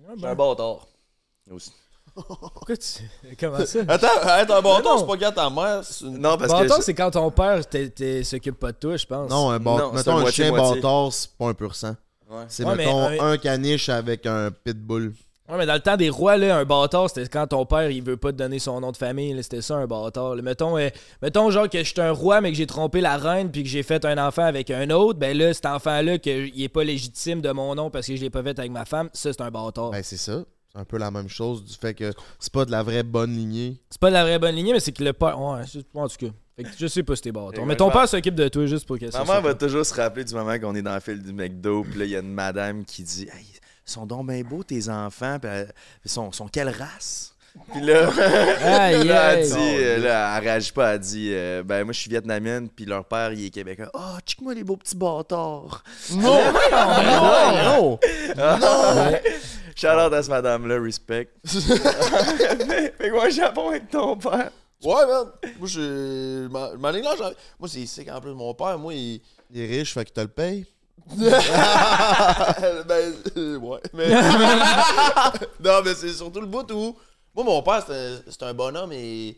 [0.08, 0.88] Je suis ben, un bâtard.
[1.51, 1.72] Aussi.
[2.16, 3.36] Pourquoi tu.
[3.39, 3.80] Comment ça?
[3.88, 4.08] Attends,
[4.39, 4.97] être un non.
[4.97, 5.82] c'est pas gars ta mère.
[6.01, 6.84] une- Non, parce Bâtard, que.
[6.84, 9.30] c'est quand ton père t'es- t'es- s'occupe pas de toi, je pense.
[9.30, 9.93] Non, un bâtard.
[9.93, 11.95] Mettons un un chien bâtard, c'est pas un pur sang.
[12.30, 12.43] Ouais.
[12.47, 15.14] C'est Ouais, mettons un- un caniche avec un pitbull.
[15.50, 18.04] Ouais, mais dans le temps des rois, là, un bâtard, c'était quand ton père, il
[18.04, 19.41] veut pas te donner son nom de famille.
[19.41, 20.36] C'était ça, un bâtard.
[20.36, 20.41] là.
[20.41, 20.89] Mettons, euh,
[21.22, 23.70] mettons, genre, que je suis un roi, mais que j'ai trompé la reine, puis que
[23.70, 25.18] j'ai fait un enfant avec un autre.
[25.20, 28.30] Ben là, cet enfant-là, qu'il est pas légitime de mon nom parce que je l'ai
[28.30, 29.91] pas fait avec ma femme, ça, c'est un bâtard.
[29.91, 30.43] Ben, c'est ça.
[30.74, 33.32] C'est un peu la même chose du fait que c'est pas de la vraie bonne
[33.34, 33.80] lignée.
[33.89, 35.39] C'est pas de la vraie bonne lignée, mais c'est que le père.
[35.39, 36.32] Ouais, c'est- en tout cas.
[36.58, 37.66] Fait que je sais pas si t'es bâtard.
[37.66, 39.24] Mais ton père s'occupe de toi juste pour que ça.
[39.24, 42.00] Maman va toujours se rappeler du moment qu'on est dans le fil du McDo, puis
[42.00, 43.45] là, il y a une madame qui dit Hey,
[43.94, 45.50] sont donc bien beaux tes enfants, puis
[46.06, 47.34] ils sont, sont quelle race?
[47.72, 48.10] Puis là,
[48.62, 49.48] Aïe, là, elle aïe.
[49.50, 52.86] dit, euh, là, elle réagit pas, elle dit euh, Ben, moi, je suis vietnamienne, puis
[52.86, 53.90] leur père, il est québécois.
[53.96, 55.84] Oh, check-moi les beaux petits bâtards.
[56.12, 56.40] Non!
[56.72, 58.00] non!
[58.38, 59.12] Non!
[59.76, 61.30] Shout out à cette madame-là, respect.
[61.46, 61.60] fait
[63.00, 64.52] que moi, Japon avec ton père.
[64.84, 65.26] Ouais, man.
[65.58, 66.48] Moi, je.
[66.52, 69.20] J'en- Moi, c'est c'est qu'en plus, mon père, moi, il.
[69.52, 70.66] Il est riche, fait qu'il te le paye.
[71.16, 71.34] ben,
[73.38, 73.60] euh,
[75.60, 76.98] non, mais c'est surtout le bout où.
[77.36, 79.38] Moi, mon père, c'est un- un bonhomme et.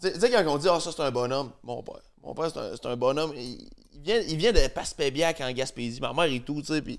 [0.00, 2.00] Tu sais- quand on dit, ah, ça, c'est un bonhomme, mon père.
[2.22, 3.32] Mon père, c'est un, un bonhomme.
[3.36, 3.68] Il,
[4.02, 6.00] vient, il vient de Passepébiac en Gaspésie.
[6.00, 6.82] Ma mère et tout, tu sais.
[6.82, 6.98] Puis.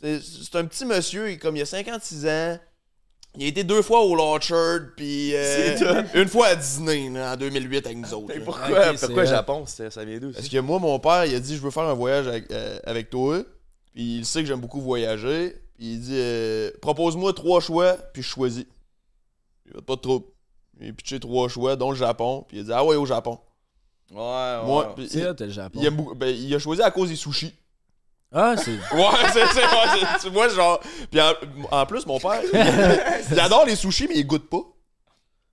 [0.00, 2.58] C'est un petit monsieur, comme il a 56 ans.
[3.36, 7.36] Il a été deux fois au Lorchard, puis euh, une fois à Disney là, en
[7.36, 8.32] 2008 avec nous autres.
[8.32, 8.44] Que là.
[8.44, 9.26] pourquoi, Ok, c'est pourquoi hot.
[9.26, 10.36] Japon Ça ça vient d'où ça?
[10.38, 12.78] Parce que moi, mon père, il a dit Je veux faire un voyage avec, euh,
[12.84, 13.42] avec toi.
[13.92, 15.56] Puis il sait que j'aime beaucoup voyager.
[15.76, 18.66] Puis il dit euh, Propose-moi trois choix, puis je choisis.
[19.66, 20.26] Il n'y a pas de trouble.
[20.80, 22.44] Il a pitché trois choix, dont le Japon.
[22.46, 23.38] Puis il a dit Ah ouais, au Japon.
[24.12, 24.66] Ouais, ouais.
[24.66, 25.80] Moi, il, le Japon.
[25.80, 27.52] il aime beaucoup- ben, il a choisi à cause des sushis.
[28.34, 28.72] Ah, c'est.
[28.94, 30.80] Ouais, c'est c'est- ouais, c'est- vois, genre.
[31.10, 31.32] Puis en,
[31.70, 32.40] en plus, mon père,
[33.30, 34.62] il adore les sushis, mais il goûte pas.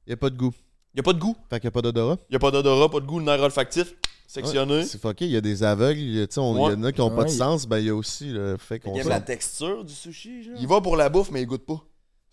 [0.08, 0.52] Il n'y a pas de goût.
[0.94, 1.36] Il n'y a pas de goût.
[1.50, 2.18] Fait qu'il n'y a pas d'odorat.
[2.30, 3.94] Il n'y a pas d'odorat, pas de goût, le nerf olfactif.
[4.28, 4.84] Sectionné.
[4.86, 5.26] C'est fucké.
[5.26, 6.00] Il y a des aveugles.
[6.00, 6.72] il y a- tu sais, on- Il Ouais.
[6.72, 7.36] y en a qui n'ont pas de Ouais.
[7.36, 7.68] sens.
[7.68, 9.10] Ben, il y a aussi le fait qu'on Il aime sent.
[9.10, 10.56] la texture du sushi, genre.
[10.58, 11.82] Il va pour la bouffe, mais il goûte pas.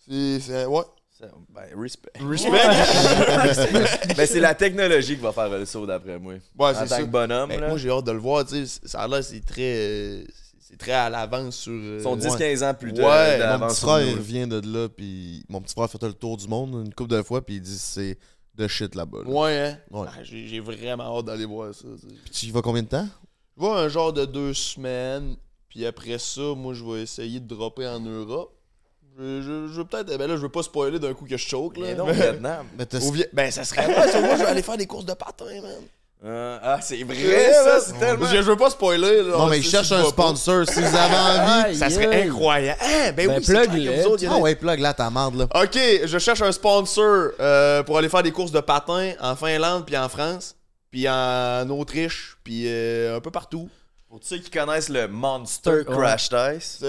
[0.07, 0.39] C'est.
[0.39, 0.81] c'est- Ouais.
[1.49, 2.11] Ben, respect.
[2.19, 2.51] Respect.
[4.15, 6.33] ben, c'est la technologie qui va faire le saut, d'après moi.
[6.57, 7.03] Ouais, c'est ça.
[7.03, 7.67] bonhomme, Ben, là.
[7.69, 8.45] moi, j'ai hâte de le voir.
[8.45, 8.79] tu sais.
[8.85, 9.61] Ça l'air, c'est très.
[9.75, 10.23] euh,
[10.59, 11.71] c'est très à l'avance sur.
[11.73, 12.55] euh, Ils sont ouais.
[12.55, 13.59] 10-15 ans plus Ouais, tard.
[13.59, 14.21] mon Mon petit frère il là.
[14.21, 17.09] vient de là, puis mon petit frère a fait le tour du monde une couple
[17.11, 18.17] de fois, puis il dit c'est
[18.55, 19.19] de shit là-bas.
[19.25, 19.29] là.
[19.29, 19.77] Ouais, hein?
[19.91, 20.07] Ouais.
[20.09, 21.87] Ah, j'ai, vraiment hâte d'aller voir ça.
[22.23, 23.07] Puis tu y vas combien de temps?
[23.57, 25.35] Je vais un genre de deux semaines,
[25.69, 28.53] puis après ça, moi, je vais essayer de dropper en Europe.
[29.19, 30.17] Je, je, peut-être.
[30.17, 31.87] Ben là, je veux pas spoiler d'un coup que je choke, là.
[32.05, 32.65] Mais Vietnam.
[32.75, 34.21] Ben, t'as- Au Viet- Ben, ça serait vrai, ça.
[34.21, 35.71] Moi, je vais aller faire des courses de patin, man.
[36.25, 38.25] Euh, ah, c'est vrai, ça, c'est tellement...
[38.25, 39.37] Je veux pas spoiler, là.
[39.37, 40.67] non, mais il Si cherche tu un sponsor.
[40.67, 41.75] Si vous avez envie.
[41.77, 42.77] Ça serait incroyable.
[42.81, 45.47] Ah, ben, Ben, oui, que vous autres, Ah ouais, plug là ta marde là.
[45.63, 49.85] Ok, je cherche un sponsor euh, pour aller faire des courses de patin en Finlande
[49.85, 50.55] puis en France,
[50.91, 53.69] puis en Autriche, puis euh, un peu partout.
[54.09, 55.83] Pour ceux qui connaissent le Monster.
[55.85, 56.79] Crash Dice,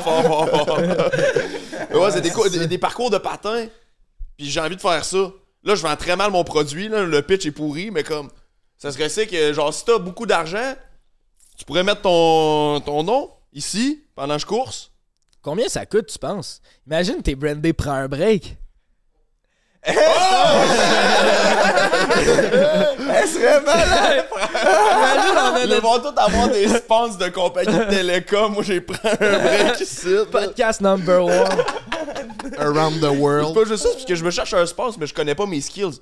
[0.00, 0.78] fort.
[1.94, 3.66] ouais, c'est des, des- des parcours de patin,
[4.36, 5.30] puis j'ai envie de faire ça.
[5.64, 8.30] Là, je vends très mal mon produit, là, le pitch est pourri, mais comme,
[8.76, 10.74] ça serait c'est que, genre, si t'as beaucoup d'argent,
[11.58, 14.92] tu pourrais mettre ton, ton nom ici pendant que je course.
[15.42, 16.60] Combien ça coûte, tu penses?
[16.86, 18.56] Imagine, t'es brandé, prends un break.
[23.14, 24.26] Elle serait malade!
[25.64, 28.52] Ils vont tous avoir des sponsors de compagnie de télécom.
[28.52, 30.14] Moi, j'ai pris un break ici.
[30.30, 31.48] Podcast number one.
[32.58, 33.54] Around the C'est world.
[33.54, 35.46] pas juste ça, c'est parce que je me cherche un sponsor, mais je connais pas
[35.46, 36.00] mes skills.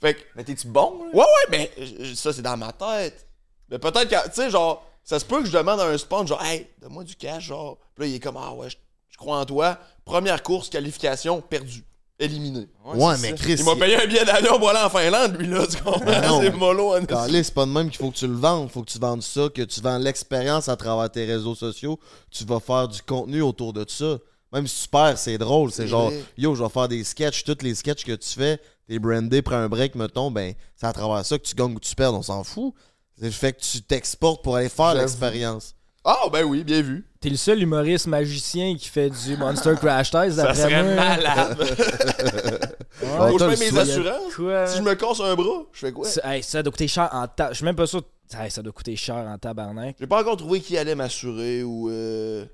[0.00, 1.10] Fait que, Mais t'es-tu bon, là?
[1.14, 1.70] ouais, ouais, mais
[2.14, 3.26] ça, c'est dans ma tête.
[3.70, 6.26] Mais peut-être que, tu sais, genre, ça se peut que je demande à un sponsor,
[6.38, 7.78] genre, hey, donne-moi du cash, genre.
[7.94, 8.76] Puis là, il est comme, ah ouais, je,
[9.10, 9.78] je crois en toi.
[10.04, 11.84] Première course, qualification, perdu.
[12.18, 12.68] Éliminé.
[12.84, 13.56] Ouais, mais Chris.
[13.58, 16.04] Il m'a payé un billet d'avion pour aller en Finlande, lui, là, tu comprends?
[16.04, 18.70] Ben c'est mollo, en Calais, c'est pas de même qu'il faut que tu le vendes.
[18.70, 21.98] Faut que tu vendes ça, que tu vends l'expérience à travers tes réseaux sociaux.
[22.30, 24.18] Tu vas faire du contenu autour de ça.
[24.52, 25.72] Même si tu perds, c'est drôle.
[25.72, 26.22] C'est genre, vrai.
[26.38, 27.42] yo, je vais faire des sketchs.
[27.42, 30.92] Tous les sketchs que tu fais, t'es brandé, prends un break, mettons, ben, c'est à
[30.92, 32.14] travers ça que tu gagnes ou tu perds.
[32.14, 32.72] On s'en fout.
[33.18, 35.74] C'est le fait que tu t'exportes pour aller faire l'expérience.
[36.04, 37.04] Ah, ben oui, bien vu.
[37.24, 40.94] T'es le seul humoriste magicien qui fait du Monster Crash Test, Ça d'après serait moi.
[40.94, 41.56] malade.
[41.58, 43.30] Ouais.
[43.30, 44.34] Faut que je paye mes assurances.
[44.36, 44.66] Quoi?
[44.66, 46.06] Si je me casse un bras, je fais quoi?
[46.06, 47.48] Ça, hey, ça doit coûter cher en ta...
[47.50, 48.02] Je suis même pas sûr.
[48.38, 49.96] Hey, ça doit coûter cher en tabarnak.
[49.98, 52.44] J'ai pas encore trouvé qui allait m'assurer ou euh,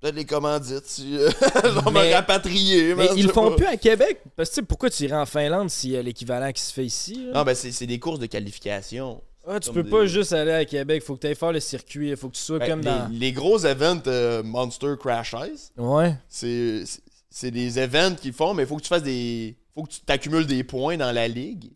[0.00, 1.28] peut-être les commandites si euh,
[1.62, 2.96] vais Mais- me rapatrier.
[2.96, 3.56] Mais ils le font pas.
[3.56, 4.20] plus à Québec.
[4.36, 7.26] Parce que pourquoi tu irais en Finlande s'il y a l'équivalent qui se fait ici?
[7.26, 7.32] là?
[7.38, 9.22] Non, ben c'est c'est des courses de qualification.
[9.48, 11.02] Ah, tu peux des- pas juste aller à Québec.
[11.04, 12.14] Faut que tu ailles faire le circuit.
[12.16, 13.08] Faut que tu sois Ben, comme les, dans.
[13.12, 16.14] les gros events euh, Monster Crash Ice, Ouais.
[16.28, 19.56] c'est des events qu'ils font, mais il faut que tu fasses des.
[19.74, 21.70] faut que tu t'accumules des points dans la ligue.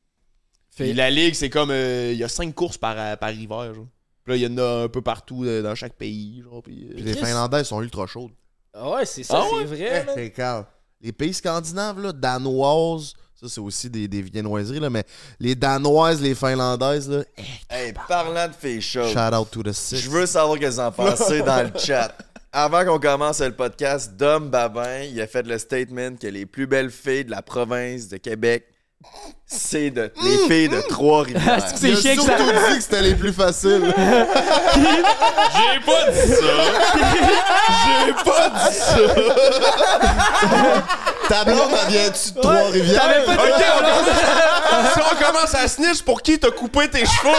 [0.71, 1.71] Fait- Puis la ligue, c'est comme.
[1.71, 3.75] euh, Il y a cinq courses par, par hiver.
[3.75, 3.87] Genre.
[4.25, 6.43] Puis là, il y en a un peu partout euh, dans chaque pays.
[6.43, 7.15] Genre, puis, euh, Puis les.
[7.15, 8.33] Finlandais sont ultra chaudes.
[8.73, 10.05] Ah ouais, c'est ça, Ah c'est vrai.
[10.07, 10.15] man.
[10.15, 10.65] C'est calme.
[11.01, 15.05] Les pays scandinaves, là, danoises, ça c'est aussi des, des viennoiseries, là, mais
[15.39, 17.23] les danoises, les finlandaises, là,
[17.71, 19.97] Hey, parlant de filles chaudes, shout out to the six.
[19.99, 22.15] je veux savoir ce que vous en pensez dans le chat.
[22.53, 26.67] Avant qu'on commence le podcast, Dom Babin, il a fait le statement que les plus
[26.67, 28.67] belles filles de la province de Québec,
[29.47, 31.59] c'est de, les filles de Trois-Rivières.
[31.59, 32.37] Est-ce que c'est que ça?
[32.37, 33.93] surtout dit que c'était les plus faciles.
[34.77, 36.57] J'ai pas dit ça!
[37.85, 38.97] J'ai pas dit ça!
[41.29, 43.25] Ta blonde, elle vient-tu de t'avais Trois-Rivières?
[43.27, 47.33] pas Ok, on commence, si on commence à snitch, pour qui t'as coupé tes cheveux?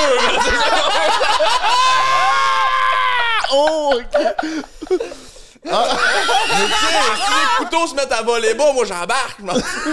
[3.54, 5.00] oh, ok.
[5.70, 5.98] Ah,
[6.48, 9.90] si les couteaux se mettent à voler bas, moi j'embarque, je m'en fous.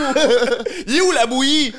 [0.86, 1.72] Il est où la bouillie?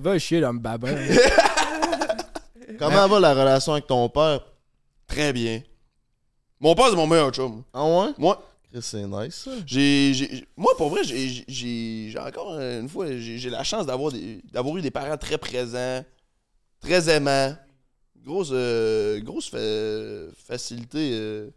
[0.00, 0.94] Va chier dans le babin.
[2.78, 4.40] Comment va la relation avec ton père?
[5.06, 5.62] Très bien.
[6.60, 7.62] Mon père, c'est mon meilleur chum.
[7.72, 8.08] Ah ouais?
[8.18, 8.40] Moi,
[8.70, 9.50] Chris, C'est nice, ça.
[9.66, 14.90] j'ai, j'ai- moi, pour vrai, j'ai, encore une fois, j'ai, la chance d'avoir eu des
[14.90, 16.04] parents très présents,
[16.80, 17.54] très aimants,
[18.24, 21.50] grosse, euh, grosse fa- facilité euh,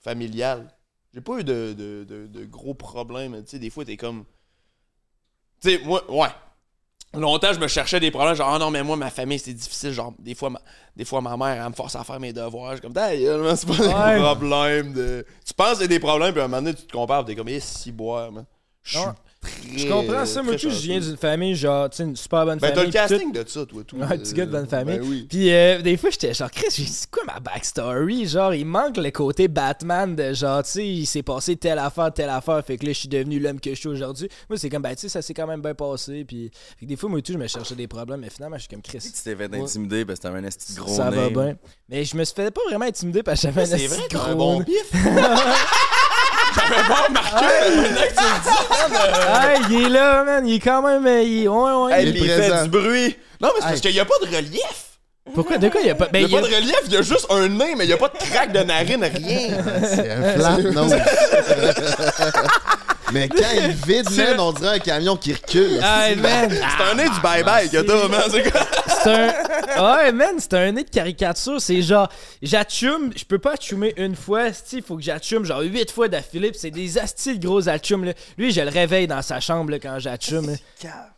[0.00, 0.68] familiale.
[1.14, 3.42] J'ai pas eu de, de, de, de gros problèmes.
[3.44, 4.24] Tu sais, des fois, t'es comme.
[5.60, 6.28] Tu sais, moi, ouais.
[7.14, 8.34] Longtemps, je me cherchais des problèmes.
[8.34, 9.92] Genre, ah non, mais moi, ma famille, c'est difficile.
[9.92, 10.60] Genre, des fois, ma,
[10.94, 12.72] des fois, ma mère, elle me force à faire mes devoirs.
[12.72, 13.74] Je suis comme, man, c'est pas
[14.10, 14.14] Ouais.
[14.16, 14.92] des problèmes.
[14.92, 15.24] De...
[15.44, 17.34] Tu penses que c'est des problèmes, puis à un moment donné, tu te compares, t'es
[17.34, 18.44] comme, eh, si boire, man.
[18.82, 19.08] Je suis-.
[19.40, 19.78] Très.
[19.78, 20.42] Je comprends ça.
[20.42, 22.86] Moi, tout, je viens d'une famille, genre, tu sais, une super bonne Ben, t'as famille.
[22.86, 23.08] le tout.
[23.08, 23.96] casting de ça, toi, tout.
[23.96, 24.98] Ouais, petit gars de bonne famille.
[24.98, 25.26] Ben oui.
[25.28, 28.26] Puis euh, des fois, j'étais genre, Chris, j'ai dit, c'est quoi ma backstory?
[28.26, 32.12] Genre, il manque le côté Batman de genre, tu sais, il s'est passé telle affaire,
[32.12, 34.28] telle affaire, fait que là, je suis devenu l'homme que je suis aujourd'hui.
[34.48, 36.24] Moi, c'est comme, ben, tu sais, ça s'est quand même bien passé.
[36.26, 38.62] Puis fait que des fois, moi, tout, je me cherchais des problèmes, mais finalement, je
[38.62, 38.98] suis comme Chris.
[39.00, 41.56] Tu t'es fait intimider parce que t'avais un esti de gros Ça va bien.
[41.88, 44.06] Mais je me suis fait pas vraiment intimider parce que j'avais un C'est esti vrai,
[44.10, 44.92] gros un bon pif.
[46.68, 47.46] J'avais pas remarqué.
[47.70, 50.46] Maintenant que tu le dis, man, il est là, man.
[50.48, 51.06] Il est quand même.
[51.06, 51.92] euh, il- Ouais, ouais.
[52.00, 53.16] Hey, Il fait du bruit.
[53.40, 54.84] Non, mais c'est parce qu'il n'y a pas de relief.
[55.34, 55.58] Pourquoi?
[55.58, 55.80] De quoi?
[55.80, 56.08] Il y a pas.
[56.12, 57.74] Ben, Il n'y a y pas a- de relief, il y a juste un nez,
[57.76, 59.48] mais il n'y a pas de craque de narine, rien.
[59.82, 60.94] C'est un flat nose.
[63.10, 65.80] Mais quand il vide, man, on dirait un camion qui recule.
[65.82, 66.50] Hey, man.
[66.50, 68.20] C'est un nez du bye-bye que t'as, man.
[68.30, 68.60] C'est quoi?
[69.02, 69.96] C'est un.
[69.96, 71.58] Ouais, man, c'est un nez de caricature.
[71.58, 72.10] C'est genre,
[72.42, 74.48] j'atchume, je peux pas atchumer une fois.
[74.74, 76.50] Il faut que j'atchume genre huit fois d'affilée.
[76.52, 78.04] pis c'est des astis de gros atchumes.
[78.04, 78.12] Là.
[78.36, 80.50] Lui, je le réveille dans sa chambre là, quand j'atchume.
[80.50, 80.56] là.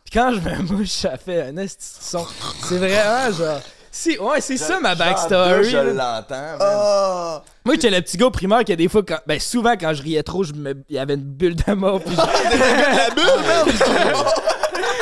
[0.05, 2.25] Puis quand je me mouche, ça fait un esti de son.
[2.69, 3.59] C'est vraiment genre.
[3.91, 5.69] Si, ouais, c'est ça ma backstory.
[5.69, 6.57] Je l'entends.
[6.59, 7.43] Ah!
[7.65, 10.01] Moi, j'étais le petit gars au primaire qui, des fois, quand, ben, souvent, quand je
[10.01, 11.99] riais trop, je me- il y avait une bulle de mort.
[12.01, 14.25] Puis je- La bulle, man!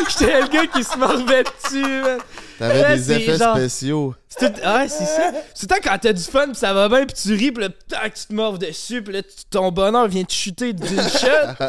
[0.09, 2.17] j'étais le gars qui se mordait dessus, man.
[2.57, 4.15] T'avais Ouais, des c'est effets genre- spéciaux.
[4.27, 4.59] C'est tout...
[4.67, 5.31] Ouais, c'est ça.
[5.53, 7.69] C'est temps quand t'as du fun pis ça va bien pis tu ris pis là,
[7.87, 11.63] tac, tu te morves dessus pis là, ton bonheur vient de chuter d'une shot.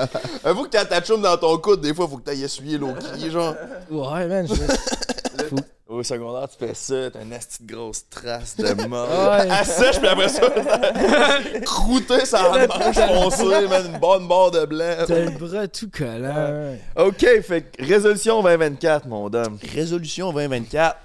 [0.44, 2.92] Avoue que t'as ta chum dans ton coude, des fois, faut que t'ailles essuyer l'eau
[3.16, 3.54] qui genre.
[3.90, 4.48] Ouais, man.
[4.48, 5.56] je-
[5.90, 9.08] Au secondaire, tu fais ça, t'as une esti de grosse trace de mort.
[9.08, 9.64] Ouais.
[9.64, 10.48] Sèche, puis après ça,
[11.64, 14.94] croûter sa manche foncée, man, une bonne barre de blanc.
[15.08, 16.76] T'as le bras tout collant.
[16.96, 19.58] OK, fait que résolution 2024, mon dame.
[19.74, 20.96] Résolution 2024.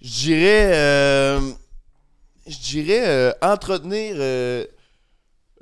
[0.00, 0.70] Je dirais.
[0.74, 1.40] euh,
[2.48, 4.16] je dirais euh, entretenir.
[4.18, 4.64] euh,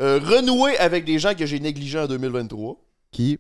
[0.01, 2.77] euh, renouer avec des gens que j'ai négligés en 2023.
[3.13, 3.39] Qui?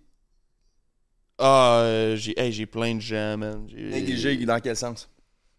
[1.41, 3.67] Ah, euh, j'ai hey, j'ai plein de gens, man.
[3.69, 5.09] J'ai- Négligé, dans quel sens?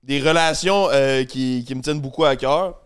[0.04, 2.80] Des relations euh, qui, qui me tiennent beaucoup à cœur.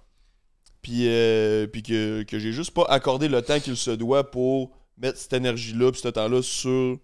[0.81, 4.71] Puis, euh, puis que, que j'ai juste pas accordé le temps qu'il se doit pour
[4.97, 6.97] mettre cette énergie-là, puis ce temps-là sur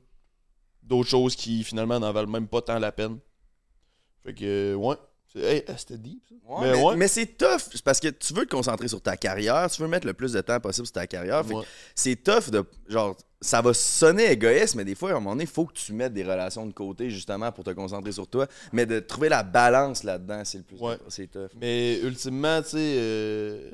[0.84, 3.18] d'autres choses qui finalement n'en valent même pas tant la peine.
[4.24, 4.96] Fait que, ouais.
[5.34, 6.36] C'est- Hey, c'était deep, ça?
[6.54, 6.96] Ouais, Mais mais ouais.
[6.98, 10.06] mais c'est tough parce que tu veux te concentrer sur ta carrière, tu veux mettre
[10.06, 11.44] le plus de temps possible sur ta carrière.
[11.46, 11.66] Fait que Ouais.
[11.96, 15.46] c'est tough de genre ça va sonner égoïste, mais des fois à un moment donné,
[15.46, 18.46] il faut que tu mettes des relations de côté justement pour te concentrer sur toi,
[18.74, 20.98] mais de trouver la balance là-dedans, c'est le plus Ouais.
[21.08, 21.50] c'est tough.
[21.60, 23.72] Mais ultimement, tu sais, euh,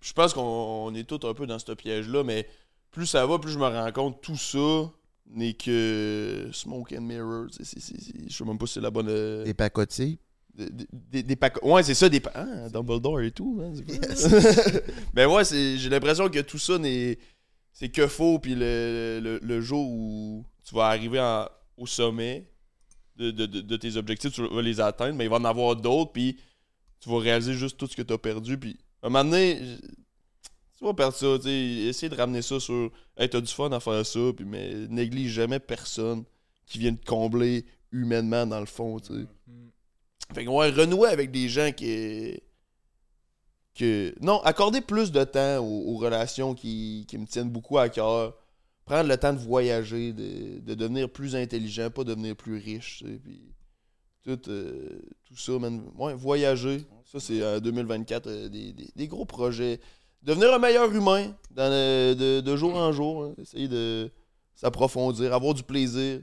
[0.00, 2.46] je pense qu'on on est tous un peu dans ce piège-là, mais
[2.90, 4.90] plus ça va, plus je me rends compte tout ça
[5.30, 7.46] n'est que smoke and mirror.
[7.50, 9.08] tu sais, c'est- c'est- c'est- Je sais même pas si c'est la bonne.
[9.08, 10.18] euh, Des pacotiers.
[10.54, 12.18] Des, des- Ouais, c'est ça, des.
[12.20, 14.00] pa- Ah, Dumbledore et tout, c'est cool.
[15.14, 17.18] ben ouais, j'ai l'impression que tout ça n'est.
[17.72, 21.46] C'est que faux, puis le, le, le jour où tu vas arriver en-
[21.76, 22.48] au sommet
[23.16, 25.76] de, de- de- de tes objectifs, tu vas les atteindre, mais il va en avoir
[25.76, 26.38] d'autres, puis
[26.98, 29.60] tu vas réaliser juste tout ce que tu as perdu, puis à un moment donné,
[30.78, 31.50] tu vas perdre ça, tu sais.
[31.88, 32.90] Essayer de ramener ça sur.
[33.16, 36.24] Hey, t'as du fun à faire ça, puis mais néglige jamais personne
[36.66, 39.26] qui vient te combler humainement dans le fond, tu sais.
[40.34, 42.38] Fait que ouais, renouer avec des gens qui.
[43.74, 47.88] que non, accorder plus de temps aux, aux relations qui, qui me tiennent beaucoup à
[47.88, 48.36] cœur.
[48.84, 52.98] Prendre le temps de voyager, de, de devenir plus intelligent, pas devenir plus riche.
[53.00, 53.54] tu sais, Puis
[54.24, 55.82] tout, euh, tout ça, man.
[55.96, 56.86] Ouais, voyager.
[57.04, 59.78] Ça, c'est en 2024, euh, des, des- des gros projets.
[60.28, 63.24] Devenir un meilleur humain dans le- de, de jour en jour.
[63.24, 63.34] hein.
[63.40, 64.10] Essayer de
[64.54, 66.20] s'approfondir, avoir du plaisir,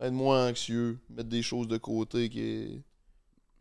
[0.00, 2.82] être moins anxieux, mettre des choses de côté qui.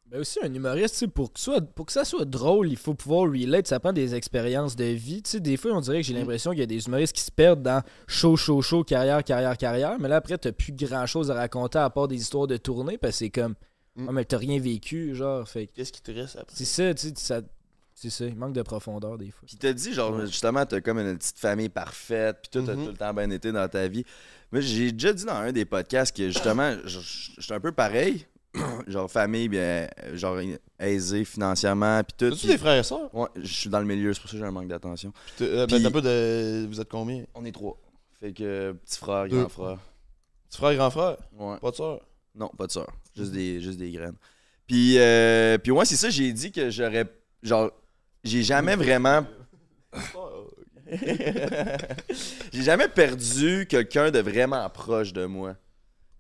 [0.06, 3.23] Ben aussi, un humoriste, pour que, soit, pour que ça soit drôle, il faut pouvoir
[3.32, 3.68] relate.
[3.68, 5.22] Ça prend des expériences de vie.
[5.36, 7.61] Des fois, on dirait que j'ai l'impression qu'il y a des humoristes qui se perdent
[7.64, 9.98] dans show, show, show, carrière, carrière, carrière.
[9.99, 12.98] Mais là, après, t'as plus grand chose à raconter à part des histoires de tournée
[12.98, 13.56] parce que c'est comme.
[13.95, 14.06] Mm.
[14.07, 15.48] Ah, mais t'as rien vécu, genre.
[15.48, 16.56] Fait Qu'est-ce qui te reste après?
[16.57, 17.41] c'est ça, tu sais, ça.
[18.02, 19.44] C'est ça, il manque de profondeur des fois.
[19.45, 22.86] Puis t'as dit, genre, justement, t'as comme une petite famille parfaite, puis tout a Mhm.
[22.86, 24.03] tout le temps bien été dans ta vie.
[24.52, 28.26] Moi, j'ai déjà dit dans un des podcasts que, justement, suis un peu pareil.
[28.88, 30.40] genre, famille, bien, genre,
[30.80, 32.26] aisée financièrement, puis tout.
[32.34, 33.14] As-tu puis- des frères et sœurs?
[33.15, 35.14] Ouais, je suis dans le milieu, c'est pour ça que j'ai un manque d'attention.
[35.38, 36.65] T'as- euh, ben, t'as pas de.
[36.68, 37.23] Vous êtes combien?
[37.36, 37.78] On est trois.
[38.19, 39.40] Fait que petit frère, Deux.
[39.41, 39.78] grand frère.
[40.49, 41.18] Petit frère, grand frère?
[41.38, 41.57] Ouais.
[41.61, 42.02] Pas de sœur?
[42.36, 42.88] Non, pas de sœur.
[43.15, 44.18] Juste des, juste des graines.
[44.68, 47.06] Puis, euh, puis ouais, c'est ça, j'ai dit que j'aurais.
[47.44, 47.72] Genre,
[48.23, 49.26] j'ai jamais vraiment.
[52.52, 55.56] j'ai jamais perdu quelqu'un de vraiment proche de moi.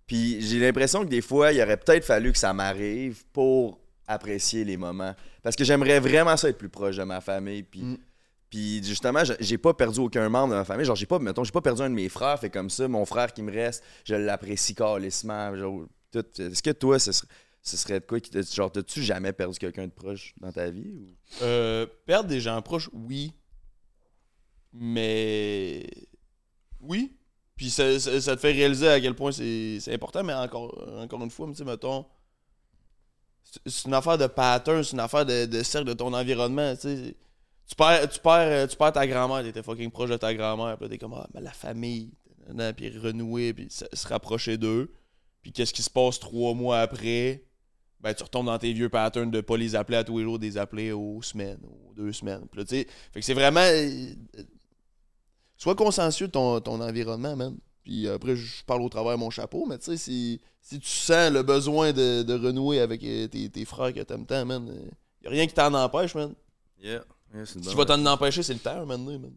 [0.07, 4.63] Puis j'ai l'impression que des fois, il aurait peut-être fallu que ça m'arrive pour apprécier
[4.65, 5.15] les moments.
[5.41, 7.63] Parce que j'aimerais vraiment ça être plus proche de ma famille.
[7.63, 7.97] Puis Mm.
[8.49, 10.85] Puis justement, j'ai- pas perdu aucun membre de ma famille.
[10.85, 12.37] Genre, j'ai pas, mettons, j'ai pas perdu un de mes frères.
[12.37, 14.75] Fait comme ça, mon frère qui me reste, je l'apprécie
[16.11, 16.21] tout.
[16.37, 17.29] Est-ce que toi, ce serait,
[17.61, 20.69] ce serait de quoi qui te- Genre, t'as-tu jamais perdu quelqu'un de proche dans ta
[20.69, 21.05] vie?
[21.41, 23.33] Euh, perdre des gens proches, oui.
[24.73, 25.85] Mais.
[26.79, 27.17] Oui.
[27.55, 30.73] Puis ça, te fait réaliser à quel point c'est important, mais encore,
[31.21, 32.05] une fois, tu sais, mettons.
[33.43, 37.13] c'est- une affaire de pattern, c'est une affaire de, cercle de ton environnement, tu
[37.77, 40.97] perds, tu, perds, tu perds ta grand-mère, t'étais fucking proche de ta grand-mère, puis t'es
[40.97, 42.13] comme, ah, la famille,
[42.75, 44.91] puis renouer, puis se rapprocher d'eux.
[45.43, 47.43] Puis qu'est-ce qui se passe trois mois après?
[48.01, 50.39] Ben tu retombes dans tes vieux patterns de pas les appeler à tous les jours,
[50.39, 52.45] des appeler aux semaines, aux deux semaines.
[52.51, 53.59] Puis là, tu sais, fait que c'est vraiment.
[53.61, 54.13] euh,
[55.57, 57.57] sois consciencieux de ton, ton environnement, man.
[57.83, 60.87] Puis après, je parle au travers de mon chapeau, mais tu sais, si, si tu
[60.89, 64.67] sens le besoin de, de renouer avec euh, tes, tes frères que t'aimes tant, man,
[64.69, 64.89] euh,
[65.23, 66.33] y a rien qui t'en empêche, man.
[66.81, 67.03] Yeah.
[67.33, 69.03] yeah c'est une Ce qui bonne- va t'en empêcher, c'est le temps, man.
[69.03, 69.31] man.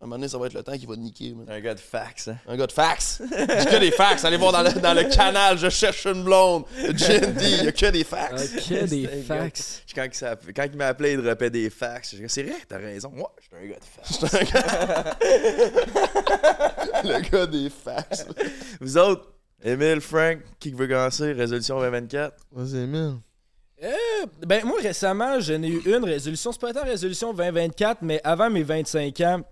[0.00, 1.44] À un moment donné, ça va être le temps qui va te niquer, man.
[1.46, 2.38] Un gars de fax, hein?
[2.46, 3.20] Un gars de fax.
[3.30, 3.36] J'ai
[3.66, 4.24] que des fax.
[4.24, 6.64] Allez voir dans le, dans le canal, je cherche une blonde.
[6.74, 8.32] GND, y a que des fax.
[8.44, 9.82] Ok, des C'est un fax.
[9.94, 12.12] Quand, il quand il m'a appelé, il dropait des fax.
[12.12, 13.10] J'ai dit, C'est vrai, t'as raison.
[13.14, 14.20] Moi, je suis un gars de fax.
[17.04, 18.26] Le gars des fax.
[18.80, 21.32] Vous autres, Emile, Frank, qui veut commencer?
[21.32, 22.34] Résolution 2024?
[22.52, 23.16] Vas-y, Emile.
[24.46, 26.52] Ben, moi, récemment, j'en ai eu une résolution.
[26.52, 29.42] C'est pas tant résolution 2024, mais avant mes 25 ans,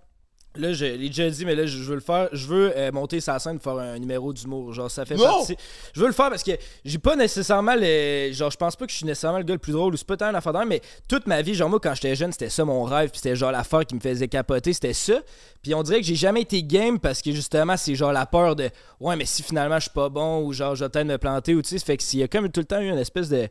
[0.59, 2.29] là, je l'ai déjà dit, mais là, je je veux le faire.
[2.33, 4.73] Je veux euh, monter sa scène pour faire un numéro d'humour.
[4.73, 5.23] Genre, ça fait Non!
[5.23, 5.55] partie.
[5.93, 6.51] Je veux le faire parce que
[6.85, 8.31] j'ai pas nécessairement le.
[8.31, 10.05] Genre, je pense pas que je suis nécessairement le gars le plus drôle ou c'est
[10.05, 12.83] pas tant l'affaire mais toute ma vie, genre, moi, quand j'étais jeune, c'était ça mon
[12.83, 15.21] rêve, puis c'était genre l'affaire qui me faisait capoter, c'était ça.
[15.61, 18.55] Puis on dirait que j'ai jamais été game parce que justement, c'est genre la peur
[18.55, 18.69] de.
[18.99, 21.55] Ouais, mais si finalement je suis pas bon ou genre, je vais peut-être me planter
[21.55, 23.29] ou tu sais, fait que s'il y a comme tout le temps eu une espèce
[23.29, 23.47] de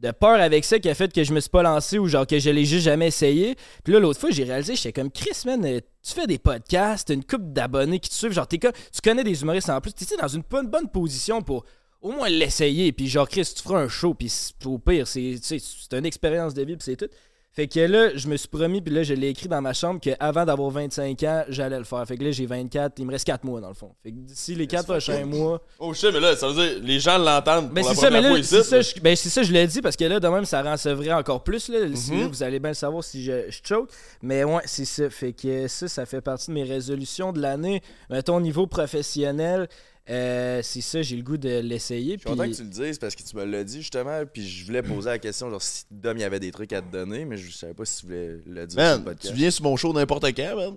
[0.00, 2.26] de peur avec ça qui a fait que je me suis pas lancé ou genre
[2.26, 3.56] que je l'ai juste jamais essayé.
[3.82, 7.08] Puis là, l'autre fois, j'ai réalisé, j'étais comme Chris, man, euh, tu fais des podcasts,
[7.10, 9.94] une couple d'abonnés qui te suivent, genre t'es comme, tu connais des humoristes en plus,
[9.94, 11.64] tu dans une bonne, position pour
[12.00, 12.92] au moins l'essayer.
[12.92, 14.32] Puis genre, Chris, tu feras un show, puis
[14.64, 15.40] au pire, c'est
[15.92, 17.08] une expérience de vie, puis c'est tout.
[17.56, 19.98] Fait que là, je me suis promis, puis là, je l'ai écrit dans ma chambre
[19.98, 22.06] qu'avant d'avoir 25 ans, j'allais le faire.
[22.06, 23.92] Fait que là, j'ai 24, il me reste 4 mois dans le fond.
[24.02, 25.62] Fait que d'ici les 4 prochains mois.
[25.78, 27.70] Oh shit, mais là, ça veut dire, les gens l'entendent.
[27.72, 29.80] Ben c'est ça, mais là, fois c'est ça, je, ben c'est ça, je l'ai dit
[29.80, 30.62] parce que là, de même, ça
[30.94, 31.70] vrai encore plus.
[31.70, 32.20] Là, Si, Mhm.
[32.20, 33.88] là, vous allez bien le savoir si je, je choke.
[34.20, 35.08] Mais ouais, c'est ça.
[35.08, 37.80] Fait que ça, ça fait partie de mes résolutions de l'année.
[38.10, 39.66] Mettons, au niveau professionnel,
[40.08, 42.14] euh, c'est ça, j'ai le goût de l'essayer.
[42.14, 44.22] Je suis content que tu le dises parce que tu me l'as dit justement.
[44.32, 46.80] Puis je voulais poser la question, genre si Dom, il y avait des trucs à
[46.80, 49.32] te donner, mais je savais pas si tu voulais le dire sur le Man, tu
[49.32, 50.76] viens sur mon show n'importe quand, man.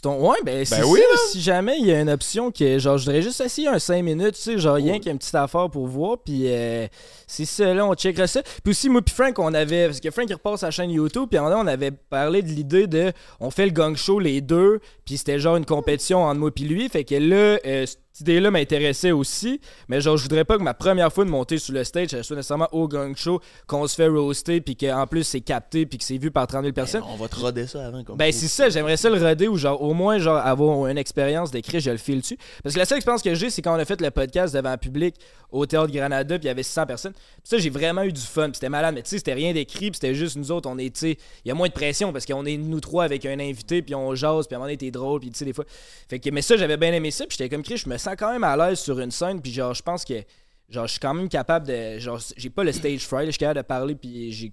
[0.00, 0.30] Ton...
[0.30, 3.04] Ouais, ben, c'est oui, ça, si jamais il y a une option que, genre, je
[3.04, 6.18] voudrais juste essayer un 5 minutes, tu sais, genre, rien qu'une petite affaire pour voir,
[6.18, 6.86] puis euh,
[7.26, 8.42] c'est ça, là, on checkera ça.
[8.42, 11.28] Puis aussi, moi puis Frank, on avait, parce que Frank, il repasse sa chaîne YouTube,
[11.28, 14.78] puis en on avait parlé de l'idée de, on fait le gang show les deux,
[15.04, 18.50] puis c'était genre une compétition entre moi puis lui, fait que là, euh, cette idée-là
[18.50, 21.82] m'intéressait aussi, mais genre, je voudrais pas que ma première fois de monter sur le
[21.82, 25.40] stage, elle soit nécessairement au gang show, qu'on se fait roaster, puis qu'en plus, c'est
[25.40, 27.02] capté, puis que c'est vu par 30 000 personnes.
[27.08, 28.04] On va te roder ça avant.
[28.04, 30.98] Comme Ben c'est ça, j'aimerais ça le roder ou genre au moins genre avoir une
[30.98, 32.38] expérience d'écrit, je le file dessus.
[32.62, 34.70] Parce que la seule expérience que j'ai, c'est quand on a fait le podcast devant
[34.70, 35.14] un public
[35.50, 37.12] au Théâtre Granada, puis il y avait 600 personnes.
[37.12, 39.52] Puis ça, j'ai vraiment eu du fun, puis c'était malade, mais tu sais, c'était rien
[39.52, 41.72] d'écrit, puis c'était juste nous autres, on est, tu sais, il y a moins de
[41.72, 44.60] pression parce qu'on est nous trois avec un invité, puis on jase, puis à un
[44.60, 45.64] moment donné, t'es drôle, puis tu sais, des fois.
[46.08, 48.14] Fait que, mais ça, j'avais bien aimé ça, puis j'étais comme Chris, je me sens
[48.18, 50.22] quand même à l'aise sur une scène, puis genre, je pense que.
[50.68, 51.98] Genre, je suis quand même capable de.
[51.98, 54.52] Genre, j'ai pas le stage fright, je suis capable de parler, puis.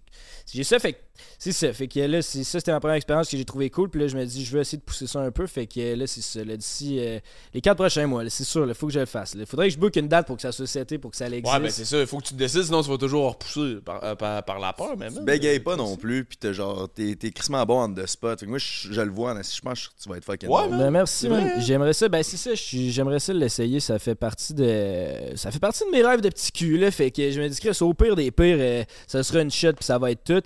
[0.52, 1.00] J'ai ça, fait que.
[1.38, 1.72] C'est ça.
[1.74, 3.90] Fait que là, c'est ça, c'était ma première expérience que j'ai trouvé cool.
[3.90, 5.48] Puis là, je me dis, je veux essayer de pousser ça un peu.
[5.48, 6.44] Fait que là, c'est ça.
[6.44, 7.20] D'ici euh,
[7.54, 9.36] les quatre prochains mois, c'est sûr, il faut que je le fasse.
[9.38, 11.28] Il faudrait que je book une date pour que ça soit seté, pour que ça
[11.28, 11.46] existe.
[11.54, 13.78] Ouais, ben c'est ça, il faut que tu te décides, sinon tu vas toujours repousser
[13.84, 15.14] par, euh, par, par la peur, même.
[15.14, 18.40] Tu bégayes pas non plus, puis t'es genre, t'es t'es crissement bon on the spot.
[18.40, 20.50] Fait que moi, je, je le vois, mais je pense que tu vas être fucking
[20.50, 20.78] Ouais, bon.
[20.78, 21.44] Ben, merci, man.
[21.56, 21.60] hein?
[21.60, 22.10] J'aimerais ça.
[22.10, 22.52] Ben, c'est ça.
[22.56, 23.80] J'aimerais ça l'essayer.
[23.80, 25.36] Ça fait partie de.
[25.36, 26.92] Ça fait partie de mes rêves de petit cul, là.
[26.92, 29.74] Fait que je me dis, Chris, au pire des pires, euh, ça sera une shot,
[29.74, 30.42] puis ça va être tout.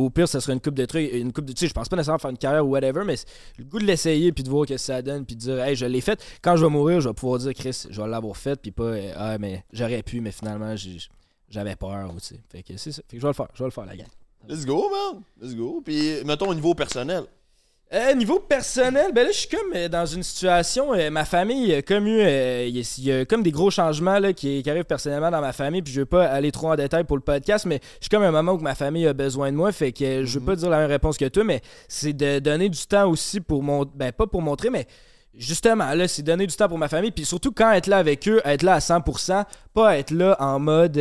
[0.00, 1.12] Au pire, ça sera une coupe de trucs.
[1.12, 1.54] Une coupe de.
[1.56, 3.16] Je pense pas nécessairement faire une carrière ou whatever, mais
[3.58, 5.76] le goût de l'essayer, puis de voir ce que ça donne, puis de dire, hey,
[5.76, 6.22] je l'ai fait.
[6.42, 8.84] Quand je vais mourir, je vais pouvoir dire, Chris, je vais l'avoir fait, puis pas,
[8.84, 10.74] euh, ah, mais j'aurais pu, mais finalement,
[11.48, 12.12] j'avais peur.
[12.48, 13.02] Fait que c'est ça.
[13.08, 13.48] Fait que je vais le faire.
[13.54, 14.08] Je vais le faire, la gang.
[14.48, 15.22] Let's go, man.
[15.40, 15.82] Let's go.
[15.84, 17.24] Puis, mettons au niveau personnel.
[17.92, 20.94] Euh, niveau personnel, ben là, je suis comme euh, dans une situation.
[20.94, 22.20] euh, ma famille, a comme eu.
[22.20, 24.84] euh, Il y, a- il y a comme des gros changements là, qui, qui arrivent
[24.84, 25.82] personnellement dans ma famille.
[25.82, 28.22] Puis je veux pas aller trop en détail pour le podcast, mais je suis comme
[28.22, 29.72] un moment où ma famille a besoin de moi.
[29.72, 32.38] Fait que euh, je veux pas dire la même réponse que toi, mais c'est de
[32.38, 33.84] donner du temps aussi pour mon.
[33.92, 34.86] Ben, pas pour montrer, mais.
[35.34, 37.12] Justement, là, c'est donner du temps pour ma famille.
[37.12, 39.44] Puis surtout, quand être là avec eux, être là à 100%,
[39.74, 40.96] pas être là en mode.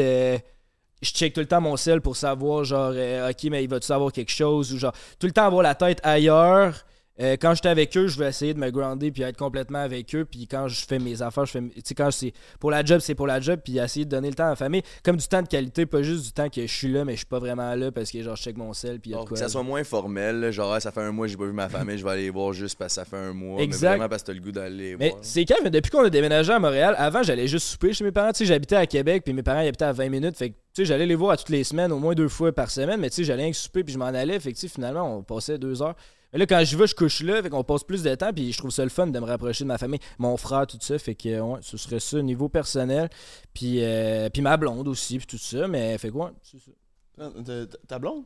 [1.01, 3.87] Je check tout le temps mon sel pour savoir, genre, euh, ok, mais il va-tu
[3.87, 6.85] savoir quelque chose ou genre, tout le temps avoir la tête ailleurs.
[7.21, 10.15] Euh, quand j'étais avec eux, je vais essayer de me grounder puis être complètement avec
[10.15, 10.25] eux.
[10.25, 11.61] Puis quand je fais mes affaires, je fais.
[11.61, 13.59] Tu sais, quand c'est pour la job, c'est pour la job.
[13.63, 14.81] Puis essayer de donner le temps à la famille.
[15.03, 17.17] Comme du temps de qualité, pas juste du temps que je suis là, mais je
[17.17, 18.99] suis pas vraiment là parce que genre, je check mon sel.
[18.99, 19.35] Puis il y a de Genre, quoi.
[19.35, 21.51] que ça soit moins formel, genre ah, ça fait un mois que j'ai pas vu
[21.51, 23.61] ma famille, je vais aller les voir juste parce que ça fait un mois.
[23.61, 23.81] Exact.
[23.81, 26.09] Mais vraiment parce que t'as le goût d'aller Mais c'est quand mais depuis qu'on a
[26.09, 28.31] déménagé à Montréal, avant j'allais juste souper chez mes parents.
[28.31, 30.37] Tu sais, j'habitais à Québec, puis mes parents ils habitaient à 20 minutes.
[30.37, 32.53] Fait que tu sais, j'allais les voir à toutes les semaines, au moins deux fois
[32.53, 32.99] par semaine.
[33.01, 34.39] Mais tu sais, j'allais que souper, puis je m'en allais.
[34.39, 35.95] Fait que tu sais, finalement, on passait deux heures.
[36.31, 37.41] Mais là, quand je vais, je couche là.
[37.41, 39.63] Fait qu'on passe plus de temps, puis je trouve ça le fun de me rapprocher
[39.63, 40.97] de ma famille, mon frère, tout ça.
[40.99, 43.09] Fait que ouais, ce serait ça au niveau personnel.
[43.53, 45.67] Puis, euh, puis ma blonde aussi, puis tout ça.
[45.67, 46.71] Mais fait quoi, c'est ça.
[47.87, 48.25] Ta- blonde?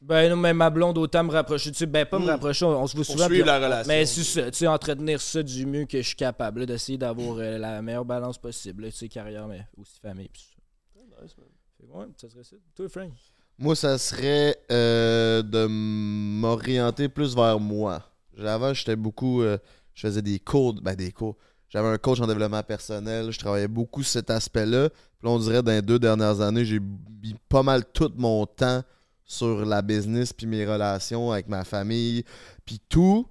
[0.00, 1.74] Ben non, mais ma blonde, autant me rapprocher.
[1.74, 2.28] Sais, ben pas me Hmm.
[2.30, 3.26] rapprocher, on, on se voit souvent.
[3.28, 3.88] puis la on- relation.
[3.92, 7.36] Mais c'est ça, tu sais, entretenir ça du mieux que je suis capable, d'essayer d'avoir
[7.36, 10.30] euh, la meilleure balance possible, tu sais, carrière, mais aussi famille.
[10.32, 10.48] Puis
[11.26, 11.26] ça.
[11.78, 12.56] Fait que ouais, ça serait ça.
[12.74, 13.12] Toi, Frank?
[13.62, 18.02] Moi, ça serait euh, de m'orienter plus vers moi.
[18.42, 19.42] Avant, j'étais beaucoup.
[19.42, 19.58] euh,
[19.92, 20.72] je faisais des cours.
[20.80, 21.36] Ben, des cours.
[21.68, 23.30] J'avais un coach en développement personnel.
[23.30, 24.88] Je travaillais beaucoup cet aspect-là.
[24.88, 28.82] Puis on dirait, dans les deux dernières années, j'ai mis pas mal tout mon temps
[29.26, 32.24] sur la business, puis mes relations avec ma famille,
[32.64, 33.26] puis tout.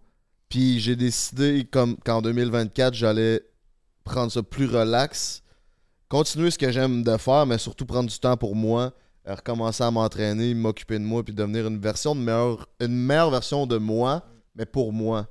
[0.47, 3.41] Puis j'ai décidé comme qu'en 2024, j'allais
[4.03, 5.41] prendre ça plus relax,
[6.07, 8.93] continuer ce que j'aime de faire, mais surtout prendre du temps pour moi,
[9.35, 13.67] recommencer à m'entraîner, m'occuper de moi, puis devenir une version de meilleure, une meilleure version
[13.67, 14.23] de moi,
[14.55, 15.27] mais pour moi.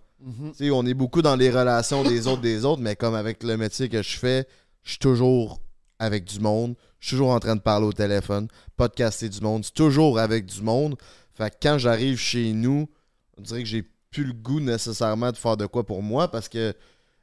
[0.55, 3.57] Sais, on est beaucoup dans les relations des autres des autres, mais comme avec le
[3.57, 4.49] métier que je fais,
[4.83, 5.61] je suis toujours
[5.99, 9.65] avec du monde, je suis toujours en train de parler au téléphone, podcaster du monde,
[9.73, 10.97] toujours avec du monde.
[11.35, 12.89] Fait que quand j'arrive chez nous,
[13.37, 16.49] on dirait que j'ai plus le goût nécessairement de faire de quoi pour moi parce
[16.49, 16.75] que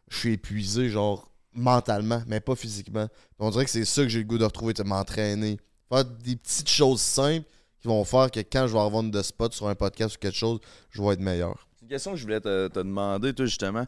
[0.09, 3.07] je suis épuisé, genre mentalement, mais pas physiquement.
[3.39, 5.57] On dirait que c'est ça que j'ai le goût de retrouver, de m'entraîner.
[5.89, 7.45] Faire des petites choses simples
[7.79, 10.35] qui vont faire que quand je vais avoir de spot sur un podcast ou quelque
[10.35, 10.59] chose,
[10.89, 11.67] je vais être meilleur.
[11.75, 13.85] C'est une question que je voulais te, demander, justement.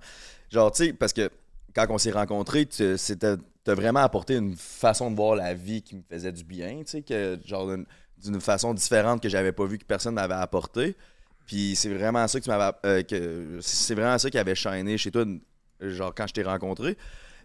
[0.52, 1.30] Genre, tu sais, parce que
[1.74, 5.96] quand on s'est rencontrés, tu t'as vraiment apporté une façon de voir la vie qui
[5.96, 7.68] me faisait du bien, tu sais, que, genre,
[8.22, 10.96] d'une- façon différente que j'avais pas vu que personne m'avait apporté.
[11.46, 12.76] Puis c'est vraiment ça que tu m'avais.
[12.86, 15.26] euh, c'est vraiment ça qui avait shiné chez toi,
[15.82, 16.98] genre, quand je t'ai rencontré.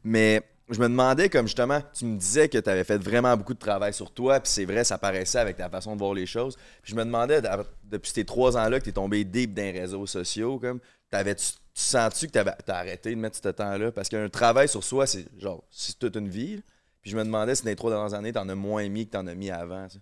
[0.04, 0.42] Mais
[0.72, 3.58] je me demandais, comme justement, tu me disais que tu avais fait vraiment beaucoup de
[3.58, 6.56] travail sur toi, puis c'est vrai, ça paraissait avec ta façon de voir les choses.
[6.82, 9.62] Puis je me demandais, d'a- depuis ces trois ans-là que tu es tombé deep dans
[9.62, 10.80] les réseaux sociaux, comme,
[11.10, 13.92] t'avais-tu, tu sens-tu que tu as arrêté de mettre ce temps-là?
[13.92, 16.62] Parce qu'un travail sur soi, c'est genre, c'est toute une vie.
[17.02, 19.12] Puis je me demandais si dans les trois dernières années, t'en as moins mis que
[19.12, 19.88] t'en as mis avant.
[19.88, 19.98] tu.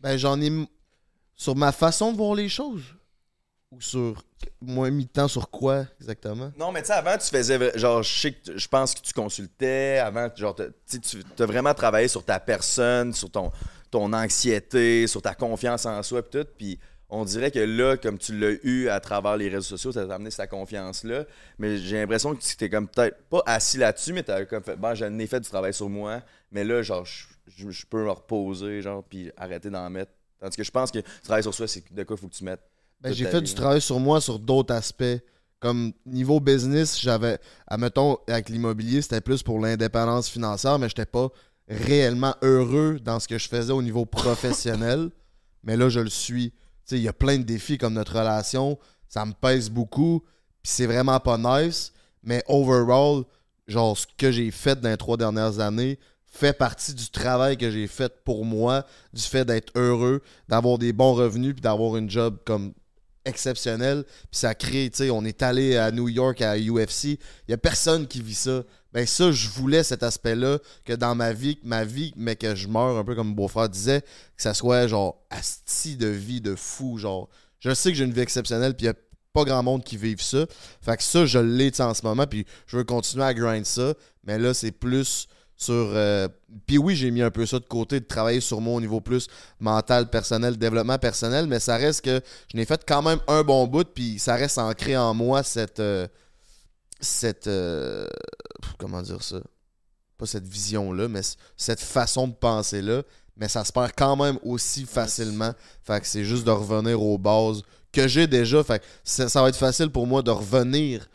[0.00, 0.50] Ben, j'en ai.
[1.34, 2.84] Sur ma façon de voir les choses
[3.72, 4.22] Ou sur.
[4.60, 6.52] Moi, mis de temps sur quoi exactement?
[6.58, 7.78] Non, mais tu sais, avant, tu faisais.
[7.78, 9.98] Genre, je sais que je pense que tu consultais.
[9.98, 10.56] Avant, genre,
[10.88, 13.50] tu tu as vraiment travaillé sur ta personne, sur ton,
[13.90, 16.48] ton anxiété, sur ta confiance en soi, puis tout.
[16.56, 16.78] Puis
[17.08, 20.14] on dirait que là, comme tu l'as eu à travers les réseaux sociaux, ça t'a
[20.14, 21.24] amené cette confiance-là.
[21.58, 24.76] Mais j'ai l'impression que tu t'es comme peut-être pas assis là-dessus, mais t'as comme fait.
[24.76, 28.82] Bon, j'en ai fait du travail sur moi, mais là, genre, je, peux me reposer,
[28.82, 30.12] genre, puis arrêter d'en mettre.
[30.40, 32.62] Tandis que je pense que travail sur soi, c'est de quoi faut que tu mettes.
[33.04, 35.20] Ben, j'ai fait vie, du travail sur moi sur d'autres aspects.
[35.60, 41.28] Comme niveau business, j'avais, admettons, avec l'immobilier, c'était plus pour l'indépendance financière, mais j'étais pas
[41.68, 45.10] réellement heureux dans ce que je faisais au niveau professionnel.
[45.62, 46.52] mais là, je le suis.
[46.90, 48.78] Il y a plein de défis comme notre relation.
[49.08, 50.20] Ça me pèse beaucoup.
[50.62, 51.92] Puis c'est vraiment pas nice.
[52.22, 53.24] Mais overall,
[53.66, 57.70] genre, ce que j'ai fait dans les trois dernières années fait partie du travail que
[57.70, 62.10] j'ai fait pour moi, du fait d'être heureux, d'avoir des bons revenus, puis d'avoir une
[62.10, 62.72] job comme
[63.24, 64.04] exceptionnelle.
[64.04, 67.04] Puis ça crée, tu sais, on est allé à New York à UFC.
[67.48, 68.62] Il y a personne qui vit ça.
[68.92, 72.68] Ben ça, je voulais cet aspect-là, que dans ma vie, ma vie, mais que je
[72.68, 76.54] meurs un peu comme mon beau-frère disait, que ça soit genre asti de vie de
[76.54, 77.28] fou, genre.
[77.58, 78.94] Je sais que j'ai une vie exceptionnelle, puis il a
[79.32, 80.46] pas grand monde qui vive ça.
[80.80, 83.94] Fait que ça, je l'ai en ce moment, puis je veux continuer à grind ça.
[84.22, 85.26] Mais là, c'est plus
[85.56, 85.72] sur.
[85.74, 86.28] euh,
[86.66, 89.00] Puis oui, j'ai mis un peu ça de côté, de travailler sur moi au niveau
[89.00, 89.28] plus
[89.60, 92.20] mental, personnel, développement personnel, mais ça reste que
[92.52, 95.80] je n'ai fait quand même un bon bout, puis ça reste ancré en moi cette.
[95.80, 96.06] euh,
[97.00, 97.46] cette.
[97.46, 98.06] euh,
[98.78, 99.36] comment dire ça?
[100.16, 101.20] Pas cette vision-là, mais
[101.56, 103.02] cette façon de penser-là.
[103.36, 105.52] Mais ça se perd quand même aussi facilement.
[105.82, 108.62] Fait que c'est juste de revenir aux bases que j'ai déjà.
[108.62, 111.08] Fait que ça, ça va être facile pour moi de revenir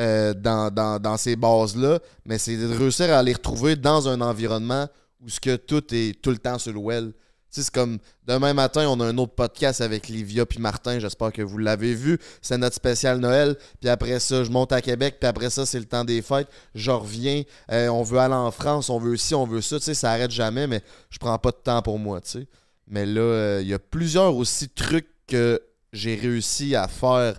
[0.00, 4.88] euh, dans, ces bases-là, mais c'est de réussir à les retrouver dans un environnement
[5.20, 7.12] où ce que tout est tout le temps sur le well.
[7.50, 10.98] c'est comme demain matin, on a un autre podcast avec Livia puis Martin.
[10.98, 12.18] J'espère que vous l'avez vu.
[12.40, 13.56] C'est notre spécial Noël.
[13.80, 15.16] Puis après ça, je monte à Québec.
[15.20, 16.48] Puis après ça, c'est le temps des fêtes.
[16.74, 17.42] Je reviens.
[17.70, 18.88] Euh, on veut aller en France.
[18.88, 19.78] On veut ci, on veut ça.
[19.78, 22.20] Ça arrête jamais, mais je prends pas de temps pour moi.
[22.88, 25.60] Mais là, euh, il y a plusieurs aussi trucs que
[25.92, 27.38] j'ai réussi à faire.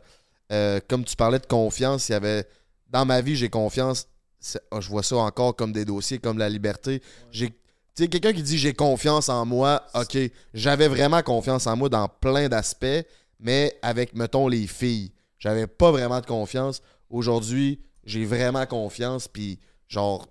[0.53, 2.47] Euh, comme tu parlais de confiance, il y avait.
[2.89, 4.07] Dans ma vie, j'ai confiance.
[4.71, 7.01] Ah, Je vois ça encore comme des dossiers, comme la liberté.
[7.31, 7.49] Tu
[7.95, 10.17] sais, quelqu'un qui dit j'ai confiance en moi, ok,
[10.53, 13.05] j'avais vraiment confiance en moi dans plein d'aspects,
[13.39, 16.81] mais avec, mettons, les filles, j'avais pas vraiment de confiance.
[17.09, 20.27] Aujourd'hui, j'ai vraiment confiance, puis genre,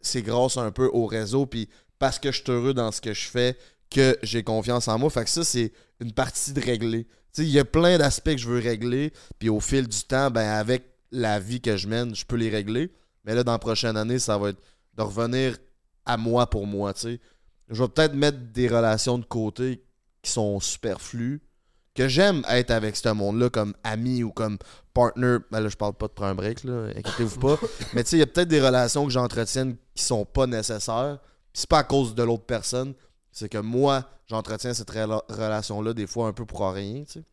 [0.00, 1.68] c'est grâce un peu au réseau, puis
[1.98, 3.56] parce que je suis heureux dans ce que je fais,
[3.90, 5.10] que j'ai confiance en moi.
[5.10, 7.06] Fait que ça, c'est une partie de régler.
[7.38, 10.48] Il y a plein d'aspects que je veux régler, puis au fil du temps, ben
[10.48, 12.92] avec la vie que je mène, je peux les régler.
[13.24, 14.62] Mais là, dans la prochaine année, ça va être
[14.96, 15.56] de revenir
[16.04, 16.92] à moi pour moi.
[17.02, 19.82] Je vais peut-être mettre des relations de côté
[20.22, 21.42] qui sont superflues,
[21.94, 24.58] que j'aime être avec ce monde-là comme ami ou comme
[24.92, 25.38] partner.
[25.50, 27.58] Ben là, je parle pas de prendre un break, là, inquiétez-vous pas.
[27.94, 31.18] Mais tu sais, il y a peut-être des relations que j'entretienne qui sont pas nécessaires.
[31.52, 32.94] C'est pas à cause de l'autre personne,
[33.36, 37.24] c'est que moi, j'entretiens cette rela- relation-là des fois un peu pour rien, tu sais.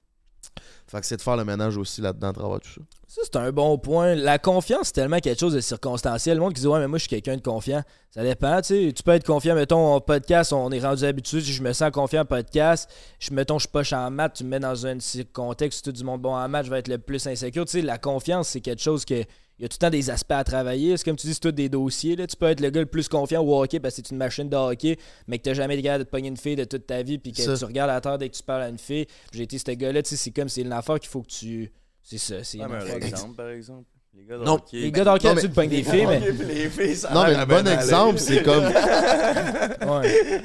[0.85, 2.81] Fait que c'est de faire le ménage aussi là-dedans à travers tout ça.
[3.07, 4.13] Ça, c'est un bon point.
[4.13, 6.35] La confiance, c'est tellement quelque chose de circonstanciel.
[6.38, 7.84] Le monde qui dit Ouais, mais moi, je suis quelqu'un de confiant.
[8.11, 8.93] Ça dépend, tu sais.
[8.93, 11.39] Tu peux être confiant, mettons, en podcast, on est rendu habitué.
[11.39, 14.49] Si je me sens confiant en podcast, je, mettons, je poche en maths, tu me
[14.49, 14.97] mets dans un
[15.31, 17.63] contexte tout du monde bon en maths, je vais être le plus insécure.
[17.75, 19.23] La confiance, c'est quelque chose que.
[19.59, 20.97] Il y a tout le temps des aspects à travailler.
[20.97, 22.15] C'est comme tu dis, c'est tout des dossiers.
[22.15, 22.25] Là.
[22.25, 24.49] Tu peux être le gars le plus confiant au hockey parce que c'est une machine
[24.49, 24.97] de hockey,
[25.27, 27.19] mais que tu jamais été capable de te pogner une fille de toute ta vie,
[27.19, 27.55] puis que Ça.
[27.55, 29.05] tu regardes à terre dès que tu parles à une fille.
[29.31, 31.71] J'ai été ce gars-là, tu sais, c'est comme c'est une affaire qu'il faut que tu.
[32.01, 33.85] C'est ça, c'est un exemple, par exemple.
[34.15, 34.59] Les gars Non.
[34.71, 36.19] Les gars d'hockey, tu te pognes des filles, mais.
[36.19, 38.65] les filles, ça a Non, mais le bon exemple, c'est comme.
[38.65, 40.39] Ouais.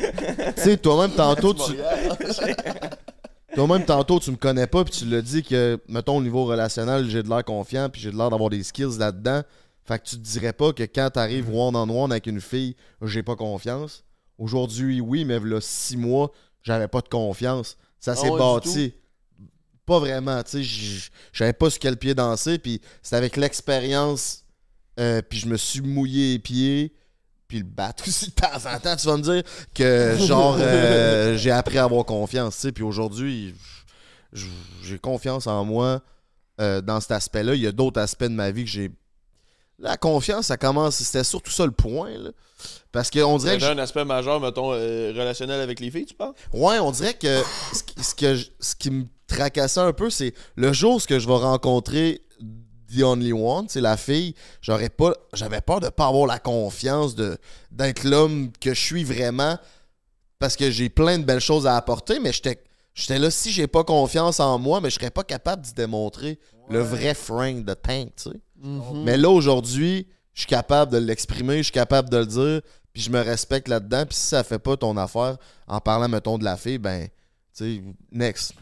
[0.56, 1.72] Tu sais, toi-même, tantôt, tu.
[3.54, 7.08] Toi-même, tantôt, tu me connais pas, puis tu l'as dit que, mettons, au niveau relationnel,
[7.08, 9.42] j'ai de l'air confiant, puis j'ai de l'air d'avoir des skills là-dedans.
[9.84, 13.36] Fait que tu te dirais pas que quand t'arrives one-on-one avec une fille, j'ai pas
[13.36, 14.04] confiance.
[14.36, 16.30] Aujourd'hui, oui, mais là, six mois,
[16.62, 17.76] j'avais pas de confiance.
[17.98, 18.94] Ça s'est Ah du bâti.
[19.86, 24.44] Pas vraiment, tu sais, j- j'avais pas sur quel pied danser, puis c'est avec l'expérience,
[25.00, 26.92] euh, puis je me suis mouillé les pieds,
[27.48, 29.42] puis le battre aussi de temps en temps, tu vas me dire
[29.74, 33.54] que genre euh, j'ai appris à avoir confiance, tu sais, puis aujourd'hui
[34.82, 36.02] j'ai confiance en moi
[36.60, 37.54] euh, dans cet aspect-là.
[37.54, 38.90] Il y a d'autres aspects de ma vie que j'ai
[39.80, 42.30] la confiance, ça commence, c'était surtout ça le point là.
[42.90, 46.14] Parce qu'on dirait que C'est un aspect majeur, mettons, euh, relationnel avec les filles, tu
[46.14, 46.32] parles?
[46.52, 47.42] Ouais, on dirait que
[47.72, 51.00] ce qui, ce que je- ce qui me tracassait un peu, c'est le jour où
[51.00, 52.22] je vais rencontrer
[52.94, 57.14] The Only One, c'est la fille, j'aurais pas j'avais peur de pas avoir la confiance
[57.14, 57.36] de
[57.70, 59.58] d'être l'homme que je suis vraiment
[60.38, 62.62] parce que j'ai plein de belles choses à apporter, mais j'étais
[62.94, 66.38] j'étais là si j'ai pas confiance en moi, mais je serais pas capable d'y démontrer
[66.70, 68.36] le vrai Frank de Tank, tu sais.
[69.04, 72.60] Mais là aujourd'hui, je suis capable de l'exprimer, je suis capable de le dire,
[72.92, 75.36] puis je me respecte là-dedans, puis si ça fait pas ton affaire
[75.66, 77.08] en parlant mettons de la fille, ben
[77.56, 77.82] tu sais
[78.12, 78.54] next.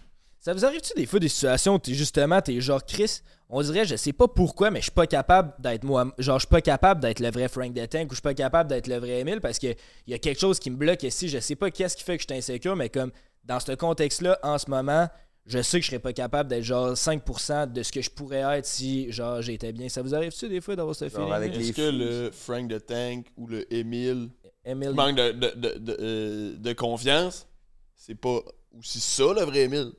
[0.46, 3.18] Ça vous arrive-tu des fois des situations où t'es justement, t'es genre Chris,
[3.48, 6.14] on dirait, je sais pas pourquoi, mais je suis pas capable d'être moi.
[6.18, 8.32] Genre, je suis pas capable d'être le vrai Frank de Tank ou je suis pas
[8.32, 11.02] capable d'être le vrai Emile parce que il y a quelque chose qui me bloque
[11.02, 11.28] ici.
[11.28, 13.10] Je sais pas qu'est-ce qui fait que je suis insécure, mais comme
[13.42, 15.08] dans ce contexte-là, en ce moment,
[15.46, 18.58] je sais que je serais pas capable d'être genre 5% de ce que je pourrais
[18.58, 19.88] être si genre j'étais bien.
[19.88, 21.32] Ça vous arrive-tu des fois d'avoir ce feeling?
[21.32, 24.28] avec les Est-ce que le Frank de Tank ou le Emile
[24.64, 27.48] manque de, de, de, de, euh, de confiance,
[27.96, 28.38] c'est pas
[28.78, 29.90] aussi ça le vrai Emile?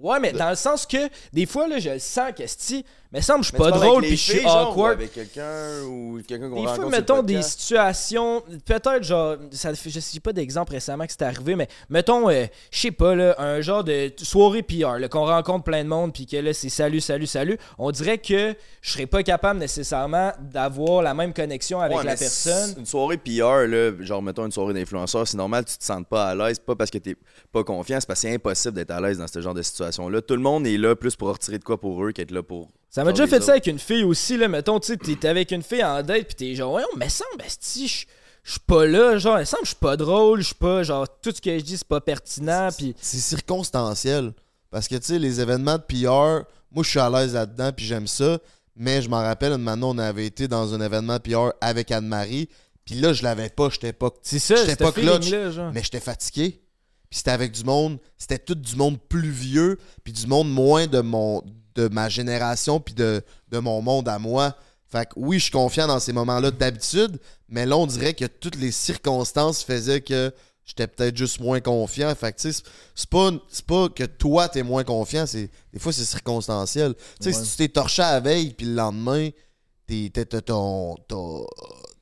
[0.00, 3.22] Ouais, mais dans le sens que des fois, là, je le sens que si, mais
[3.22, 4.94] semble je suis pas drôle puis je suis awkward.
[4.94, 10.20] avec quelqu'un ou quelqu'un qu'on Des fois, mettons des situations, peut-être genre, ça je sais
[10.20, 13.84] pas d'exemple récemment que c'est arrivé, mais mettons, euh, je sais pas, là, un genre
[13.84, 17.58] de soirée PR, qu'on rencontre plein de monde, puis que là, c'est salut, salut, salut.
[17.78, 22.16] On dirait que je serais pas capable nécessairement d'avoir la même connexion avec Ouais, la
[22.16, 22.74] personne.
[22.78, 26.06] Une soirée PR, là, genre mettons une soirée d'influenceur, c'est normal que tu te sentes
[26.08, 27.16] pas à l'aise, pas parce que t'es
[27.52, 30.20] pas confiant, c'est parce que c'est impossible d'être à l'aise dans ce genre de situation-là.
[30.20, 32.68] Tout le monde est là plus pour retirer de quoi pour eux qu'être là pour.
[32.90, 35.50] Ça m'a déjà fait ça avec une fille aussi, là, mettons, tu sais, t'es avec
[35.50, 38.06] une fille en date, puis t'es genre, ouais, mais semble, esti, je
[38.44, 40.82] je suis pas là, genre, il semble que je suis pas drôle, je suis pas,
[40.82, 44.32] genre, tout ce que je dis, c'est pas pertinent, puis C'est circonstanciel
[44.70, 47.86] parce que tu sais les événements de PR, moi je suis à l'aise là-dedans puis
[47.86, 48.38] j'aime ça,
[48.76, 52.48] mais je m'en rappelle maintenant on avait été dans un événement PR avec Anne-Marie,
[52.84, 55.72] puis là je l'avais pas, j'étais pas c'est ça, J'étais pas clutch, feeling-là, genre.
[55.72, 56.60] mais j'étais fatigué.
[57.10, 60.86] Puis c'était avec du monde, c'était tout du monde plus vieux, puis du monde moins
[60.86, 61.42] de mon
[61.80, 64.54] de ma génération puis de, de mon monde à moi.
[64.90, 67.18] Fait que oui, je suis confiant dans ces moments-là d'habitude,
[67.48, 70.32] mais là on dirait que toutes les circonstances faisaient que
[70.64, 72.14] j'étais peut-être juste moins confiant.
[72.14, 72.62] Fait que, tu sais,
[72.94, 73.30] c'est- pas,
[73.66, 76.94] pas que toi, t'es moins confiant, c'est, des fois, c'est circonstanciel.
[76.94, 77.44] Tu sais, Ouais.
[77.44, 79.30] si tu t'es torché à la veille, puis le lendemain,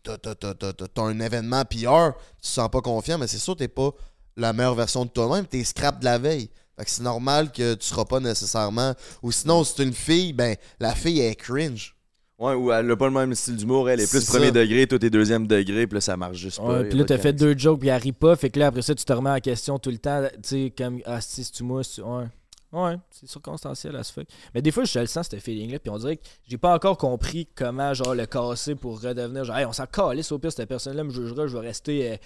[0.04, 3.90] t'as un événement PR, tu te sens pas confiant, mais c'est sûr, t'es pas
[4.36, 6.50] la meilleure version de toi-même, t'es scrap de la veille.
[6.78, 8.94] Fait que c'est normal que tu seras pas nécessairement.
[9.22, 11.94] Ou sinon, si t'es une fille, ben, la fille est cringe.
[12.38, 14.52] Ouais, ou elle a pas le même style d'humour, elle est plus C'est premier ça.
[14.52, 16.80] degré, toi t'es deuxième degré, puis là ça marche juste pas.
[16.80, 18.36] Ouais, puis là, t'as fait deux jokes, puis elle rit pas.
[18.36, 20.22] Fait que là, après ça, tu te remets en question tout le temps.
[20.34, 22.26] Tu sais, comme, ah, si, c'est-tu moi, Ouais.
[22.72, 24.26] Ouais, c'est circonstanciel à ce fuck.
[24.54, 26.98] Mais des fois, je le sens, ce feeling-là, puis on dirait que j'ai pas encore
[26.98, 29.44] compris comment, genre, le casser pour redevenir.
[29.44, 32.16] Genre, hey, on s'en calisse, au pire, cette personne-là me jugera, je vais rester euh,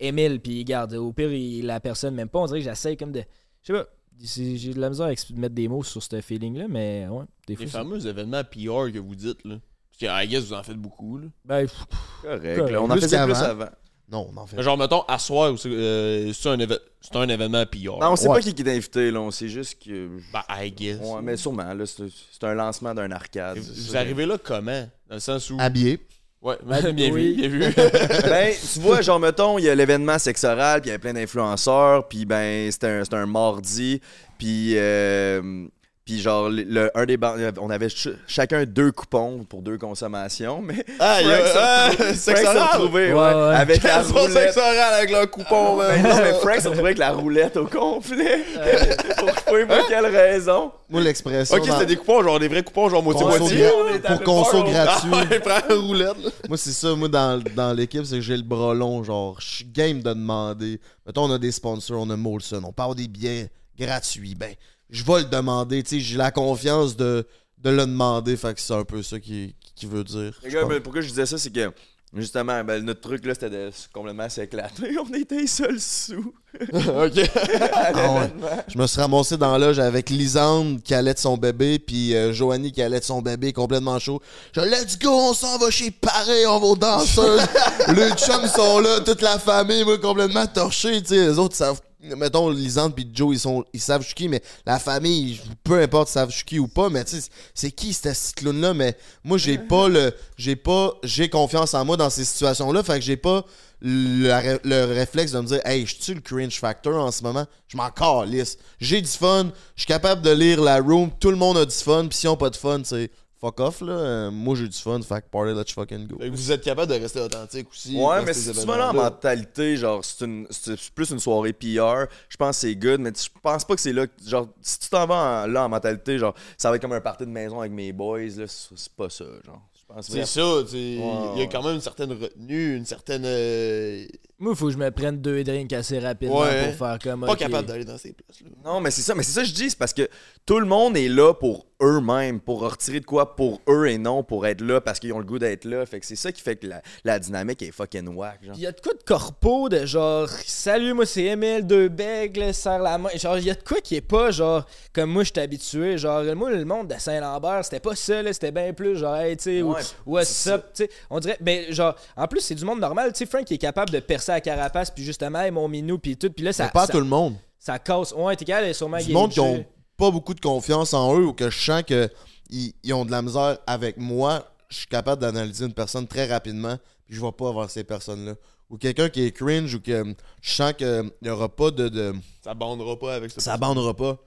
[0.00, 2.40] Émile, puis garde, au pire, il- la personne, même pas.
[2.40, 3.22] On dirait que j'essaye comme de.
[3.62, 3.86] Je sais pas,
[4.20, 7.64] j'ai de la misère à mettre des mots sur ce feeling-là, mais ouais, des fois.
[7.64, 9.56] Les fameux événements PR que vous dites, là.
[10.00, 11.26] Parce que, I guess, vous en faites beaucoup, là.
[11.44, 11.84] Ben, pff,
[12.22, 13.68] Correct, là, on en Plus faisait plus avant.
[14.10, 14.60] Non, on en fait.
[14.62, 17.98] Genre, mettons, à soir, c'est euh, c'est un, éve- c'est un événement PR.
[18.00, 18.34] Non, on sait Ouais.
[18.36, 20.10] pas qui qui est invité, là, on sait juste que.
[20.32, 20.98] Bah, I guess.
[21.00, 23.56] Ouais, mais sûrement, là, c'est un lancement d'un arcade.
[23.58, 24.00] Vous ça.
[24.00, 24.86] arrivez là comment?
[25.08, 25.56] Dans le sens où.
[25.58, 25.98] Habillé.
[26.42, 26.58] Ouais,
[26.92, 27.34] bien oui.
[27.36, 27.74] vu, bien vu.
[28.24, 30.98] ben, tu vois, genre, mettons, il y a l'événement sexe oral, puis il y a
[30.98, 34.00] plein d'influenceurs, puis ben, c'était un, c'était un mardi,
[34.38, 34.72] puis.
[34.76, 35.66] euh,
[36.04, 37.16] puis genre, le, le- un des
[37.60, 41.90] on avait ch- chacun deux coupons pour deux consommations, mais Ah, il y Frank Ah,
[42.14, 42.68] sexe s'est oral.
[42.72, 43.54] retrouvé, Ouais, ouais, ouais.
[43.54, 44.56] avec la roulette.
[44.58, 46.02] avec leur coupon, Ben man?
[46.02, 48.42] non, mais Frank s'est retrouvé avec la roulette au complet.
[49.46, 50.72] pour moi quelle raison?
[50.90, 51.56] Moi, l'expression.
[51.56, 53.66] Ok, dans- c'était des coupons, genre des vrais coupons, genre moitié-moitié.
[53.66, 55.10] gra- pour conso gratuit.
[55.46, 56.30] Ah roulette, là.
[56.48, 59.04] Moi, c'est ça, moi, dans, dans l'équipe, c'est que j'ai le bras long.
[59.04, 60.80] Genre, je suis game de demander.
[61.06, 64.34] Mettons, on a des sponsors, on a Molson, on parle des billets gratuits.
[64.34, 64.54] Ben,
[64.92, 65.82] je vais le demander.
[65.82, 67.26] Tu sais, j'ai la confiance de,
[67.58, 68.36] de le demander.
[68.36, 70.38] Fait que c'est un peu ça qui, qui veut dire.
[70.44, 71.72] Les gars, pourquoi je disais ça, c'est que
[72.14, 74.96] justement, ben, notre truc là, c'était de complètement s'éclater.
[75.10, 76.34] On était seuls sous.
[76.60, 77.30] ok.
[77.74, 78.32] Ah ouais.
[78.68, 82.14] Je me suis ramassé dans la loge avec Lisande qui allait de son bébé, puis
[82.14, 84.20] euh, Joanie qui allait de son bébé complètement chaud.
[84.54, 87.42] Je let's go, on s'en va chez Paris, on va aux danseuses.
[87.88, 91.00] les chums sont là, toute la famille, moi, complètement torché.
[91.02, 91.80] Tu sais, les autres savent.
[92.02, 95.80] Mettons, Lisande puis Joe, ils, sont, ils savent je suis qui, mais la famille, peu
[95.80, 98.96] importe savent je suis qui ou pas, mais tu sais, c'est qui cette clown-là, mais
[99.22, 100.12] moi, j'ai pas le.
[100.36, 100.94] J'ai pas.
[101.04, 103.44] J'ai confiance en moi dans ces situations-là, fait que j'ai pas
[103.80, 107.46] le, le réflexe de me dire Hey, je suis le cringe factor en ce moment?
[107.68, 108.58] Je m'en calisse.
[108.80, 109.50] J'ai du fun.
[109.76, 111.10] Je suis capable de lire la room.
[111.18, 112.06] Tout le monde a du fun.
[112.08, 113.10] Puis si on pas de fun, c'est
[113.42, 113.92] fuck off là.
[113.92, 115.00] Euh, moi j'ai du fun.
[115.02, 116.16] Fait que party, let's fucking go.
[116.20, 117.96] Fait que vous êtes capable de rester authentique aussi.
[117.96, 119.10] Ouais, mais si tu vas là en événements-là.
[119.10, 123.10] mentalité, genre, c'est une- c'est plus une soirée PR, je pense que c'est good, mais
[123.14, 124.06] je pense pas que c'est là.
[124.26, 127.00] Genre, si tu t'en vas en- là en mentalité, genre, ça va être comme un
[127.00, 129.60] party de maison avec mes boys, là, c'est pas ça, genre.
[129.74, 130.78] Je pense C'est ça, tu sais.
[130.78, 133.24] Il y a quand même une certaine retenue, une certaine.
[133.26, 134.06] euh,
[134.38, 136.68] Moi, il faut que je me prenne deux drinks assez rapidement Ouais.
[136.68, 137.26] pour faire comme.
[137.26, 138.48] Pas capable d'aller dans ces places-là.
[138.64, 140.08] Non, mais c'est ça, mais c'est ça que je dis, c'est parce que
[140.46, 144.22] tout le monde est là pour eux-mêmes, pour retirer de quoi pour eux et non
[144.22, 145.84] pour être là parce qu'ils ont le goût d'être là.
[145.84, 148.54] Fait que c'est ça qui fait que la, la dynamique est fucking whack, genre.
[148.56, 152.38] Il y a de quoi de corpo de genre salut moi c'est Emile deux becs
[152.54, 155.24] serre la main genre il y a de quoi qui est pas genre comme moi
[155.24, 158.72] je suis habitué genre moi le monde de Saint-Lambert c'était pas ça là c'était bien
[158.72, 161.94] plus genre hey tu sais ou Ouais, what's up tu sais on dirait ben genre
[162.16, 164.40] en plus c'est du monde normal tu sais Frank qui est capable de percer la
[164.40, 167.00] carapace puis justement hey, mon minou puis tout puis là ça Mais pas ça, tout
[167.00, 167.34] le monde.
[167.58, 169.64] ça casse ouais t'es capable sûrement Du monde qui ont.
[170.02, 172.10] Pas beaucoup de confiance en eux ou que je sens que
[172.50, 174.44] ils, ont de la misère avec moi.
[174.68, 176.76] Je suis capable d'analyser une personne très rapidement.
[177.06, 178.34] Puis je vais pas vers ces personnes-là.
[178.68, 182.14] Ou quelqu'un qui est cringe ou que je sens qu'il n'y aura pas de- de
[182.42, 183.40] Ça bandera pas avec ça.
[183.40, 184.18] ça bandera pas.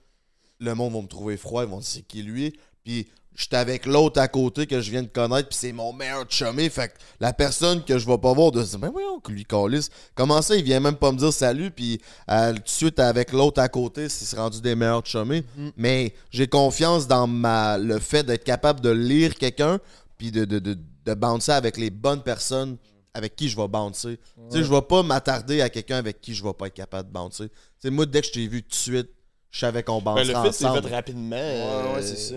[0.62, 2.58] Le monde va me trouver froid, ils vont dire c'est qui lui?
[2.86, 6.26] Puis j'étais avec l'autre à côté que je viens de connaître, puis c'est mon meilleur
[6.30, 6.70] chumé.
[6.70, 9.32] Fait que la personne que je vais pas voir de se dire, ben voyons, que
[9.32, 9.90] lui calisse.
[10.16, 12.02] Comment ça, il vient même pas me dire salut, puis
[12.32, 15.44] euh, tout de suite avec l'autre à côté, c'est rendu des meilleurs chumés.
[15.78, 19.80] Mais j'ai confiance dans ma le fait d'être capable de lire quelqu'un,
[20.18, 22.78] puis de, de, de, de bouncer avec les bonnes personnes
[23.14, 24.18] avec qui je vais bouncer.
[24.52, 27.08] Tu sais, je vais pas m'attarder à quelqu'un avec qui je vais pas être capable
[27.10, 27.48] de bouncer.
[27.48, 29.10] Tu sais, moi, dès que je t'ai vu tout de suite,
[29.52, 30.88] je savais qu'on Ben, bouncerait le fait, c'est ensemble.
[30.90, 31.36] fait rapidement.
[31.38, 32.36] Ouais, ouais, euh, c'est ça.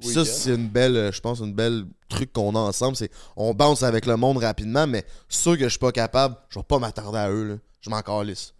[0.00, 2.96] Ça, c'est une belle, euh, je pense, une belle truc qu'on a ensemble.
[2.96, 6.58] C'est on bounce avec le monde rapidement, mais sûr que je suis pas capable, je
[6.58, 7.44] vais pas m'attarder à eux.
[7.44, 7.54] Là.
[7.80, 8.54] Je m'en calisse.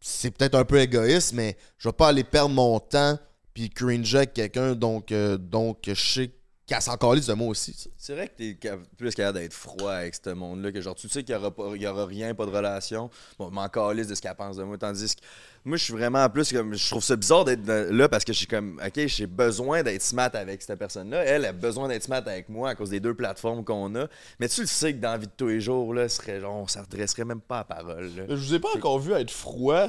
[0.00, 3.18] C'est peut-être un peu égoïste, mais je vais pas aller perdre mon temps
[3.54, 6.30] puis cringer avec quelqu'un donc, euh, donc je sais
[6.66, 7.88] qu'elle s'en calisse de moi aussi.
[7.96, 8.58] C'est vrai que t'es
[8.96, 12.06] plus capable d'être froid avec ce monde-là, que genre, tu sais qu'il y aura, aura
[12.06, 13.10] rien, pas de relation.
[13.38, 14.78] Bon, je m'en calisse de ce qu'elle pense de moi.
[14.78, 15.20] Tandis que
[15.64, 16.74] moi, je suis vraiment plus comme.
[16.74, 20.02] Je trouve ça bizarre d'être là parce que je suis comme, OK, j'ai besoin d'être
[20.02, 21.24] smart avec cette personne-là.
[21.24, 24.06] Elle a besoin d'être smart avec moi à cause des deux plateformes qu'on a.
[24.40, 26.40] Mais tu le sais que dans la vie de tous les jours, là, ce serait
[26.40, 28.10] genre, on s'adresserait même pas à parole.
[28.16, 28.24] là.
[28.28, 29.88] Je vous ai pas encore vu être froid.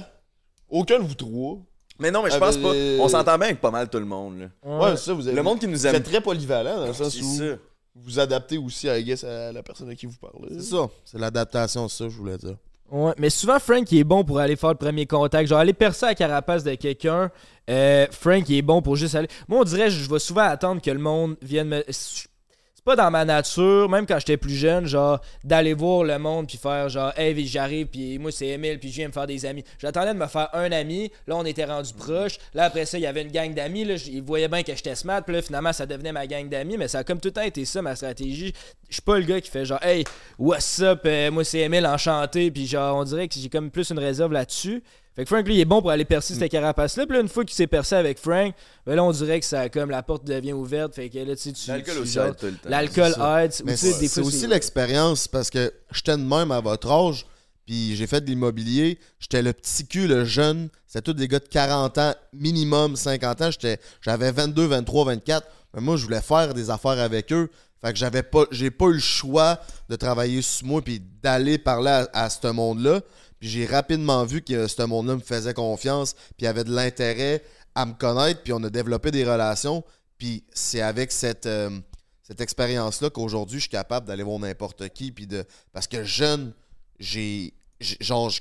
[0.69, 1.57] Aucun de vous trois.
[1.99, 2.69] Mais non, mais je Ah, pense pas.
[2.99, 4.39] On s'entend bien avec pas mal tout le monde.
[4.39, 4.47] Là.
[4.80, 5.35] Ouais, c'est ça, vous avez.
[5.35, 5.95] Le monde qui nous Vous aime.
[5.95, 7.43] êtes très polyvalent dans le sens C'est où ça.
[7.95, 10.56] vous vous adaptez aussi, I guess, à la personne à qui vous parlez.
[10.60, 10.89] C'est ça.
[11.06, 12.57] C'est l'adaptation, ça, je voulais dire.
[12.91, 16.06] Ouais, mais souvent Frank est bon pour aller faire le premier contact, genre aller percer
[16.06, 17.32] la carapace de quelqu'un.
[17.70, 19.28] Euh, Frank il est bon pour juste aller.
[19.48, 21.84] Moi on dirait je vais souvent attendre que le monde vienne me.
[22.86, 26.60] Pas dans ma nature, même quand j'étais plus jeune, genre d'aller voir le monde puis
[26.60, 29.64] faire genre hey j'arrive puis moi c'est Emile puis je viens me faire des amis.
[29.80, 32.38] J'attendais de me faire un ami, là on était rendu proche.
[32.53, 34.94] Là après ça il y avait une gang d'amis, là ils voyaient bien que j'étais
[34.94, 37.34] smart, puis là finalement ça devenait ma gang d'amis, mais ça a comme tout le
[37.34, 38.53] temps été ça ma stratégie.
[38.88, 40.03] Je suis pas le gars qui fait genre hey
[40.38, 43.90] what's up, euh, moi c'est Emile enchanté, puis genre on dirait que j'ai comme plus
[43.90, 44.84] une réserve là-dessus.
[45.15, 47.05] Fait que Frank, lui, il est bon pour aller percer cette carapace-là.
[47.05, 48.53] Puis là, une fois qu'il s'est percé avec Frank,
[48.85, 50.93] ben là, on dirait que ça, comme la porte devient ouverte.
[50.95, 51.69] Fait que là, tu sais, tu.
[51.69, 52.69] L'alcool aussi aide tout le temps.
[52.69, 53.51] L'alcool aide.
[53.53, 57.25] c'est des c'est fois, aussi l'expérience parce que j'étais de même à votre âge,
[57.65, 58.99] puis j'ai fait de l'immobilier.
[59.19, 60.67] J'étais le petit cul, le jeune.
[60.85, 63.51] C'était tous des gars de 40 ans, minimum 50 ans.
[63.51, 65.47] J'étais- J'avais 22, 23, 24.
[65.73, 67.49] Mais moi, je voulais faire des affaires avec eux.
[67.81, 69.59] Fait que j'avais pas, j'ai pas eu le choix
[69.89, 73.01] de travailler sur moi puis d'aller parler à, à ce monde-là.
[73.40, 77.44] Puis j'ai rapidement vu que ce monde-là me faisait confiance puis avait de l'intérêt
[77.76, 78.41] à me connaître.
[78.44, 79.84] Puis on a développé des relations.
[80.18, 81.70] Puis c'est avec cette, euh,
[82.40, 85.12] expérience-là qu'aujourd'hui, je suis capable d'aller voir n'importe qui.
[85.12, 86.53] Puis de, parce que jeune,
[86.99, 87.53] j'ai.
[87.80, 88.32] Genre,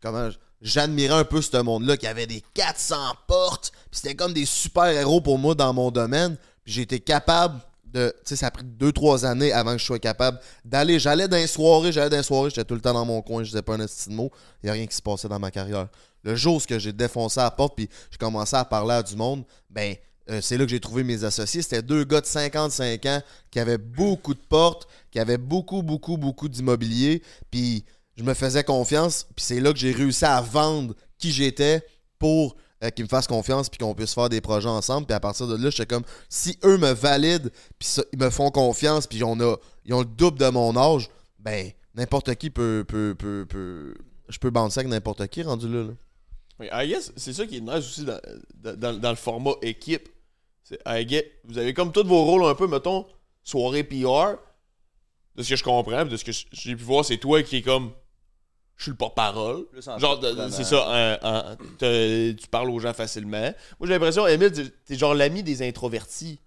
[0.00, 0.30] comment.
[0.60, 2.96] J'admirais un peu ce monde-là qui avait des 400
[3.28, 3.70] portes.
[3.90, 6.36] Puis c'était comme des super-héros pour moi dans mon domaine.
[6.64, 7.60] Puis j'ai été capable
[7.94, 10.98] Tu sais, ça a pris 2-3 années avant que je sois capable d'aller.
[10.98, 13.42] J'allais dans les soirées, j'allais dans les soirées, j'étais tout le temps dans mon coin,
[13.42, 14.30] je disais pas un de mot.
[14.62, 15.88] Il n'y a rien qui se passait dans ma carrière.
[16.22, 19.44] Le jour où j'ai défoncé la porte, puis j'ai commencé à parler à du monde,
[19.70, 19.94] ben.
[20.30, 21.62] euh, c'est là que j'ai trouvé mes associés.
[21.62, 26.18] C'était deux gars de 55 ans qui avaient beaucoup de portes, qui avaient beaucoup, beaucoup,
[26.18, 27.22] beaucoup d'immobilier.
[27.50, 27.84] Puis
[28.16, 29.26] je me faisais confiance.
[29.34, 31.82] Puis c'est là que j'ai réussi à vendre qui j'étais
[32.18, 35.06] pour euh, qu'ils me fassent confiance puis qu'on puisse faire des projets ensemble.
[35.06, 38.50] Puis à partir de là, j'étais comme, si eux me valident, puis ils me font
[38.50, 42.84] confiance, puis on a, ils ont le double de mon âge, ben n'importe qui peut,
[42.86, 43.94] peut, peut, peut-
[44.28, 45.84] Je peux bouncer avec n'importe qui rendu là.
[45.84, 45.92] là.
[46.60, 48.20] Oui, c'est ça qui est nice aussi dans,
[49.00, 50.08] dans- le format équipe.
[50.86, 53.06] I vous avez comme tous vos rôles un peu, mettons,
[53.42, 54.34] soirée PR.
[55.34, 57.62] De ce que je comprends, de ce que j'ai pu voir, c'est toi qui est
[57.62, 57.92] comme.
[58.78, 59.64] Je suis le porte-parole.
[59.98, 63.40] Genre, c'est ça, un- un- te- tu parles aux gens facilement.
[63.78, 64.52] Moi, j'ai l'impression, Emile,
[64.86, 66.38] t'es- genre l'ami des introvertis.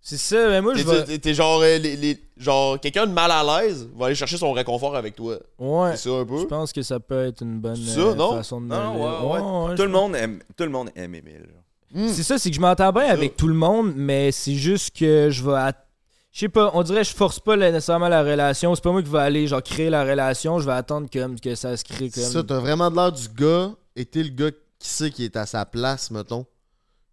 [0.00, 1.18] C'est ça, mais moi, je T'es, vais.
[1.18, 4.52] t'es- genre, euh, les- les- genre quelqu'un de mal à l'aise va aller chercher son
[4.52, 5.38] réconfort avec toi.
[5.58, 5.96] Ouais.
[5.96, 6.38] C'est ça un peu?
[6.38, 8.36] Je pense que ça peut être une bonne ça, euh, non?
[8.36, 9.40] façon de Non, ouais, ouais.
[9.70, 11.46] ouais, Tout le monde aime, tout le monde aime Emile.
[11.94, 12.08] là.
[12.12, 15.30] C'est ça, c'est que je m'entends bien avec tout le monde, mais c'est juste que
[15.30, 15.54] je vais.
[15.56, 15.86] at-
[16.30, 18.74] Je sais pas, on dirait que je force pas nécessairement la relation.
[18.74, 20.58] C'est pas moi qui vais aller genre créer la relation.
[20.60, 22.22] Je vais attendre comme que ça se crée comme.
[22.22, 25.36] Ça, t'as vraiment de l'air du gars, et t'es le gars qui sait qui est
[25.36, 26.46] à sa place, mettons.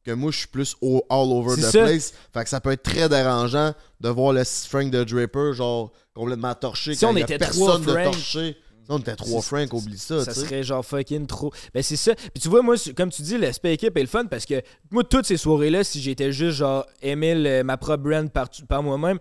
[0.04, 1.84] Que moi, je suis plus au- all over the ça.
[1.84, 2.14] place.
[2.32, 6.54] Fait que ça peut être très dérangeant de voir le Frank de Draper, genre, complètement
[6.54, 6.94] torché.
[6.94, 8.56] Si quand on il y a était personne de torché.
[8.90, 11.52] On était trois Frank, oublie ça, ça serait genre fucking trop.
[11.74, 12.14] Ben c'est ça.
[12.16, 15.04] Puis tu vois, moi, comme tu dis, l'aspect équipe est le fun parce que moi,
[15.04, 19.20] toutes ces soirées-là, si j'étais juste genre Emile, euh, ma propre brand par, par moi-même,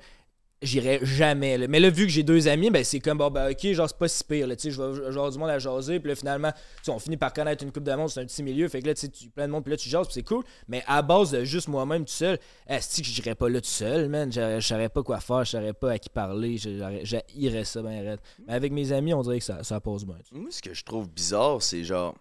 [0.64, 1.58] j'irais jamais.
[1.58, 1.68] là.
[1.68, 3.98] Mais là, vu que j'ai deux amis, ben c'est comme, bon, ben ok, genre c'est
[3.98, 4.46] pas si pire.
[4.46, 4.54] là.
[4.58, 6.00] Je vais genre du monde à jaser.
[6.00, 6.52] Puis là, finalement,
[6.88, 8.68] on finit par connaître une coupe de monde, c'est un petit milieu.
[8.68, 10.42] Fait que là, tu plein de monde, puis là, tu jases, puis c'est cool.
[10.68, 13.66] Mais à base de juste moi-même tout seul, est-ce que je dirais pas là tout
[13.68, 14.32] seul, man?
[14.32, 16.56] Je saurais pas quoi faire, je saurais pas à qui parler.
[16.56, 18.20] J'irais ça bien raide.
[18.46, 20.16] Mais avec mes amis, on dirait que ça, ça passe bien.
[20.32, 22.14] Moi, ce que je trouve bizarre, c'est genre.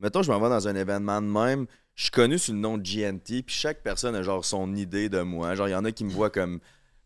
[0.00, 1.66] Mettons, je m'en vais dans un événement de même.
[1.94, 5.08] Je suis connu sous le nom de GNT, puis chaque personne a genre son idée
[5.08, 5.54] de moi.
[5.54, 6.58] Genre, il y en a qui me voient comme.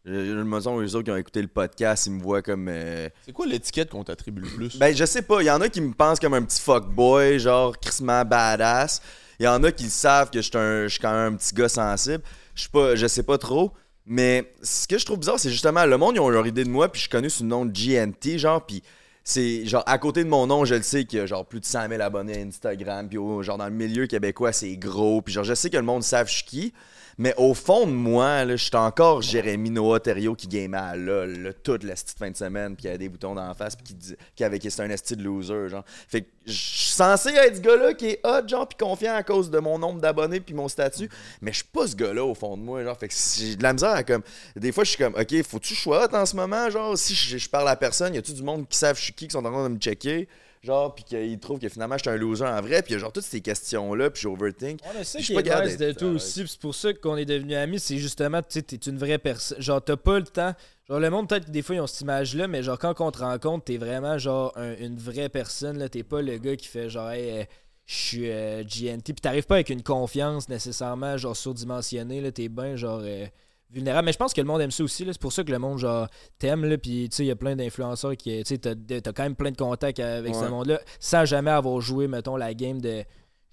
[0.08, 2.68] Euh, Mettons, les autres qui ont écouté le podcast, ils me voient comme.
[2.68, 4.78] euh, C'est quoi l'étiquette qu'on t'attribue le plus?
[4.78, 5.40] Ben, je sais pas.
[5.42, 9.00] Il y en a qui me pensent comme un petit fuckboy, genre crissement badass.
[9.40, 12.22] Il y en a qui savent que je suis quand même un petit gars sensible.
[12.54, 13.72] Je suis pas, je sais pas trop.
[14.04, 16.70] Mais ce que je trouve bizarre, c'est justement le monde, ils ont leur idée de
[16.70, 18.82] moi, puis je suis connu sous le nom de GNT, genre, puis
[19.22, 21.60] c'est genre à côté de mon nom, je le sais qu'il y a genre plus
[21.60, 25.34] de 100 000 abonnés à Instagram, puis genre dans le milieu québécois, c'est gros, puis
[25.34, 26.72] genre je sais que le monde savent je suis qui,
[27.18, 31.38] mais au fond de moi, je suis encore Jérémy Noah Thériault qui gamait à LOL
[31.42, 33.84] là, toute la petite fin de semaine, puis qui avait des boutons d'en face, puis
[33.84, 35.84] qui, dit- qui avait qui c'était un esti de loser, genre.
[35.86, 39.22] Fait que je suis censé être ce gars-là qui est hot, genre, puis confiant à
[39.22, 41.10] cause de mon nombre d'abonnés, puis mon statut,
[41.42, 42.96] mais je suis pas ce gars-là au fond de moi, genre.
[42.96, 44.22] Fait de la misère comme.
[44.56, 46.96] Des fois, je suis comme, ok, faut-tu que je sois hot en ce moment, genre,
[46.96, 49.26] si je, je parle à personne, y a-tu du monde qui savent je suis qui,
[49.26, 50.28] qui sont en train de me checker?
[50.62, 52.98] Genre, puis qu'ils trouvent que finalement, je suis un loser en vrai, puis y a
[52.98, 54.80] genre toutes ces questions-là, puis j'overthink.
[54.84, 57.24] On a ça Je qui suis est de à aussi, c'est pour ça qu'on est
[57.24, 59.60] devenus amis, c'est justement, tu sais, t'es une vraie personne.
[59.62, 60.52] Genre, t'as pas le temps.
[60.88, 63.10] Genre, le monde, peut-être que des fois, ils ont cette image-là, mais genre, quand on
[63.10, 65.88] te rencontre, t'es vraiment, genre, un- une vraie personne, là.
[65.88, 67.44] T'es pas le gars qui fait, genre, hey, euh,
[67.86, 72.32] je suis euh, GNT, puis t'arrives pas avec une confiance nécessairement, genre, surdimensionnée, là.
[72.32, 73.00] T'es bien, genre.
[73.04, 73.26] euh,
[73.70, 75.58] vulnérable mais je pense que le monde aime ça aussi c'est pour ça que le
[75.58, 76.08] monde genre
[76.38, 79.36] t'aime puis tu sais il y a plein d'influenceurs qui tu sais t'as, quand même
[79.36, 80.48] plein de contacts avec ce Ouais.
[80.48, 83.04] monde là sans jamais avoir joué mettons la game de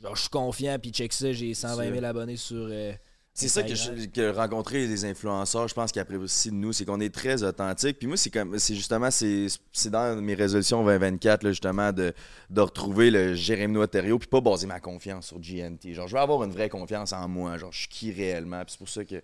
[0.01, 2.93] genre je suis confiant puis check ça j'ai 120 000 abonnés sur euh,
[3.33, 3.99] C'est ça que, Instagram.
[3.99, 7.43] je- que rencontrer des influenceurs, je pense qu'après aussi de nous, c'est qu'on est très
[7.43, 7.99] authentique.
[7.99, 9.49] Puis moi, c'est comme c'est justement c'est
[9.89, 12.13] dans mes résolutions 2024 là, justement de,
[12.49, 15.91] de retrouver le Jérémy Noaterio puis pas baser ma confiance sur GNT.
[15.93, 18.61] Genre je veux avoir une vraie confiance en moi, genre je suis qui réellement.
[18.63, 19.21] Puis c'est pour ça que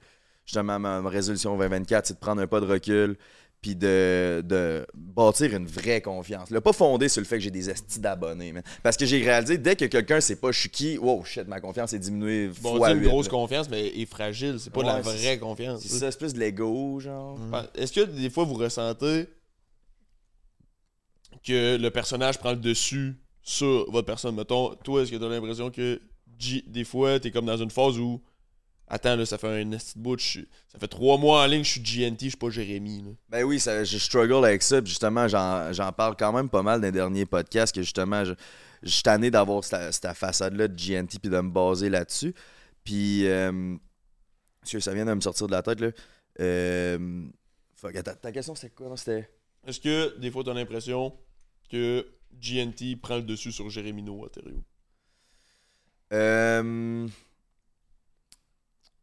[0.51, 3.17] justement ma, ma résolution 2024, c'est de prendre un pas de recul
[3.61, 6.49] puis de, de bâtir une vraie confiance.
[6.49, 8.51] Là, pas fondé sur le fait que j'ai des estis d'abonnés.
[8.51, 8.63] man.
[8.81, 11.61] Parce que j'ai réalisé, dès que quelqu'un sait pas je suis qui, wow, shit, ma
[11.61, 13.31] confiance est diminuée Bon, fois c'est une grosse là.
[13.31, 14.57] confiance, mais est fragile.
[14.59, 15.81] C'est pas la Ouais, c'est- vraie confiance.
[15.83, 17.37] C'est ça, c'est plus de l'ego, genre.
[17.37, 19.27] Ben, Est-ce que des fois vous ressentez
[21.45, 24.35] que le personnage prend le dessus sur votre personne?
[24.35, 26.01] Mettons, toi, est-ce que t'as l'impression que
[26.67, 28.19] des fois t'es comme dans une phase où
[28.93, 31.79] Attends, là, ça fait un esti de bout, ça fait trois mois en ligne, je
[31.79, 33.01] suis GNT, je suis pas Jérémy.
[33.01, 33.11] là.
[33.29, 34.81] Ben oui, ça, je struggle avec ça.
[34.81, 38.33] Puis justement, j'en parle quand même pas mal dans les derniers podcasts que justement, je,
[38.83, 42.35] je suis tanné d'avoir cette, cette façade-là de GNT puis de me baser là-dessus.
[42.83, 43.77] Puis, euh,
[44.65, 45.91] ça vient de me sortir de la tête, là.
[46.41, 47.27] Euh,
[47.75, 48.97] fuck, ta question, c'était quoi?
[48.97, 49.29] C'était...
[49.65, 51.13] Est-ce que des fois t'as l'impression
[51.69, 54.63] que GNT prend le dessus sur Jérémy Noah, Thériault?
[56.11, 57.07] Euh...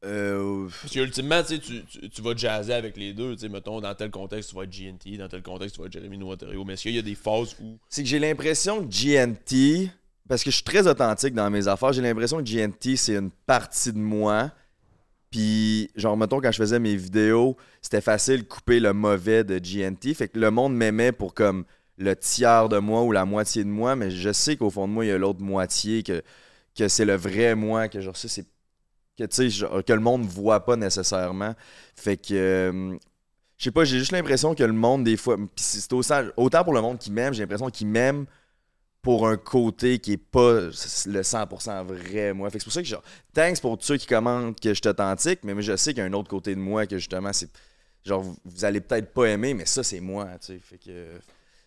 [0.04, 0.68] Euh...
[0.80, 3.36] Parce que ultimement, tu, vas jazzer avec les deux.
[3.48, 6.18] Mettons, dans tel contexte, tu vas être GNT, dans tel contexte, tu vas être Jérémy
[6.18, 6.64] Noah, Thériault.
[6.64, 7.78] Mais est-ce qu'il y a des phases où.
[7.88, 9.90] C'est que j'ai l'impression que GNT,
[10.28, 13.30] parce que je suis très authentique dans mes affaires, j'ai l'impression que GNT, c'est une
[13.30, 14.52] partie de moi.
[15.30, 19.58] Puis, genre, mettons, quand je faisais mes vidéos, c'était facile de couper le mauvais de
[19.58, 20.14] GNT.
[20.14, 21.64] Fait que le monde m'aimait pour comme
[21.98, 24.92] le tiers de moi ou la moitié de moi, mais je sais qu'au fond de
[24.92, 26.22] moi, il y a l'autre moitié, que,
[26.76, 28.46] que c'est le vrai moi, que genre, ça, c'est.
[29.18, 31.54] Que, que le monde voit pas nécessairement.
[31.96, 32.34] Fait que.
[32.34, 32.96] euh,
[33.58, 35.36] je sais pas, j'ai juste l'impression que le monde, des fois.
[35.56, 38.26] C'est autant, pour le monde qui m'aime, j'ai l'impression qu'il m'aime
[39.02, 42.50] pour un côté qui est pas le 100% vrai, moi.
[42.50, 44.88] Fait que c'est pour ça que, genre, thanks pour ceux qui commentent que je suis
[44.88, 47.50] authentique, mais je sais qu'il y a un autre côté de moi que, justement, c'est.
[48.04, 50.58] Genre, vous, allez peut-être pas aimer, mais ça, c'est moi, tu sais.
[50.60, 51.18] Fait que.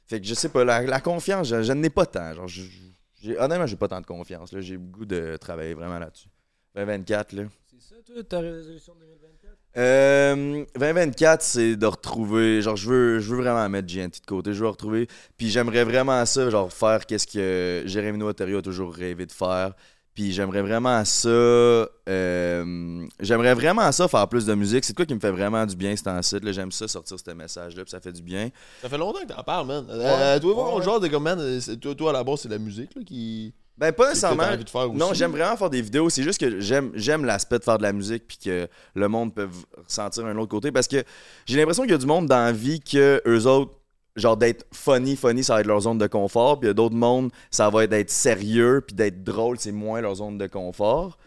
[0.07, 2.33] Fait que je sais pas, la, confiance, je, je n'ai pas tant.
[2.33, 4.53] Genre, je- honnêtement, j'ai pas tant de confiance.
[4.59, 6.29] J'ai le goût de travailler vraiment là-dessus.
[6.75, 7.43] 2024, là.
[7.69, 12.61] c'est ça toi ta résolution 2024 Euh, 2024, c'est de retrouver.
[12.61, 14.53] Genre, je veux, je veux vraiment mettre GNT de côté.
[14.53, 15.07] Je veux retrouver.
[15.37, 19.73] Puis j'aimerais vraiment ça, genre, faire qu'est-ce que Jérémy Noaterio a toujours rêvé de faire.
[20.13, 21.29] Puis j'aimerais vraiment ça.
[21.29, 24.83] euh, j'aimerais vraiment ça, faire plus de musique.
[24.83, 26.49] C'est quoi qui me fait vraiment du bien, c'est en site.
[26.51, 28.49] J'aime ça, sortir ce message-là, puis ça fait du bien.
[28.81, 29.85] Ça fait longtemps que t'en parles, man.
[29.89, 30.83] Euh, toi, voir ouais.
[30.83, 33.53] genre de comme, man, euh, toi, à la base, c'est la musique là, qui.
[33.81, 34.43] Ben, pas nécessairement.
[34.43, 34.99] envie de faire aussi.
[34.99, 36.07] Non, j'aime vraiment faire des vidéos.
[36.11, 39.33] C'est juste que j'aime, j'aime l'aspect de faire de la musique puis que le monde
[39.33, 39.49] peut
[39.83, 40.71] ressentir un autre côté.
[40.71, 41.03] Parce que
[41.47, 43.73] j'ai l'impression qu'il y a du monde dans la vie que eux autres,
[44.15, 46.59] genre d'être funny, funny, ça va être leur zone de confort.
[46.59, 49.71] Puis il y a d'autres mondes, ça va être d'être sérieux puis d'être drôle, c'est
[49.71, 51.17] moins leur zone de confort.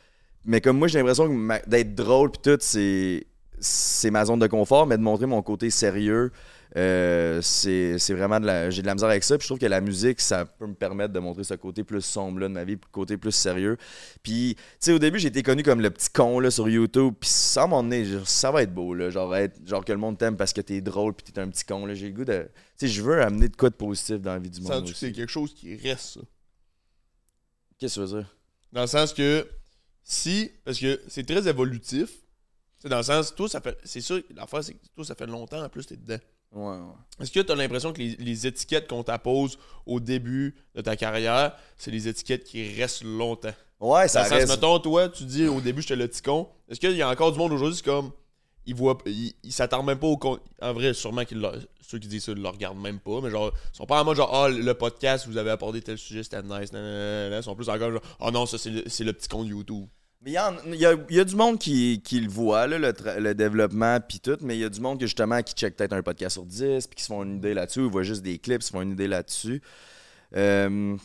[0.44, 3.26] Mais comme moi, j'ai l'impression que d'être drôle puis tout, c'est
[3.58, 6.30] c'est ma zone de confort, mais de montrer mon côté sérieux,
[6.76, 8.70] euh, c'est vraiment de la.
[8.70, 9.38] J'ai de la misère avec ça.
[9.38, 12.02] Puis je trouve que la musique, ça peut me permettre de montrer ce côté plus
[12.02, 13.76] sombre-là de ma vie, le côté plus sérieux.
[14.22, 17.14] Puis, tu sais, au début, j'ai été connu comme le petit con là, sur YouTube.
[17.20, 19.10] Puis, ça, à un moment donné, ça va être beau, là.
[19.10, 21.64] Genre, être, genre que le monde t'aime parce que t'es drôle, puis t'es un petit
[21.64, 21.94] con, là.
[21.94, 22.48] J'ai le goût de.
[22.76, 24.72] Tu sais, je veux amener de quoi de positif dans la vie du monde.
[24.72, 26.20] Sens-tu que c'est quelque chose qui reste, ça?
[27.78, 28.36] Qu'est-ce que tu veux dire?
[28.72, 29.46] Dans le sens que
[30.02, 32.10] si, parce que c'est très évolutif,
[32.78, 35.26] c'est dans le sens, toi, ça fait, c'est sûr, l'affaire, c'est que toi, ça fait
[35.26, 36.18] longtemps en plus, t'es dedans.
[36.54, 36.94] Ouais, ouais.
[37.20, 40.96] Est-ce que tu as l'impression que les, les étiquettes qu'on t'appose au début de ta
[40.96, 43.52] carrière, c'est les étiquettes qui restent longtemps?
[43.80, 44.48] Ouais, ça sens, reste.
[44.52, 46.48] mettons, toi, tu dis au début, j'étais le petit con.
[46.68, 48.12] Est-ce qu'il y a encore du monde aujourd'hui, c'est comme,
[48.66, 51.44] ils voient, ils, ils s'attardent même pas au con- En vrai, sûrement qu'ils
[51.86, 54.16] ceux qui disent ça le regardent même pas, mais genre, ils sont pas en mode
[54.16, 57.36] genre, ah, le podcast, vous avez abordé tel sujet, c'était nice, nanana.
[57.36, 59.86] Ils sont plus encore genre, ah non, ça c'est le, le petit compte YouTube.
[60.24, 60.34] Mais il
[60.80, 64.20] y, a, il y a du monde qui, qui le voit, là, le, développement, puis
[64.20, 66.46] tout, mais il y a du monde que justement qui check peut-être un podcast sur
[66.46, 68.80] 10, puis qui se font une idée là-dessus, ou voient juste des clips, se font
[68.80, 69.60] une idée là-dessus.
[70.34, 70.96] Euh,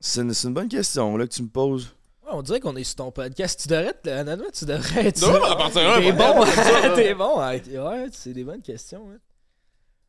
[0.00, 1.94] c'est une, c'est une bonne question là, que tu me poses.
[2.24, 3.60] Ouais, on dirait qu'on est sur ton podcast.
[3.62, 4.08] Tu devrais être.
[4.08, 5.22] Honnêtement, tu devrais être.
[5.22, 7.38] Non, mais à partir de là, T'es bon, t'es bon.
[7.38, 9.06] avec- Ouais, c'est des bonnes questions.
[9.12, 9.18] hein.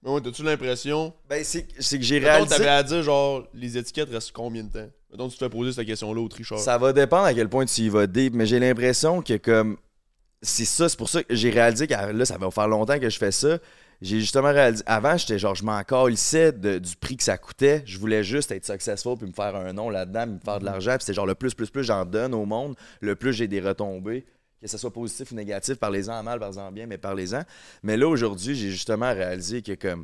[0.02, 1.14] Mais ouais, t'as-tu l'impression?
[1.30, 2.56] Ben, c'est c'est que j'ai réalisé.
[2.56, 4.90] t'avais à dire, genre, les étiquettes restent combien de temps?
[5.12, 6.60] Mettons, tu te fais poser cette question-là au tricheur.
[6.60, 9.78] Ça va dépendre à quel point tu y vas deep, mais j'ai l'impression que comme
[10.42, 13.10] c'est ça, c'est pour ça que j'ai réalisé que là, ça va faire longtemps que
[13.10, 13.58] je fais ça.
[14.02, 14.84] J'ai justement réalisé.
[14.86, 17.82] Avant, j'étais genre, je m'en calissais du prix que ça coûtait.
[17.86, 20.92] Je voulais juste être successful puis me faire un nom là-dedans, me faire de l'argent.
[20.92, 23.60] Puis c'était genre le plus, plus, plus j'en donne au monde, le plus j'ai des
[23.60, 24.26] retombées.
[24.62, 27.44] Que ce soit positif ou négatif, parlez-en à mal, parlez-en bien, mais parlez-en.
[27.84, 30.04] Mais là, aujourd'hui, j'ai justement réalisé que comme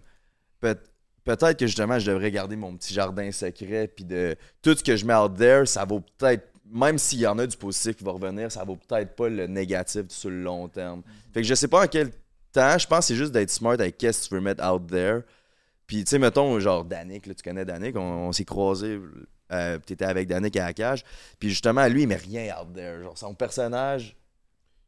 [0.60, 0.78] peut-
[1.24, 4.96] peut-être que justement, je devrais garder mon petit jardin secret, puis de tout ce que
[4.96, 8.04] je mets out there, ça vaut peut-être, même s'il y en a du positif qui
[8.04, 11.02] va revenir, ça vaut peut-être pas le négatif sur le long terme.
[11.34, 12.12] Fait que je sais pas en quel
[12.52, 14.86] temps, je pense que c'est juste d'être smart avec qu'est-ce que tu veux mettre out
[14.88, 15.22] there.
[15.88, 19.00] Puis, tu sais, mettons, genre, Danick, là, tu connais Danick, on, on s'est croisés,
[19.52, 21.04] euh, t'étais avec Danick à la cage.
[21.40, 23.04] Puis, justement, lui, il met rien out there.
[23.04, 24.16] Genre, son personnage,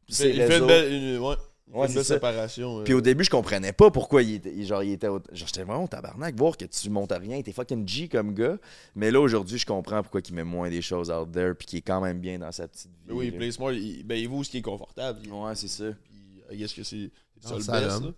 [0.08, 0.60] il fait, il fait réseaux.
[0.62, 1.36] une belle, une- ouais,
[1.72, 2.78] Ouais, une séparation.
[2.80, 2.84] euh.
[2.84, 6.36] Puis au début, je comprenais pas pourquoi il était, genre, il était j'étais vraiment tabarnak,
[6.36, 8.56] voir que tu montes à rien, t'es fucking G comme gars.
[8.94, 11.78] Mais là, aujourd'hui, je comprends pourquoi il met moins des choses out there, puis qu'il
[11.80, 13.08] est quand même bien dans sa petite vie.
[13.08, 13.30] Mais oui.
[13.32, 15.26] Play Smart, il, ben, il vaut ce qui est confortable.
[15.28, 15.86] Ouais, c'est ça.
[16.04, 17.10] Puis, I guess que c'est
[17.40, 18.02] c'est ça le best.
[18.04, 18.10] là.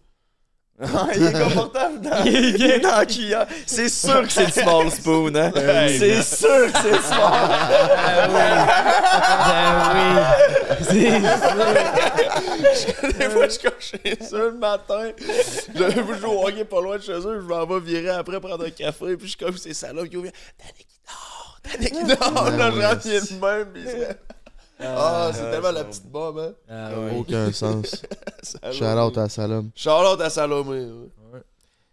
[1.17, 3.47] Il est confortable dans, il est dans la cuillère.
[3.67, 5.51] C'est sûr que c'est le small spoon, hein?
[5.55, 7.49] c'est sûr que c'est le small.
[9.45, 10.05] Ben oui.
[10.83, 13.09] C'est ça.
[13.19, 15.11] Des fois, je coche chez eux le matin.
[15.75, 17.41] Je je joue au hockey pas loin de chez eux.
[17.41, 19.17] Je m'en vais virer après prendre un café.
[19.17, 20.31] Puis je suis comme ces salopes qui ouvrent.
[20.59, 21.61] Danick, il dort.
[21.65, 22.51] Danick, il dort.
[22.51, 22.71] Là,
[23.03, 23.67] je il est de même.
[23.73, 23.83] Puis
[24.81, 26.53] Ah, c'est tellement la petite bombe, hein.
[26.69, 27.19] Ah oui.
[27.19, 28.03] Aucun sens.
[28.43, 28.73] Salome.
[28.75, 29.71] Shout out à Salom.
[29.75, 30.81] Charlotte à Salomé.
[31.33, 31.41] ouais.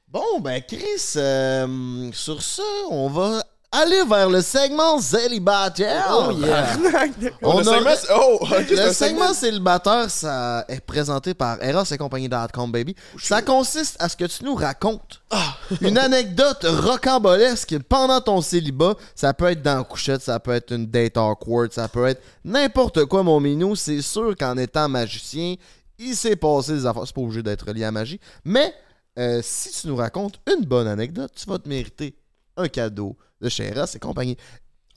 [0.07, 3.44] Bon, ben Chris, euh, sur ça, on va
[3.76, 6.06] aller vers le segment célibataire.
[6.11, 6.76] Oh yeah.
[7.41, 11.84] On le a- segment, oh, ok, c'est Le segment célibataire, ça est présenté par Eros
[11.91, 12.95] et compagnie.com, baby.
[13.22, 15.22] Ça consiste à ce que tu nous racontes
[15.81, 18.95] une anecdote rocambolesque pendant ton célibat.
[19.15, 22.22] Ça peut être dans la couchette, ça peut être une date awkward, ça peut être
[22.43, 23.76] n'importe quoi, mon minou.
[23.76, 25.56] C'est sûr qu'en étant magicien,
[25.99, 27.03] il s'est passé des affaires.
[27.06, 28.19] C'est pas obligé d'être lié à la magie.
[28.43, 28.73] Mais
[29.18, 32.15] euh, si tu nous racontes une bonne anecdote, tu vas te mériter
[32.57, 34.38] un cadeau de chez Eros et compagnie.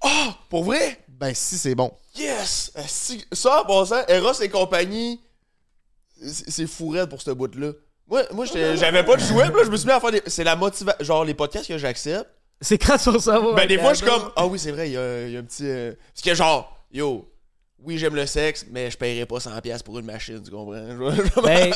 [0.02, 1.01] Ah, pour vrai?
[1.09, 1.93] Ben, si c'est bon.
[2.16, 2.70] Yes!
[2.76, 5.20] Euh, si- Ça, en passant, Eros et compagnie,
[6.22, 7.72] c'est c'est fou raide pour ce bout-là.
[8.06, 10.12] Moi, moi j'étais- j'avais pas de jouet, puis là, je me suis mis à faire
[10.12, 10.22] des.
[10.26, 11.05] C'est la motivation.
[11.05, 12.28] Genre, les podcasts que j'accepte.
[12.60, 13.55] C'est tu vas savoir.
[13.55, 14.30] Ben, des fois, je suis comme.
[14.35, 15.66] Ah oui, c'est vrai, il y, a il y a un petit.
[15.66, 17.28] euh, Parce que, genre, yo,
[17.84, 20.72] oui, j'aime le sexe, mais je paierais pas 100$ pour une machine, tu comprends?
[20.72, 21.70] Ben, mais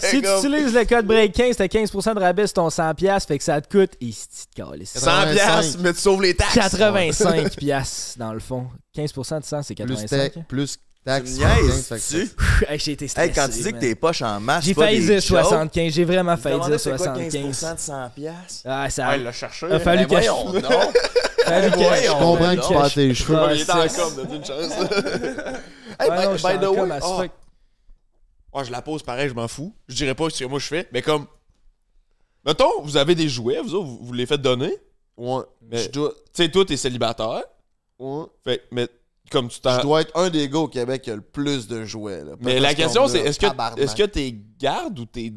[0.00, 3.44] si tu utilises le code BREAK15, t'as 15% de rabais sur ton 100$, fait que
[3.44, 3.92] ça te coûte.
[4.00, 4.26] Ici,
[4.56, 4.94] de calice.
[4.96, 6.54] 100$, mais tu sauves les taxes.
[6.54, 8.66] 85 piastres dans le fond.
[8.96, 10.32] 15% de 100, c'est Plus, 85.
[10.32, 10.78] ta- plus taxe.
[10.78, 12.28] Tu niaises, 15, fait que tu?
[12.34, 13.28] Pff, hey, j'ai été stressé.
[13.28, 15.22] Hey, quand tu dis que t'es poches en masse, J'ai failli dire jokes.
[15.44, 15.92] 75.
[15.92, 17.34] J'ai vraiment failli dire c'est quoi 75.
[17.62, 18.62] 15% de 100 piastres?
[18.64, 19.66] Ah, ça Ouais, il l'a cherché.
[19.66, 20.28] a fallu Ben que je.
[21.46, 23.36] fallu que voyons je- comprends ben que tu perds tes cheveux.
[23.38, 24.72] Ah, il était en com, t'as une chance.
[26.00, 27.24] hey, by, the way, ah,
[28.54, 29.74] ah, je la pose pareil, je m'en fous.
[29.88, 31.26] Je dirais pas ce que moi je fais, mais comme.
[32.44, 34.72] Mettons, vous avez des jouets, vous autres, vous, vous les faites donner.
[35.16, 35.42] Ouais.
[35.62, 37.42] Mais- Je dois, Tu sais, toi, t'es célibataire.
[37.98, 38.24] ouais.
[38.44, 38.88] Fait, mais
[39.30, 39.76] comme tu t'en.
[39.78, 42.22] Je dois être un des gars au Québec qui a le plus de jouets.
[42.24, 42.32] là.
[42.40, 43.46] Mais la question, c'est est-ce que
[43.80, 45.30] est-ce que t'es gardes ou t'es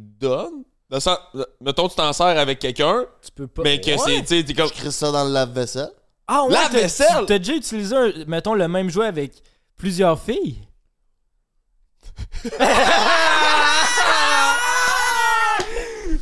[0.99, 1.20] sens-
[1.61, 3.61] Mettons, tu t'en sers avec quelqu'un, Tu peux pas.
[3.64, 3.98] mais que Ouais.
[3.98, 4.24] c'est.
[4.24, 4.68] Tu t'es comme.
[4.70, 5.90] Je ça dans le lave-vaisselle.
[6.28, 6.82] Ah ouais, La t'as-
[7.40, 9.32] déjà utilisé, un- mettons, le même jouet avec
[9.78, 10.57] plusieurs filles?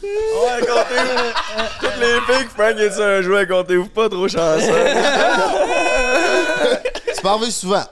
[0.03, 1.33] Ouais, comptez-vous.
[1.79, 4.71] Toutes les filles que Frank est sur un jouet, comptez-vous pas trop chanceux.
[7.27, 7.83] C'est pas arrivé souvent.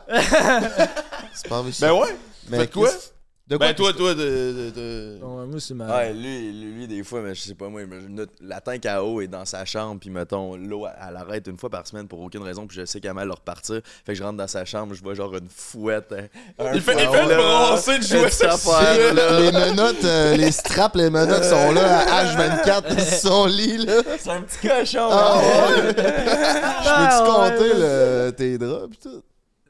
[1.33, 2.01] C'est pas arrivé Ben souvent.
[2.03, 2.15] ouais.
[2.49, 2.89] Mais Faites quoi?
[3.47, 4.17] De quoi Ben toi, toi, de.
[4.23, 5.85] de, de- Ouais, moi, c'est ma.
[5.95, 9.03] Ouais, lui, lui, lui, des fois, mais je sais pas moi, notre- la tank à
[9.03, 12.19] eau est dans sa chambre, puis mettons, l'eau, elle arrête une fois par semaine pour
[12.21, 13.81] aucune raison, puis je sais qu'elle va repartir.
[14.03, 16.11] Fait que je rentre dans sa chambre, je vois genre une fouette.
[16.17, 16.25] hein,
[16.57, 18.49] un Il fait, il fait le brasser de sexuels.
[18.49, 19.39] affaire, là.
[19.39, 23.77] Les menottes, euh, les straps, les menottes sont là à H24 sur son lit.
[23.85, 24.01] Là.
[24.17, 25.07] C'est un petit cochon.
[25.11, 25.75] Ah ouais.
[25.87, 26.07] Je peux-tu
[26.87, 27.51] Ah, ouais.
[27.59, 29.21] compter le- tes draps pis tout?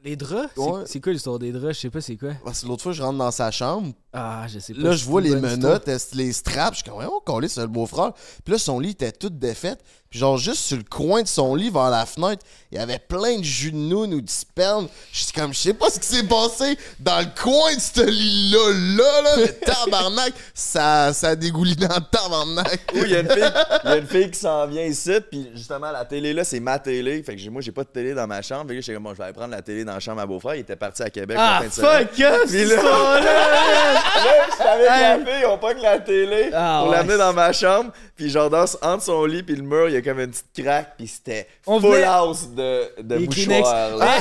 [0.06, 0.50] Les draps?
[0.54, 0.82] C'est- Ouais.
[0.86, 1.74] C'est quoi l'histoire des draps?
[1.74, 2.30] Je sais pas c'est quoi.
[2.44, 3.92] Parce que l'autre fois, je rentre dans sa chambre.
[4.12, 4.80] Ah, je sais pas.
[4.80, 6.78] Là, je vois les menottes, les straps?
[6.78, 8.12] Je suis comme, ouais, on collait sur le beau-frère.
[8.44, 9.76] Puis là, son lit était tout défait.
[10.10, 12.98] Puis genre, juste sur le coin de son lit, vers la fenêtre, il y avait
[12.98, 14.88] plein de jus de nounes ou de sperme.
[15.12, 18.02] Je suis comme, je sais pas ce qui s'est passé dans le coin de ce
[18.08, 19.30] lit-là, là, là.
[19.38, 22.80] Mais tabarnak, ça, ça dégouline dans le tabarnak.
[22.94, 23.52] Oui, il y a une fille,
[23.84, 26.60] il y a une fille qui s'en vient ici, puis justement, la télé là, c'est
[26.60, 27.22] ma télé.
[27.22, 28.68] Fait que j'ai- moi, j'ai pas de télé dans ma chambre.
[28.68, 30.26] Fait que j'étais comme, bon, je vais aller prendre la télé dans la chambre à
[30.26, 30.54] beau-frère.
[30.54, 32.06] Il était parti à Québec Ah, la fin de semaine.
[32.06, 33.20] fuck Puis cette là-!
[33.20, 35.24] Là, j'étais avec Hey.
[35.24, 36.96] la fille, on pogne la télé Ah, pour ouais.
[36.96, 37.90] l'amener dans ma chambre.
[38.16, 40.64] Puis genre, dans, entre son lit puis le mur, il y a comme une petite
[40.64, 40.94] craque.
[40.96, 43.58] Puis c'était On full venait- house de, de Les Kleenex.
[43.60, 43.96] mouchoirs.
[43.96, 44.06] là.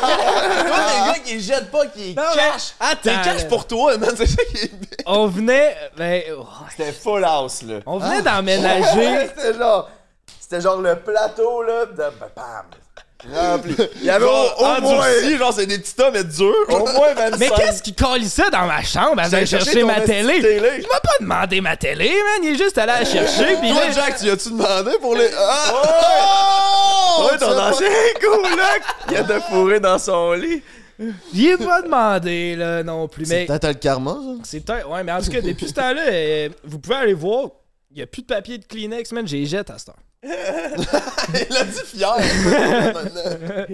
[0.00, 2.22] Toi, les gars qui jettent pas, qui Non.
[2.80, 3.48] Attends, T'es caches là.
[3.48, 4.10] pour toi, man.
[4.16, 4.70] C'est ça qui est.
[5.06, 5.76] On venait.
[5.96, 7.80] Ben, oh, C'était full house, là.
[7.86, 9.28] on venait d'emménager.
[9.36, 9.90] C'était genre...
[10.40, 11.94] C'était genre le plateau, là, de...
[11.96, 12.66] Bam!
[13.32, 13.74] Rempli.
[14.00, 14.98] Il y avait Genre, au, au moins...
[14.98, 16.54] endurci, genre, c'est des petits mais durs.
[16.68, 17.38] Au moins 25...
[17.38, 20.40] Mais qu'est-ce qui calissait dans ma chambre à aller chercher ma télé?
[20.40, 20.70] télé.
[20.80, 22.42] Il m'a pas demandé ma télé, man.
[22.42, 23.56] Il est juste allé la chercher.
[23.60, 25.28] Puis Toi, là, Jack, tu as-tu demandé pour les.
[25.38, 25.72] Ah!
[27.18, 27.24] Oh!
[27.30, 27.88] Ouais, ton ancien
[28.20, 30.62] coloc, il a de fourré dans son lit.
[31.32, 33.24] il est pas demandé, là, non plus.
[33.26, 34.42] C'est peut-être le karma, ça.
[34.44, 34.88] c'est peut-être.
[34.88, 37.48] Ouais, mais en tout cas, depuis ce temps-là, euh, vous pouvez aller voir.
[37.90, 39.26] Il y a plus de papier de Kleenex, man.
[39.26, 39.96] J'ai jette à cette heure.
[41.50, 42.16] Il a dit fier.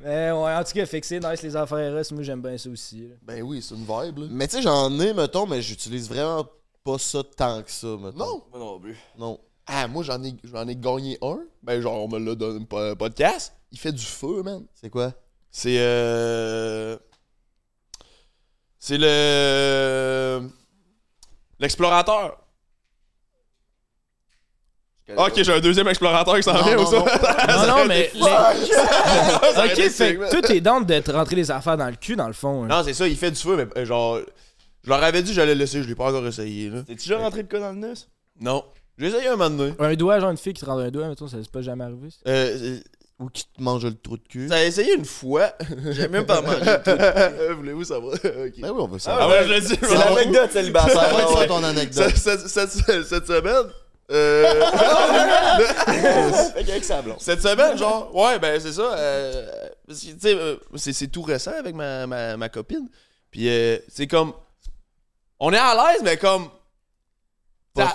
[0.00, 2.12] Mais ouais, en tout cas, c'est nice les affaires RS.
[2.12, 3.08] Moi, j'aime bien ça aussi.
[3.08, 3.14] là.
[3.22, 4.26] ben oui, c'est une vibe, là.
[4.30, 6.46] Mais tu sais, j'en ai, mettons, mais j'utilise vraiment
[6.82, 8.18] pas ça tant que ça, mettons.
[8.18, 8.42] Non.
[8.50, 8.98] Moi non plus.
[9.18, 9.40] Non.
[9.66, 11.38] Ah, moi, j'en ai, j'en ai gagné un.
[11.62, 13.54] Ben, genre, on me l'a donné un podcast.
[13.72, 14.64] Il fait du feu, man.
[14.74, 15.12] C'est quoi?
[15.50, 16.98] C'est euh.
[18.78, 20.50] C'est le.
[21.58, 22.43] L'explorateur.
[25.16, 26.96] Ok, j'ai un deuxième explorateur qui s'en vient ou ça?
[26.98, 27.04] non.
[27.66, 28.10] Non, non, mais.
[28.14, 28.20] les-
[29.84, 32.26] Ok, fait que tout est dans de te rentrer les affaires dans le cul, dans
[32.26, 32.64] le fond.
[32.64, 32.68] hein.
[32.68, 34.18] Non, c'est ça, il fait du feu, mais euh, genre.
[34.82, 36.82] Je leur avais dit que j'allais le laisser, je l'ai pas encore essayé, là.
[36.82, 37.94] T'es-tu déjà rentré de quoi dans le nez?
[38.40, 38.64] Non.
[38.98, 39.74] J'ai essayé un moment donné.
[39.78, 41.84] Un doigt, genre une fille qui te rend un doigt, mettons, ça c'est pas jamais
[41.84, 42.08] arrivé.
[42.10, 42.18] ça?
[42.30, 42.78] Euh,
[43.18, 44.48] Ou qui te mange le trou de cul.
[44.48, 45.52] ça a essayé une fois.
[45.90, 46.58] J'ai même pas mangé.
[46.88, 48.14] Euh, Voulez-vous savoir?
[48.14, 48.20] ok.
[48.24, 49.28] Ben oui, on veut Ah savoir.
[49.30, 49.78] ouais, je le dis.
[49.80, 50.94] C'est l'anecdote célibataire.
[51.14, 51.46] Va ouais.
[51.46, 52.12] ton anecdote.
[52.14, 53.66] Cette, cette- cette- cette semaine.
[54.10, 54.64] Euh,
[56.54, 57.16] Fait qu'avec sa blonde.
[57.20, 58.92] cette semaine, genre, ouais, ben c'est ça.
[58.94, 62.88] euh, tu sais, euh, c'est, tout récent avec ma, ma, ma copine.
[63.30, 64.32] Puis euh, c'est comme.
[65.40, 66.48] On est à l'aise, mais comme.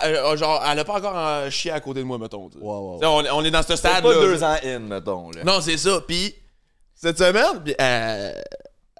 [0.03, 2.49] Euh, genre, elle a pas encore un chien à côté de moi, mettons.
[2.49, 5.31] T'sais, On, est- on est dans ce C'est stade pas deux ans in, mettons.
[5.31, 5.43] Là.
[5.45, 6.01] Non, c'est ça.
[6.05, 6.35] Puis
[6.95, 8.33] cette semaine, puis euh,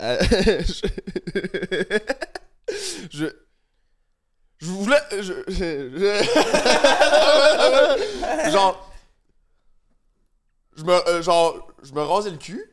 [0.02, 0.19] euh,
[3.11, 3.26] je,
[4.60, 6.23] je voulais je, je- je-
[8.52, 8.90] genre
[10.77, 12.64] je me euh, genre je me rasais le cul.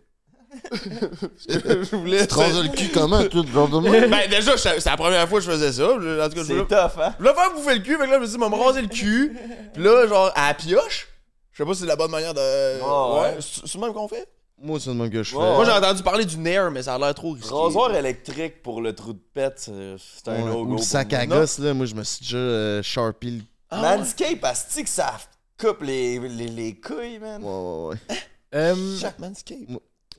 [0.80, 4.08] je voulais Tu te rases le cul comment, tout genre de même?
[4.10, 5.90] Ben déjà, c'est la première fois que je faisais ça.
[5.90, 7.12] En tout cas, je C'est voulais, tough, hein?
[7.18, 8.88] je voulais faire bouffer le cul, que là, je me suis dit, me raser le
[8.88, 9.36] cul.
[9.74, 11.08] Puis là, genre, à la pioche.
[11.52, 12.80] Je sais pas si c'est la bonne manière de.
[12.82, 13.36] Ah, ouais.
[13.40, 14.26] C'est le même qu'on fait?
[14.58, 15.36] Moi, c'est le même que je fais.
[15.36, 17.50] Moi, j'ai entendu parler du Nair, mais ça a l'air trop risqué.
[17.52, 20.72] Rasoir électrique pour le trou de pète, c'est un Ouais, no-go.
[20.72, 21.74] Ou le sac à gosse, là.
[21.74, 23.42] Moi, je me suis déjà euh, sharpie le.
[23.70, 23.98] Ah, ouais.
[23.98, 25.12] Manscape, asti que ça
[25.60, 27.42] coupe les, les, les couilles, man.
[27.42, 28.16] Ouais, ouais, ouais.
[28.54, 29.68] Euh, Chaque Manscape.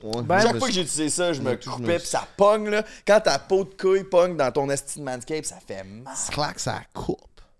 [0.02, 1.74] Ouais, Ben, je Chaque me fois que suis- j'ai utilisé ça, je me tout, je
[1.76, 2.84] coupais me- pis ça pogne, là.
[3.04, 6.14] Quand ta peau de couille pogne dans ton esti de Manscape, ça fait mal.
[6.30, 7.18] Clac, ça coupe.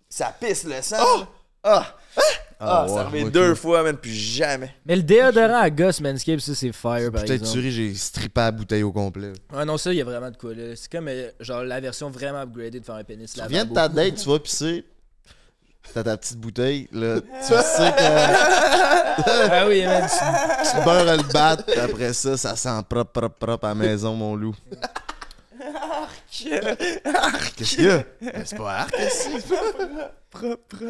[0.08, 0.98] Ça pisse le sang.
[0.98, 1.26] là.
[1.64, 1.96] Ah!
[2.16, 2.20] Ah,
[2.60, 4.74] ouais, ça arrivé moi, deux fois, man, puis jamais.
[4.84, 7.52] mais le déodorant à gosse Manscaped, ça c'est fire par Peut-être exemple.
[7.52, 9.32] tuerie, j'ai strippé la bouteille au complet.
[9.52, 10.74] Ouais, non, ça, il y a vraiment de quoi là.
[10.74, 13.72] C'est comme euh, genre la version vraiment upgradée de faire un pénis Tu viens de
[13.74, 14.84] ta date, tu vas pisser.
[15.94, 17.20] T'as ta petite bouteille, là.
[17.20, 17.54] Tu sais
[17.92, 18.02] que
[19.50, 20.06] Ah oui, man.
[20.06, 24.14] tu- tu beurres le bat, après ça, ça sent propre, propre, propre à la maison,
[24.14, 24.54] mon loup.
[27.56, 28.04] Qu'est-ce qu'il y a?
[28.44, 28.94] C'est pas arc,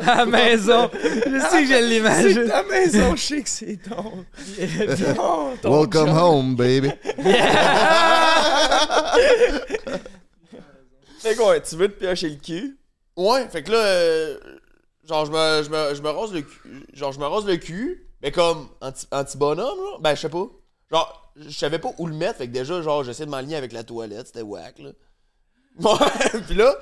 [0.06, 0.90] À la maison.
[0.92, 2.46] Je sais que je l'imagine.
[2.48, 4.24] Ta maison, je sais que c'est ton.
[5.16, 6.16] ton, ton Welcome job.
[6.16, 6.90] home, baby.
[11.20, 12.78] Fait quoi, tu veux te piocher le cul?
[13.16, 14.38] Ouais, fait que là, euh,
[15.08, 16.86] genre, je me, je, me, je me rase le cul.
[16.92, 19.98] Genre, je me rase le cul, mais comme anti- anti-bonhomme, là?
[20.00, 20.46] Ben, je sais pas.
[20.90, 23.72] Genre, je savais pas où le mettre, fait que déjà, genre, j'essaie de m'aligner avec
[23.72, 24.90] la toilette, c'était whack, là.
[26.48, 26.74] Pis là,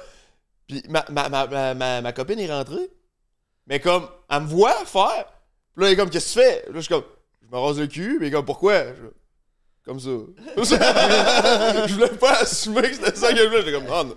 [0.67, 2.91] pis ma, ma, ma, ma, ma, copine est rentrée,
[3.67, 5.27] mais comme, elle me voit faire.
[5.75, 6.65] Pis là, elle est comme, qu'est-ce que tu fais?
[6.67, 7.05] Là, je suis comme,
[7.43, 8.85] je me rase le cul, mais comme, pourquoi?
[9.85, 10.11] Comme ça.
[10.57, 13.63] je voulais pas assumer que c'était ça que je voulais.
[13.63, 14.17] J'étais comme, non.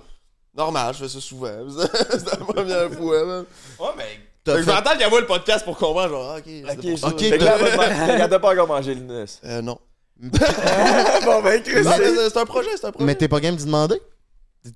[0.56, 1.70] Normal, je fais ça souvent.
[1.70, 3.45] C'est la première fois, man.
[3.80, 4.28] Ouais, mais.
[4.51, 6.43] Fait T'as que je vais attendre qu'elle voit le podcast pour comprendre, genre, ah, ok.
[6.45, 8.67] c'est Ok, je- Ok, Fait que là, elle va te- fait qu'elle t'a pas encore
[8.67, 9.26] mangé le nez.
[9.45, 9.77] Euh, non.
[10.21, 13.05] bon, ben, Chris, Mais- c'est- C'est un projet, c'est un projet.
[13.05, 14.01] Mais t'es pas game d'y demander?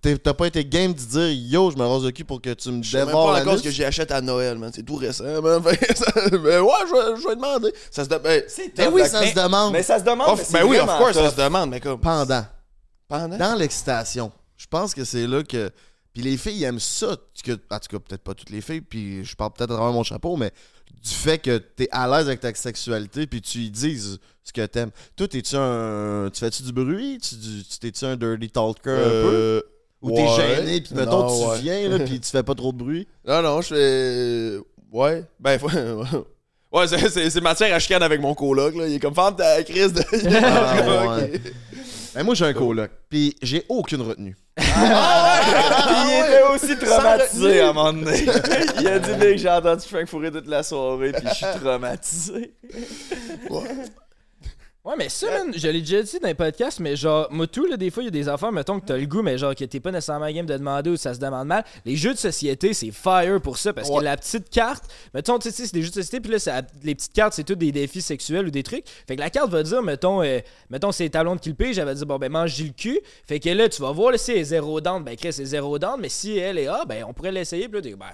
[0.02, 2.54] T'es- T'as pas été game de dire yo, je me rase le cul pour que
[2.54, 4.58] tu me Je sais même dévores pas la encore ce que j'ai acheté à Noël,
[4.58, 4.72] man.
[4.74, 5.62] C'est tout récent, man.
[5.68, 7.74] Fait que ça- ben ouais, je vais, je vais demander.
[7.92, 8.42] Ça se de- ben,
[8.78, 9.74] Ben oui, ça mais, se demande.
[9.74, 10.38] mais ça se demande.
[10.38, 11.32] mais c'est ben oui, of vraiment course, ça tough.
[11.32, 12.00] se demande, mais comme.
[12.00, 12.46] Pendant.
[13.10, 13.38] Pendant?
[13.38, 14.32] Dans l'excitation.
[14.56, 15.70] Je pense que c'est là que.
[16.14, 17.18] Puis les filles ils aiment ça.
[17.44, 19.94] Que, en tout cas, peut-être pas toutes les filles, puis je parle peut-être à travers
[19.94, 20.52] mon chapeau, mais
[21.04, 24.66] du fait que t'es à l'aise avec ta sexualité, puis tu y dises ce que
[24.66, 24.92] t'aimes.
[25.16, 26.30] Toi, t'es-tu un.
[26.32, 27.18] Tu fais-tu du bruit?
[27.20, 27.36] Tu,
[27.80, 28.92] T'es-tu un dirty talker?
[28.92, 29.64] Un peu?
[30.02, 31.60] Ou t'es gêné, puis mettons, Non, tu ouais.
[31.62, 33.08] viens, là, puis tu fais pas trop de bruit?
[33.28, 34.58] Non, non, je fais.
[34.92, 35.24] Ouais.
[35.40, 35.70] Ben, faut-
[36.78, 38.88] ouais, c'est- c'est c'est matière à chicane avec mon coloc, là.
[38.88, 40.04] Il est comme femme ta crise de.
[40.44, 41.18] Ah.
[42.16, 44.36] Ben, moi, j'ai un coloc, puis j'ai aucune retenue.
[44.56, 48.26] Puis il était aussi traumatisé à un moment donné.
[48.80, 52.54] il a dit, mec, j'ai entendu Frank fourrer toute la soirée, puis je suis traumatisé.
[53.50, 53.70] Ouais,
[54.98, 57.78] mais ça, man, je l'ai déjà dit dans les podcasts, mais genre, moi, tout, là,
[57.78, 59.64] des fois, il y a des affaires, mettons que t'as le goût, mais genre, que
[59.64, 61.64] t'es pas nécessairement game de demander ou ça se demande mal.
[61.86, 64.04] Les jeux de société, c'est fire pour ça, parce que Ouais.
[64.04, 64.84] la petite carte,
[65.14, 67.46] mettons, tu sais, c'est des jeux de société, puis là, ça- les petites cartes, c'est
[67.46, 68.84] tout des défis sexuels ou des trucs.
[69.08, 70.40] Fait que la carte va dire, mettons, euh,
[70.70, 73.00] mettons, c'est talon de kilpé, j'avais dit, bon, ben, mange-y le cul.
[73.26, 75.80] Fait que là, tu vas voir, là, si elle est zéro down, ben, c'est zéro
[75.80, 78.06] down, mais si elle est A, ben, on pourrait l'essayer, puis là, ben,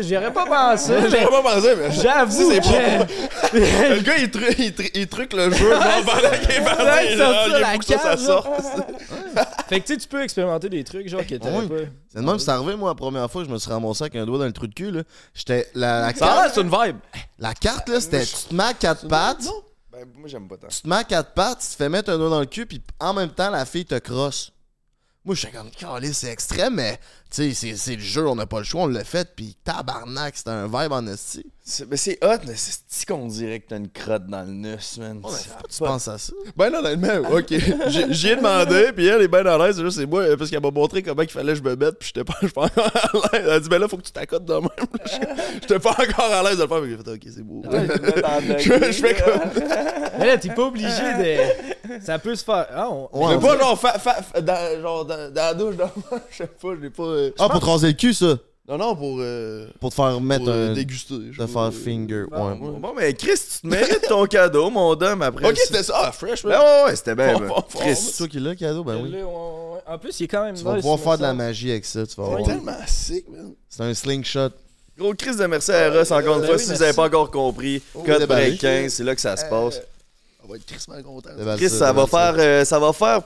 [0.00, 0.92] j'y aurais pas pensé.
[0.92, 1.90] mais J'aurais pas pensé, mais.
[1.92, 3.54] J'avoue c'est que.
[3.94, 7.46] Le gars, il, tru- il, tru- il truc le jeu, genre, pendant qu'il est sortir
[7.46, 8.48] il la faut que ça, ça sorte.
[9.68, 11.66] Fait que tu sais, tu peux expérimenter des trucs, genre, que t'aurais Ouais.
[11.84, 11.90] pas.
[12.12, 14.26] C'est de même, c'est arrivé, moi, la première fois, je me suis ramassé avec un
[14.26, 15.02] doigt dans le trou de cul, là.
[15.34, 15.68] J'étais.
[15.74, 16.96] La, la Ça a carte, l'air, c'est une vibe.
[17.38, 18.24] la carte, là, c'était.
[18.24, 19.44] Tu te mets à quatre pattes.
[19.90, 20.68] Ben, moi, j'aime pas tant.
[20.68, 22.66] tu te mets à quatre pattes, tu te fais mettre un doigt dans le cul,
[22.66, 24.52] puis en même temps, la fille te crosse.
[25.24, 26.98] Moi, je suis comme, calé, c'est extrême, mais
[27.30, 30.36] sais, c'est- c'est le jeu, on n'a pas le choix, on l'a fait, puis tabarnak,
[30.36, 31.44] c'était un vibe en esti.
[31.70, 34.52] C'est ben, c'est hot, mais c'est ce qu'on dirait que t'as une crotte dans le
[34.52, 35.20] nez, man.
[35.28, 35.38] Ça
[35.70, 36.32] tu pas- penses à ça?
[36.56, 37.44] Ben honnêtement, ok.
[37.88, 39.76] J'ai- J'y ai demandé, puis elle est bien à l'aise.
[39.76, 41.98] C'est juste, c'est moi, parce qu'elle m'a montré comment il fallait que je me mette,
[41.98, 43.42] puis j'étais pas, j'étais pas encore à l'aise.
[43.44, 44.68] Elle a dit, ben là, faut que tu t'accotes de même.
[45.60, 47.62] J'étais pas encore à l'aise de le faire, mais j'ai fait, ok, c'est beau.
[47.68, 47.86] Ouais,
[48.56, 49.50] je Je, je fais comme.
[50.18, 52.00] Mais là, t'es pas obligé de.
[52.02, 52.66] Ça peut se faire.
[52.74, 53.08] Ah, on...
[53.12, 55.76] Ouais, Mais on pas dirait- genre, fa, fa, fa- dans, genre dans, dans la douche,
[55.76, 55.90] dans,
[56.30, 57.02] je sais pas, je l'ai pas.
[57.18, 58.38] Euh, Ah, pour te raser le cul, ça?
[58.68, 59.16] Non, non, pour.
[59.20, 60.74] Euh, Pour te faire mettre pour euh, un.
[60.74, 61.14] déguster.
[61.32, 62.24] je Te sais faire finger.
[62.30, 62.58] Bon, Ouais.
[62.68, 62.78] ouais.
[62.80, 65.48] Bon, mais Chris, tu te mérites ton cadeau, mon dame, après.
[65.48, 65.94] Ok, c'était ça.
[65.96, 66.60] Ah, fresh, Ben man.
[66.60, 67.30] ouais, ouais, c'était bien.
[67.30, 67.48] Fort, ben.
[67.48, 67.80] fort, fort.
[67.80, 68.84] Chris, C'est toi qui l'as, cadeau?
[68.84, 69.10] Ben oui.
[69.10, 69.80] Là, on- ouais.
[69.86, 70.54] En plus, il est quand même.
[70.54, 72.42] Tu vas nice, pouvoir faire de la magie avec ça, tu vas C'est voir.
[72.44, 73.54] tellement sick, man.
[73.70, 74.50] C'est un slingshot.
[74.98, 76.72] Gros Chris de merci à Eros, encore une Ben fois, oui, si merci.
[76.74, 77.80] vous avez pas encore compris.
[77.94, 78.48] Code déballé.
[78.48, 79.80] break 15, c'est là que ça se passe.
[80.44, 81.30] On va être content.
[81.56, 83.20] Chris, ça va faire, euh, ça va faire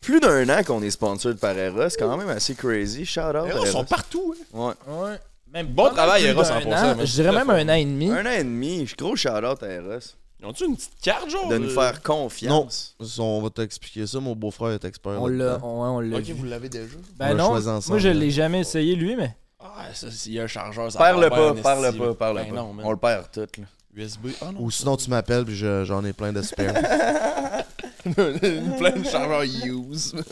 [0.00, 3.04] plus d'un an qu'on est sponsored par Eros, quand même assez crazy.
[3.04, 3.48] Shout out.
[3.62, 4.44] Ils sont partout, hein.
[4.52, 4.94] Ouais.
[4.94, 5.18] Ouais.
[5.52, 6.70] Même Bon travail, Eros, d'un en an.
[6.70, 7.06] passant, man.
[7.06, 8.10] Je dirais même un an et demi.
[8.10, 9.98] Un an et demi, gros shout out à Eros.
[10.38, 12.94] Ils ont-tu une petite carte, genre De nous euh, faire confiance.
[13.18, 15.20] On va t'expliquer ça, mon beau-frère est expert.
[15.22, 16.32] On l'a on, on l'a Ok, vu.
[16.34, 16.94] vous l'avez déjà.
[17.16, 19.34] Ben On non, choisi ensemble, moi je l'ai jamais essayé lui, mais.
[19.58, 22.54] Ah, ça, s'il y a un chargeur, ça Parle pas, parle pas, parle Ben pas.
[22.54, 22.76] non.
[22.84, 23.64] On le perd tout, là.
[23.94, 24.26] USB.
[24.42, 24.60] Ah non.
[24.60, 26.42] Ou sinon, tu m'appelles, puis je- j'en ai plein de.
[28.78, 30.14] Plein de chargeurs use.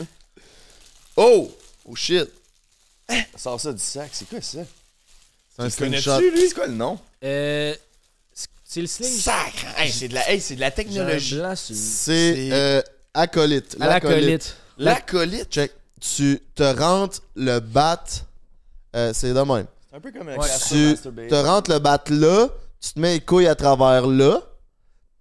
[1.17, 1.49] Oh!
[1.87, 2.27] Oh shit!
[3.37, 4.59] Sors ça du sac, c'est quoi ça?
[5.57, 5.69] C'est un?
[5.69, 6.99] C'est quoi le nom?
[7.23, 7.73] Euh.
[8.65, 9.09] C'est le sling.
[9.09, 9.65] Sacre!
[9.77, 11.39] Hey, c'est de la, hey, c'est de la technologie.
[11.55, 12.81] C'est euh,
[13.13, 13.77] acolyte.
[13.79, 14.57] L'acolyte.
[14.77, 15.49] L'acolyte.
[15.49, 15.71] Check.
[16.01, 18.03] Tu te rentres le bat.
[18.95, 19.65] euh, c'est de même.
[19.89, 20.45] C'est un peu comme un Ouais.
[20.45, 22.49] classique Tu te rentres le bat là,
[22.81, 24.41] tu te mets les couilles à travers là,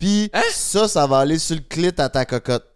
[0.05, 2.67] puis ça, ça va aller sur le clit à ta cocotte.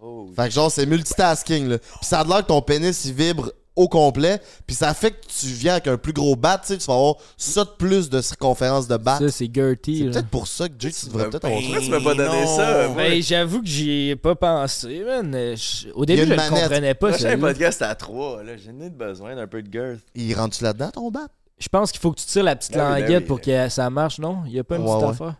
[0.00, 1.78] Oh, Fait que genre, c'est multitasking, là.
[1.78, 5.26] Puis ça a l'air que ton pénis, il vibre au complet, puis ça fait que
[5.26, 8.10] tu viens avec un plus gros bat, tu sais, tu vas avoir ça de plus
[8.10, 9.18] de circonférence de bat.
[9.18, 9.98] Ça, c'est Gertie.
[9.98, 11.66] C'est peut-être pour ça que Jay, tu devrais peut-être avoir ça.
[11.68, 12.56] Pourquoi tu m'as pas donné non.
[12.56, 12.88] ça?
[12.88, 15.32] Ben, j'avoue que j'y ai pas pensé, man.
[15.32, 16.60] Je- Au début, je le manette.
[16.62, 17.10] comprenais pas.
[17.10, 18.56] Prochain podcast à 3, là.
[18.56, 20.00] J'ai de besoin d'un peu de girth.
[20.16, 21.28] Il rentre-tu là-dedans, ton bat?
[21.58, 23.26] Je pense qu'il faut que tu tires la petite Ben oui, ben languette oui.
[23.28, 24.38] pour que ça marche, non?
[24.46, 25.10] Il y a pas une Ouais, petite ouais.
[25.10, 25.34] affaire?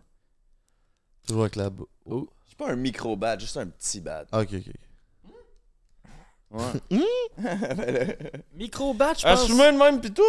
[1.29, 1.71] Toujours avec la...
[1.71, 1.89] bou-
[2.49, 4.25] C'est pas un micro bat, juste un petit bat.
[4.33, 4.73] Ah, Ok, ok.
[6.51, 6.99] Ouais.
[8.57, 9.43] Micro batch, je pense.
[9.45, 10.23] Assumé de même pis tout.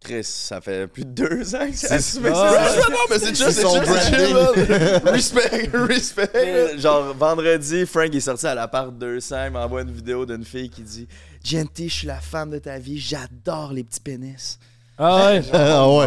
[0.00, 2.68] Chris, ça fait plus de deux ans que c'est assumé Ah.
[2.68, 2.88] ça.
[2.88, 5.04] non, mais c'est juste, c'est juste.
[5.04, 6.78] Respect, respect.
[6.78, 10.82] Genre, vendredi, Frank est sorti à l'appart 200, il m'envoie une vidéo d'une fille qui
[10.82, 11.08] dit
[11.42, 14.60] Genty, je suis la femme de ta vie, j'adore les petits pénis.
[14.98, 15.42] Ah ouais?
[15.52, 16.06] Ah ouais.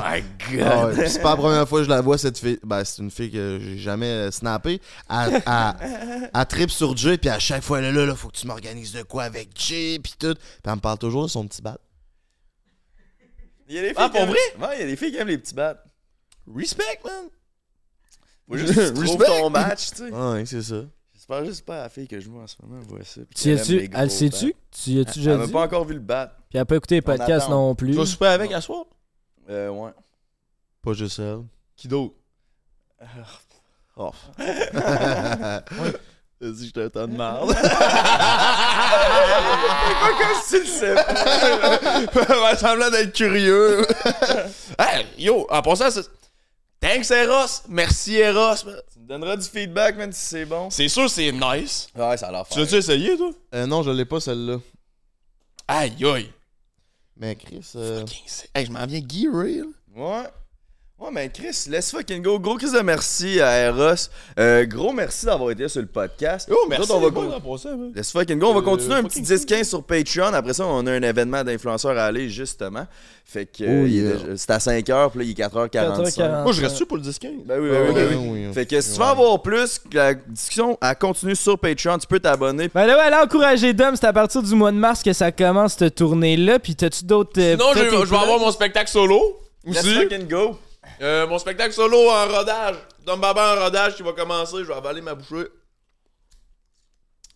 [0.52, 0.94] My Ah ouais.
[0.96, 2.60] Puis c'est pas la première fois que je la vois, cette fille.
[2.64, 4.82] Ben, c'est une fille que j'ai jamais euh, snappé.
[5.10, 8.28] Elle, elle, elle tripe sur Jay, puis à chaque fois, elle est là, là, faut
[8.28, 10.34] que tu m'organises de quoi avec Jay, puis tout.
[10.36, 11.78] Puis elle me parle toujours de son petit bat.
[13.70, 14.68] Il y a des filles Ah, qui pour aiment- vrai?
[14.68, 15.82] Ouais, il y a des filles qui aiment les petits bats.
[16.54, 17.14] Respect, man.
[18.50, 19.40] Faut juste que tu trouves Respect.
[19.40, 20.10] ton match, tu sais.
[20.14, 20.76] Ah ouais, c'est ça.
[21.16, 23.22] C'est parle juste pas à la fille que je vois en ce moment, vois ça.
[23.34, 24.54] Tu elle sait-tu?
[24.72, 25.52] Tu y as-tu Elle déjà m'a dit?
[25.54, 26.36] pas encore vu le bat.
[26.52, 27.68] Puis elle a pas écouté les podcasts attend.
[27.68, 27.92] non plus.
[27.92, 28.84] Tu vas souper avec à soir?
[29.50, 29.92] Euh, ouais.
[30.84, 31.44] Pas juste elle.
[31.78, 32.14] Qui d'autre?
[33.96, 34.12] Oh.
[34.38, 35.64] Vas-y,
[36.68, 37.56] je t'attends de merde.
[40.50, 42.26] tu le sais pas?
[42.42, 43.86] Va semblant d'être curieux.
[44.78, 46.10] hey, yo, en passant, c'est-
[46.82, 47.62] thanks Eros.
[47.70, 48.56] Merci Eros.
[48.92, 50.70] Tu me donneras du feedback, man, si c'est bon.
[50.70, 51.88] C'est sûr, c'est nice.
[51.96, 53.32] Ouais, ça a l'air Tu l'as-tu essayé, toi?
[53.56, 54.58] Euh, non, je l'ai pas celle-là.
[55.68, 56.30] Aïe, aïe.
[57.22, 58.50] Mais Chris, euh, Fucking sick.
[58.56, 59.66] Hey, je m'en viens gearé, là.
[59.96, 60.28] Ouais.
[61.02, 62.38] Ouais, mais Chris, laisse fucking go.
[62.40, 63.96] Gros Chris de merci à Eros.
[64.38, 66.48] Euh, gros merci d'avoir été sur le podcast.
[66.48, 66.84] Yo, merci.
[66.92, 67.92] Autres, on va passant, man.
[67.96, 68.50] Laisse fucking go.
[68.50, 70.32] On va Euh, continuer un petit fucking 10-15 sur Patreon.
[70.32, 72.86] Après ça, on a un événement d'influenceurs à aller, justement.
[73.26, 74.36] Fait que Oh, yeah.
[74.38, 76.14] c'est à 5h, puis là, il est 4h45.
[76.18, 76.44] 4h40.
[76.44, 77.46] Moi, je reste-tu pour le 10-15?
[77.48, 78.16] Ben oui, ouais, ben oui, ben oui.
[78.34, 78.54] oui, oui.
[78.54, 82.06] Fait que si tu veux en voir plus, la discussion elle continue sur Patreon, tu
[82.06, 82.70] peux t'abonner.
[82.76, 85.32] Ben là, ouais, allez encourager Dom, c'est à partir du mois de mars que ça
[85.32, 86.60] commence cette tournée-là.
[86.60, 87.40] Puis t'as-tu d'autres.
[87.42, 89.40] euh, Sinon, je, vais avoir mon spectacle solo.
[89.66, 89.96] Let's Aussi.
[89.96, 90.60] fucking go.
[91.02, 92.76] Euh, mon spectacle solo en rodage.
[93.06, 94.58] Dom Baba en rodage qui va commencer.
[94.60, 95.48] Je vais avaler ma bouchée.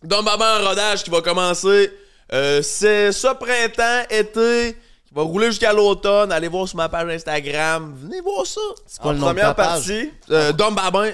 [0.02, 1.92] Dom Baba en rodage qui va commencer.
[2.32, 4.76] Euh, c'est ce printemps, été,
[5.06, 6.30] qui va rouler jusqu'à l'automne.
[6.32, 7.94] Allez voir sur ma page Instagram.
[8.00, 8.60] Venez voir ça.
[8.86, 9.68] c'est quoi En le nom de première ta page?
[9.86, 11.10] partie, Euh, Dom Babin.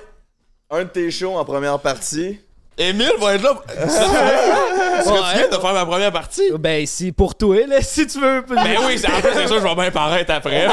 [0.71, 2.39] un de tes shows en première partie.
[2.79, 3.51] Émile va être là.
[3.85, 6.51] Est-ce que tu viens de faire ma première partie?
[6.59, 8.41] Ben, si pour toi, là, si tu veux.
[8.49, 10.67] Ben oui, c'est- en fait, c'est ça, je vais bien paraître après.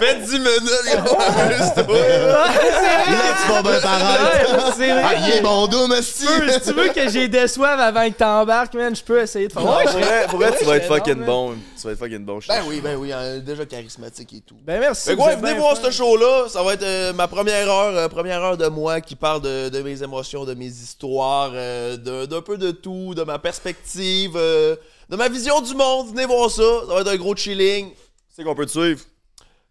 [0.00, 0.62] Faites 10 minutes,
[1.06, 1.18] toi.
[1.18, 4.72] Là, tu vas bien paraître.
[5.04, 6.24] Ah, il est bon dos, merci.
[6.26, 9.48] Tu veux- si tu veux que j'ai déçoive avant que t'embarques, man, je peux essayer
[9.48, 11.54] de faire Ouais, pour vrai, pour vrai, tu vas être fucking bon.
[11.80, 12.38] Tu vas être fucking bon.
[12.48, 14.56] Ben oui, ben oui, hein, déjà charismatique et tout.
[14.64, 15.14] Ben merci.
[15.14, 16.48] Vous ouais, venez voir ce show-là.
[16.48, 19.47] Ça va être euh, ma première heure, euh, première heure de moi qui parle de,
[19.70, 24.76] de mes émotions, de mes histoires, euh, d'un peu de tout, de ma perspective, euh,
[25.08, 26.08] de ma vision du monde.
[26.08, 26.62] Venez voir ça.
[26.86, 27.90] Ça va être un gros chilling.
[28.28, 29.00] C'est qu'on peut te suivre.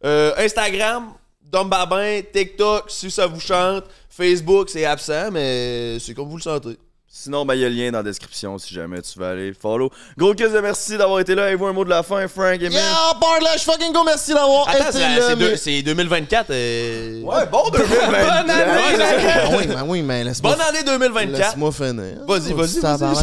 [0.03, 3.85] Euh, Instagram, Dom Babin, TikTok, si ça vous chante.
[4.09, 6.77] Facebook, c'est absent, mais c'est comme vous le sentez.
[7.09, 9.53] Sinon, ben, il y a le lien dans la description si jamais tu veux aller
[9.53, 9.89] follow.
[10.17, 11.45] Gros kiss de merci d'avoir été là.
[11.45, 12.81] Avez-vous un mot de la fin, Frank et Yeah,
[13.19, 15.15] Barlash, fucking go, merci d'avoir été c'est là.
[15.29, 16.47] c'est deux- mais- c'est 2024.
[16.51, 18.07] euh, Ouais, bon 2020.
[18.11, 19.31] Bonne année!
[19.33, 21.37] Ah oui, ben oui, mais laisse-moi Bonne année 2024.
[21.47, 22.17] Laisse-moi finir.
[22.27, 22.77] Vas-y, vas-y.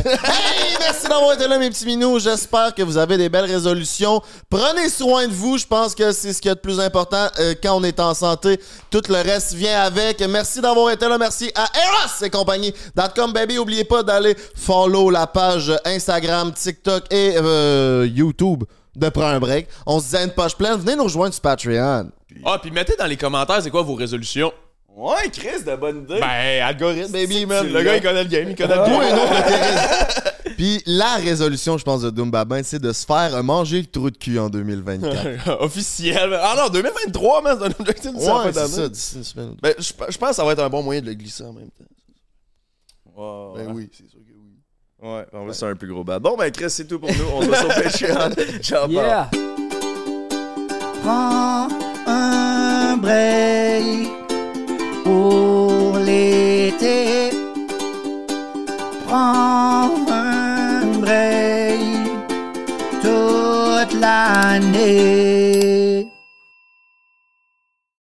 [0.09, 2.19] Hey, merci d'avoir été là, mes petits minous.
[2.19, 4.20] J'espère que vous avez des belles résolutions.
[4.51, 5.56] Prenez soin de vous.
[5.59, 8.01] Je pense que c'est ce qu'il y a de plus important euh, quand on est
[8.01, 8.59] en santé.
[8.90, 10.20] Tout le reste vient avec.
[10.23, 11.16] Merci d'avoir été là.
[11.19, 12.74] Merci à Eros et compagnie.
[13.15, 13.59] .com, baby.
[13.74, 18.62] Oubliez pas d'aller follow la page Instagram, TikTok et euh, YouTube
[18.94, 19.66] de Prends un break.
[19.84, 20.76] On se disait une page pleine.
[20.76, 22.09] Venez nous rejoindre sur Patreon.
[22.44, 24.52] Ah, puis mettez dans les commentaires, c'est quoi vos résolutions?
[24.96, 26.20] Ouais, Chris, de bonne idée.
[26.20, 27.66] Ben, algorithme, baby, man.
[27.66, 29.01] Le gars, il connaît le game, il connaît le Ou game.
[29.01, 29.55] un autre de tes
[30.51, 33.86] rés- Puis la résolution, je pense, de Doom Babin, c'est de se faire manger le
[33.86, 35.60] trou de cul en 2024.
[35.62, 36.38] Officiel.
[36.40, 38.88] Ah non, 2023, man, c'est un objectif de ouais, fin c'est ça, d'année.
[38.90, 39.56] d'ici une semaine.
[39.60, 41.52] Ben, je je pense que ça va être un bon moyen de le glisser en
[41.52, 41.84] même temps.
[43.16, 45.09] Ouais, Ben oui, c'est sûr que oui.
[45.09, 46.23] Ouais, on va sur un plus gros bad.
[46.23, 47.24] Bon, ben, Chris, c'est tout pour nous.
[47.35, 47.69] On se voit sur
[48.15, 48.61] Patreon.
[48.62, 48.95] Ciao, bye.
[48.97, 49.31] Yeah!
[51.03, 51.69] Prends
[52.07, 54.09] un break
[55.05, 57.31] pour l'été.
[59.07, 61.81] Prends un break
[63.03, 65.53] toute l'année.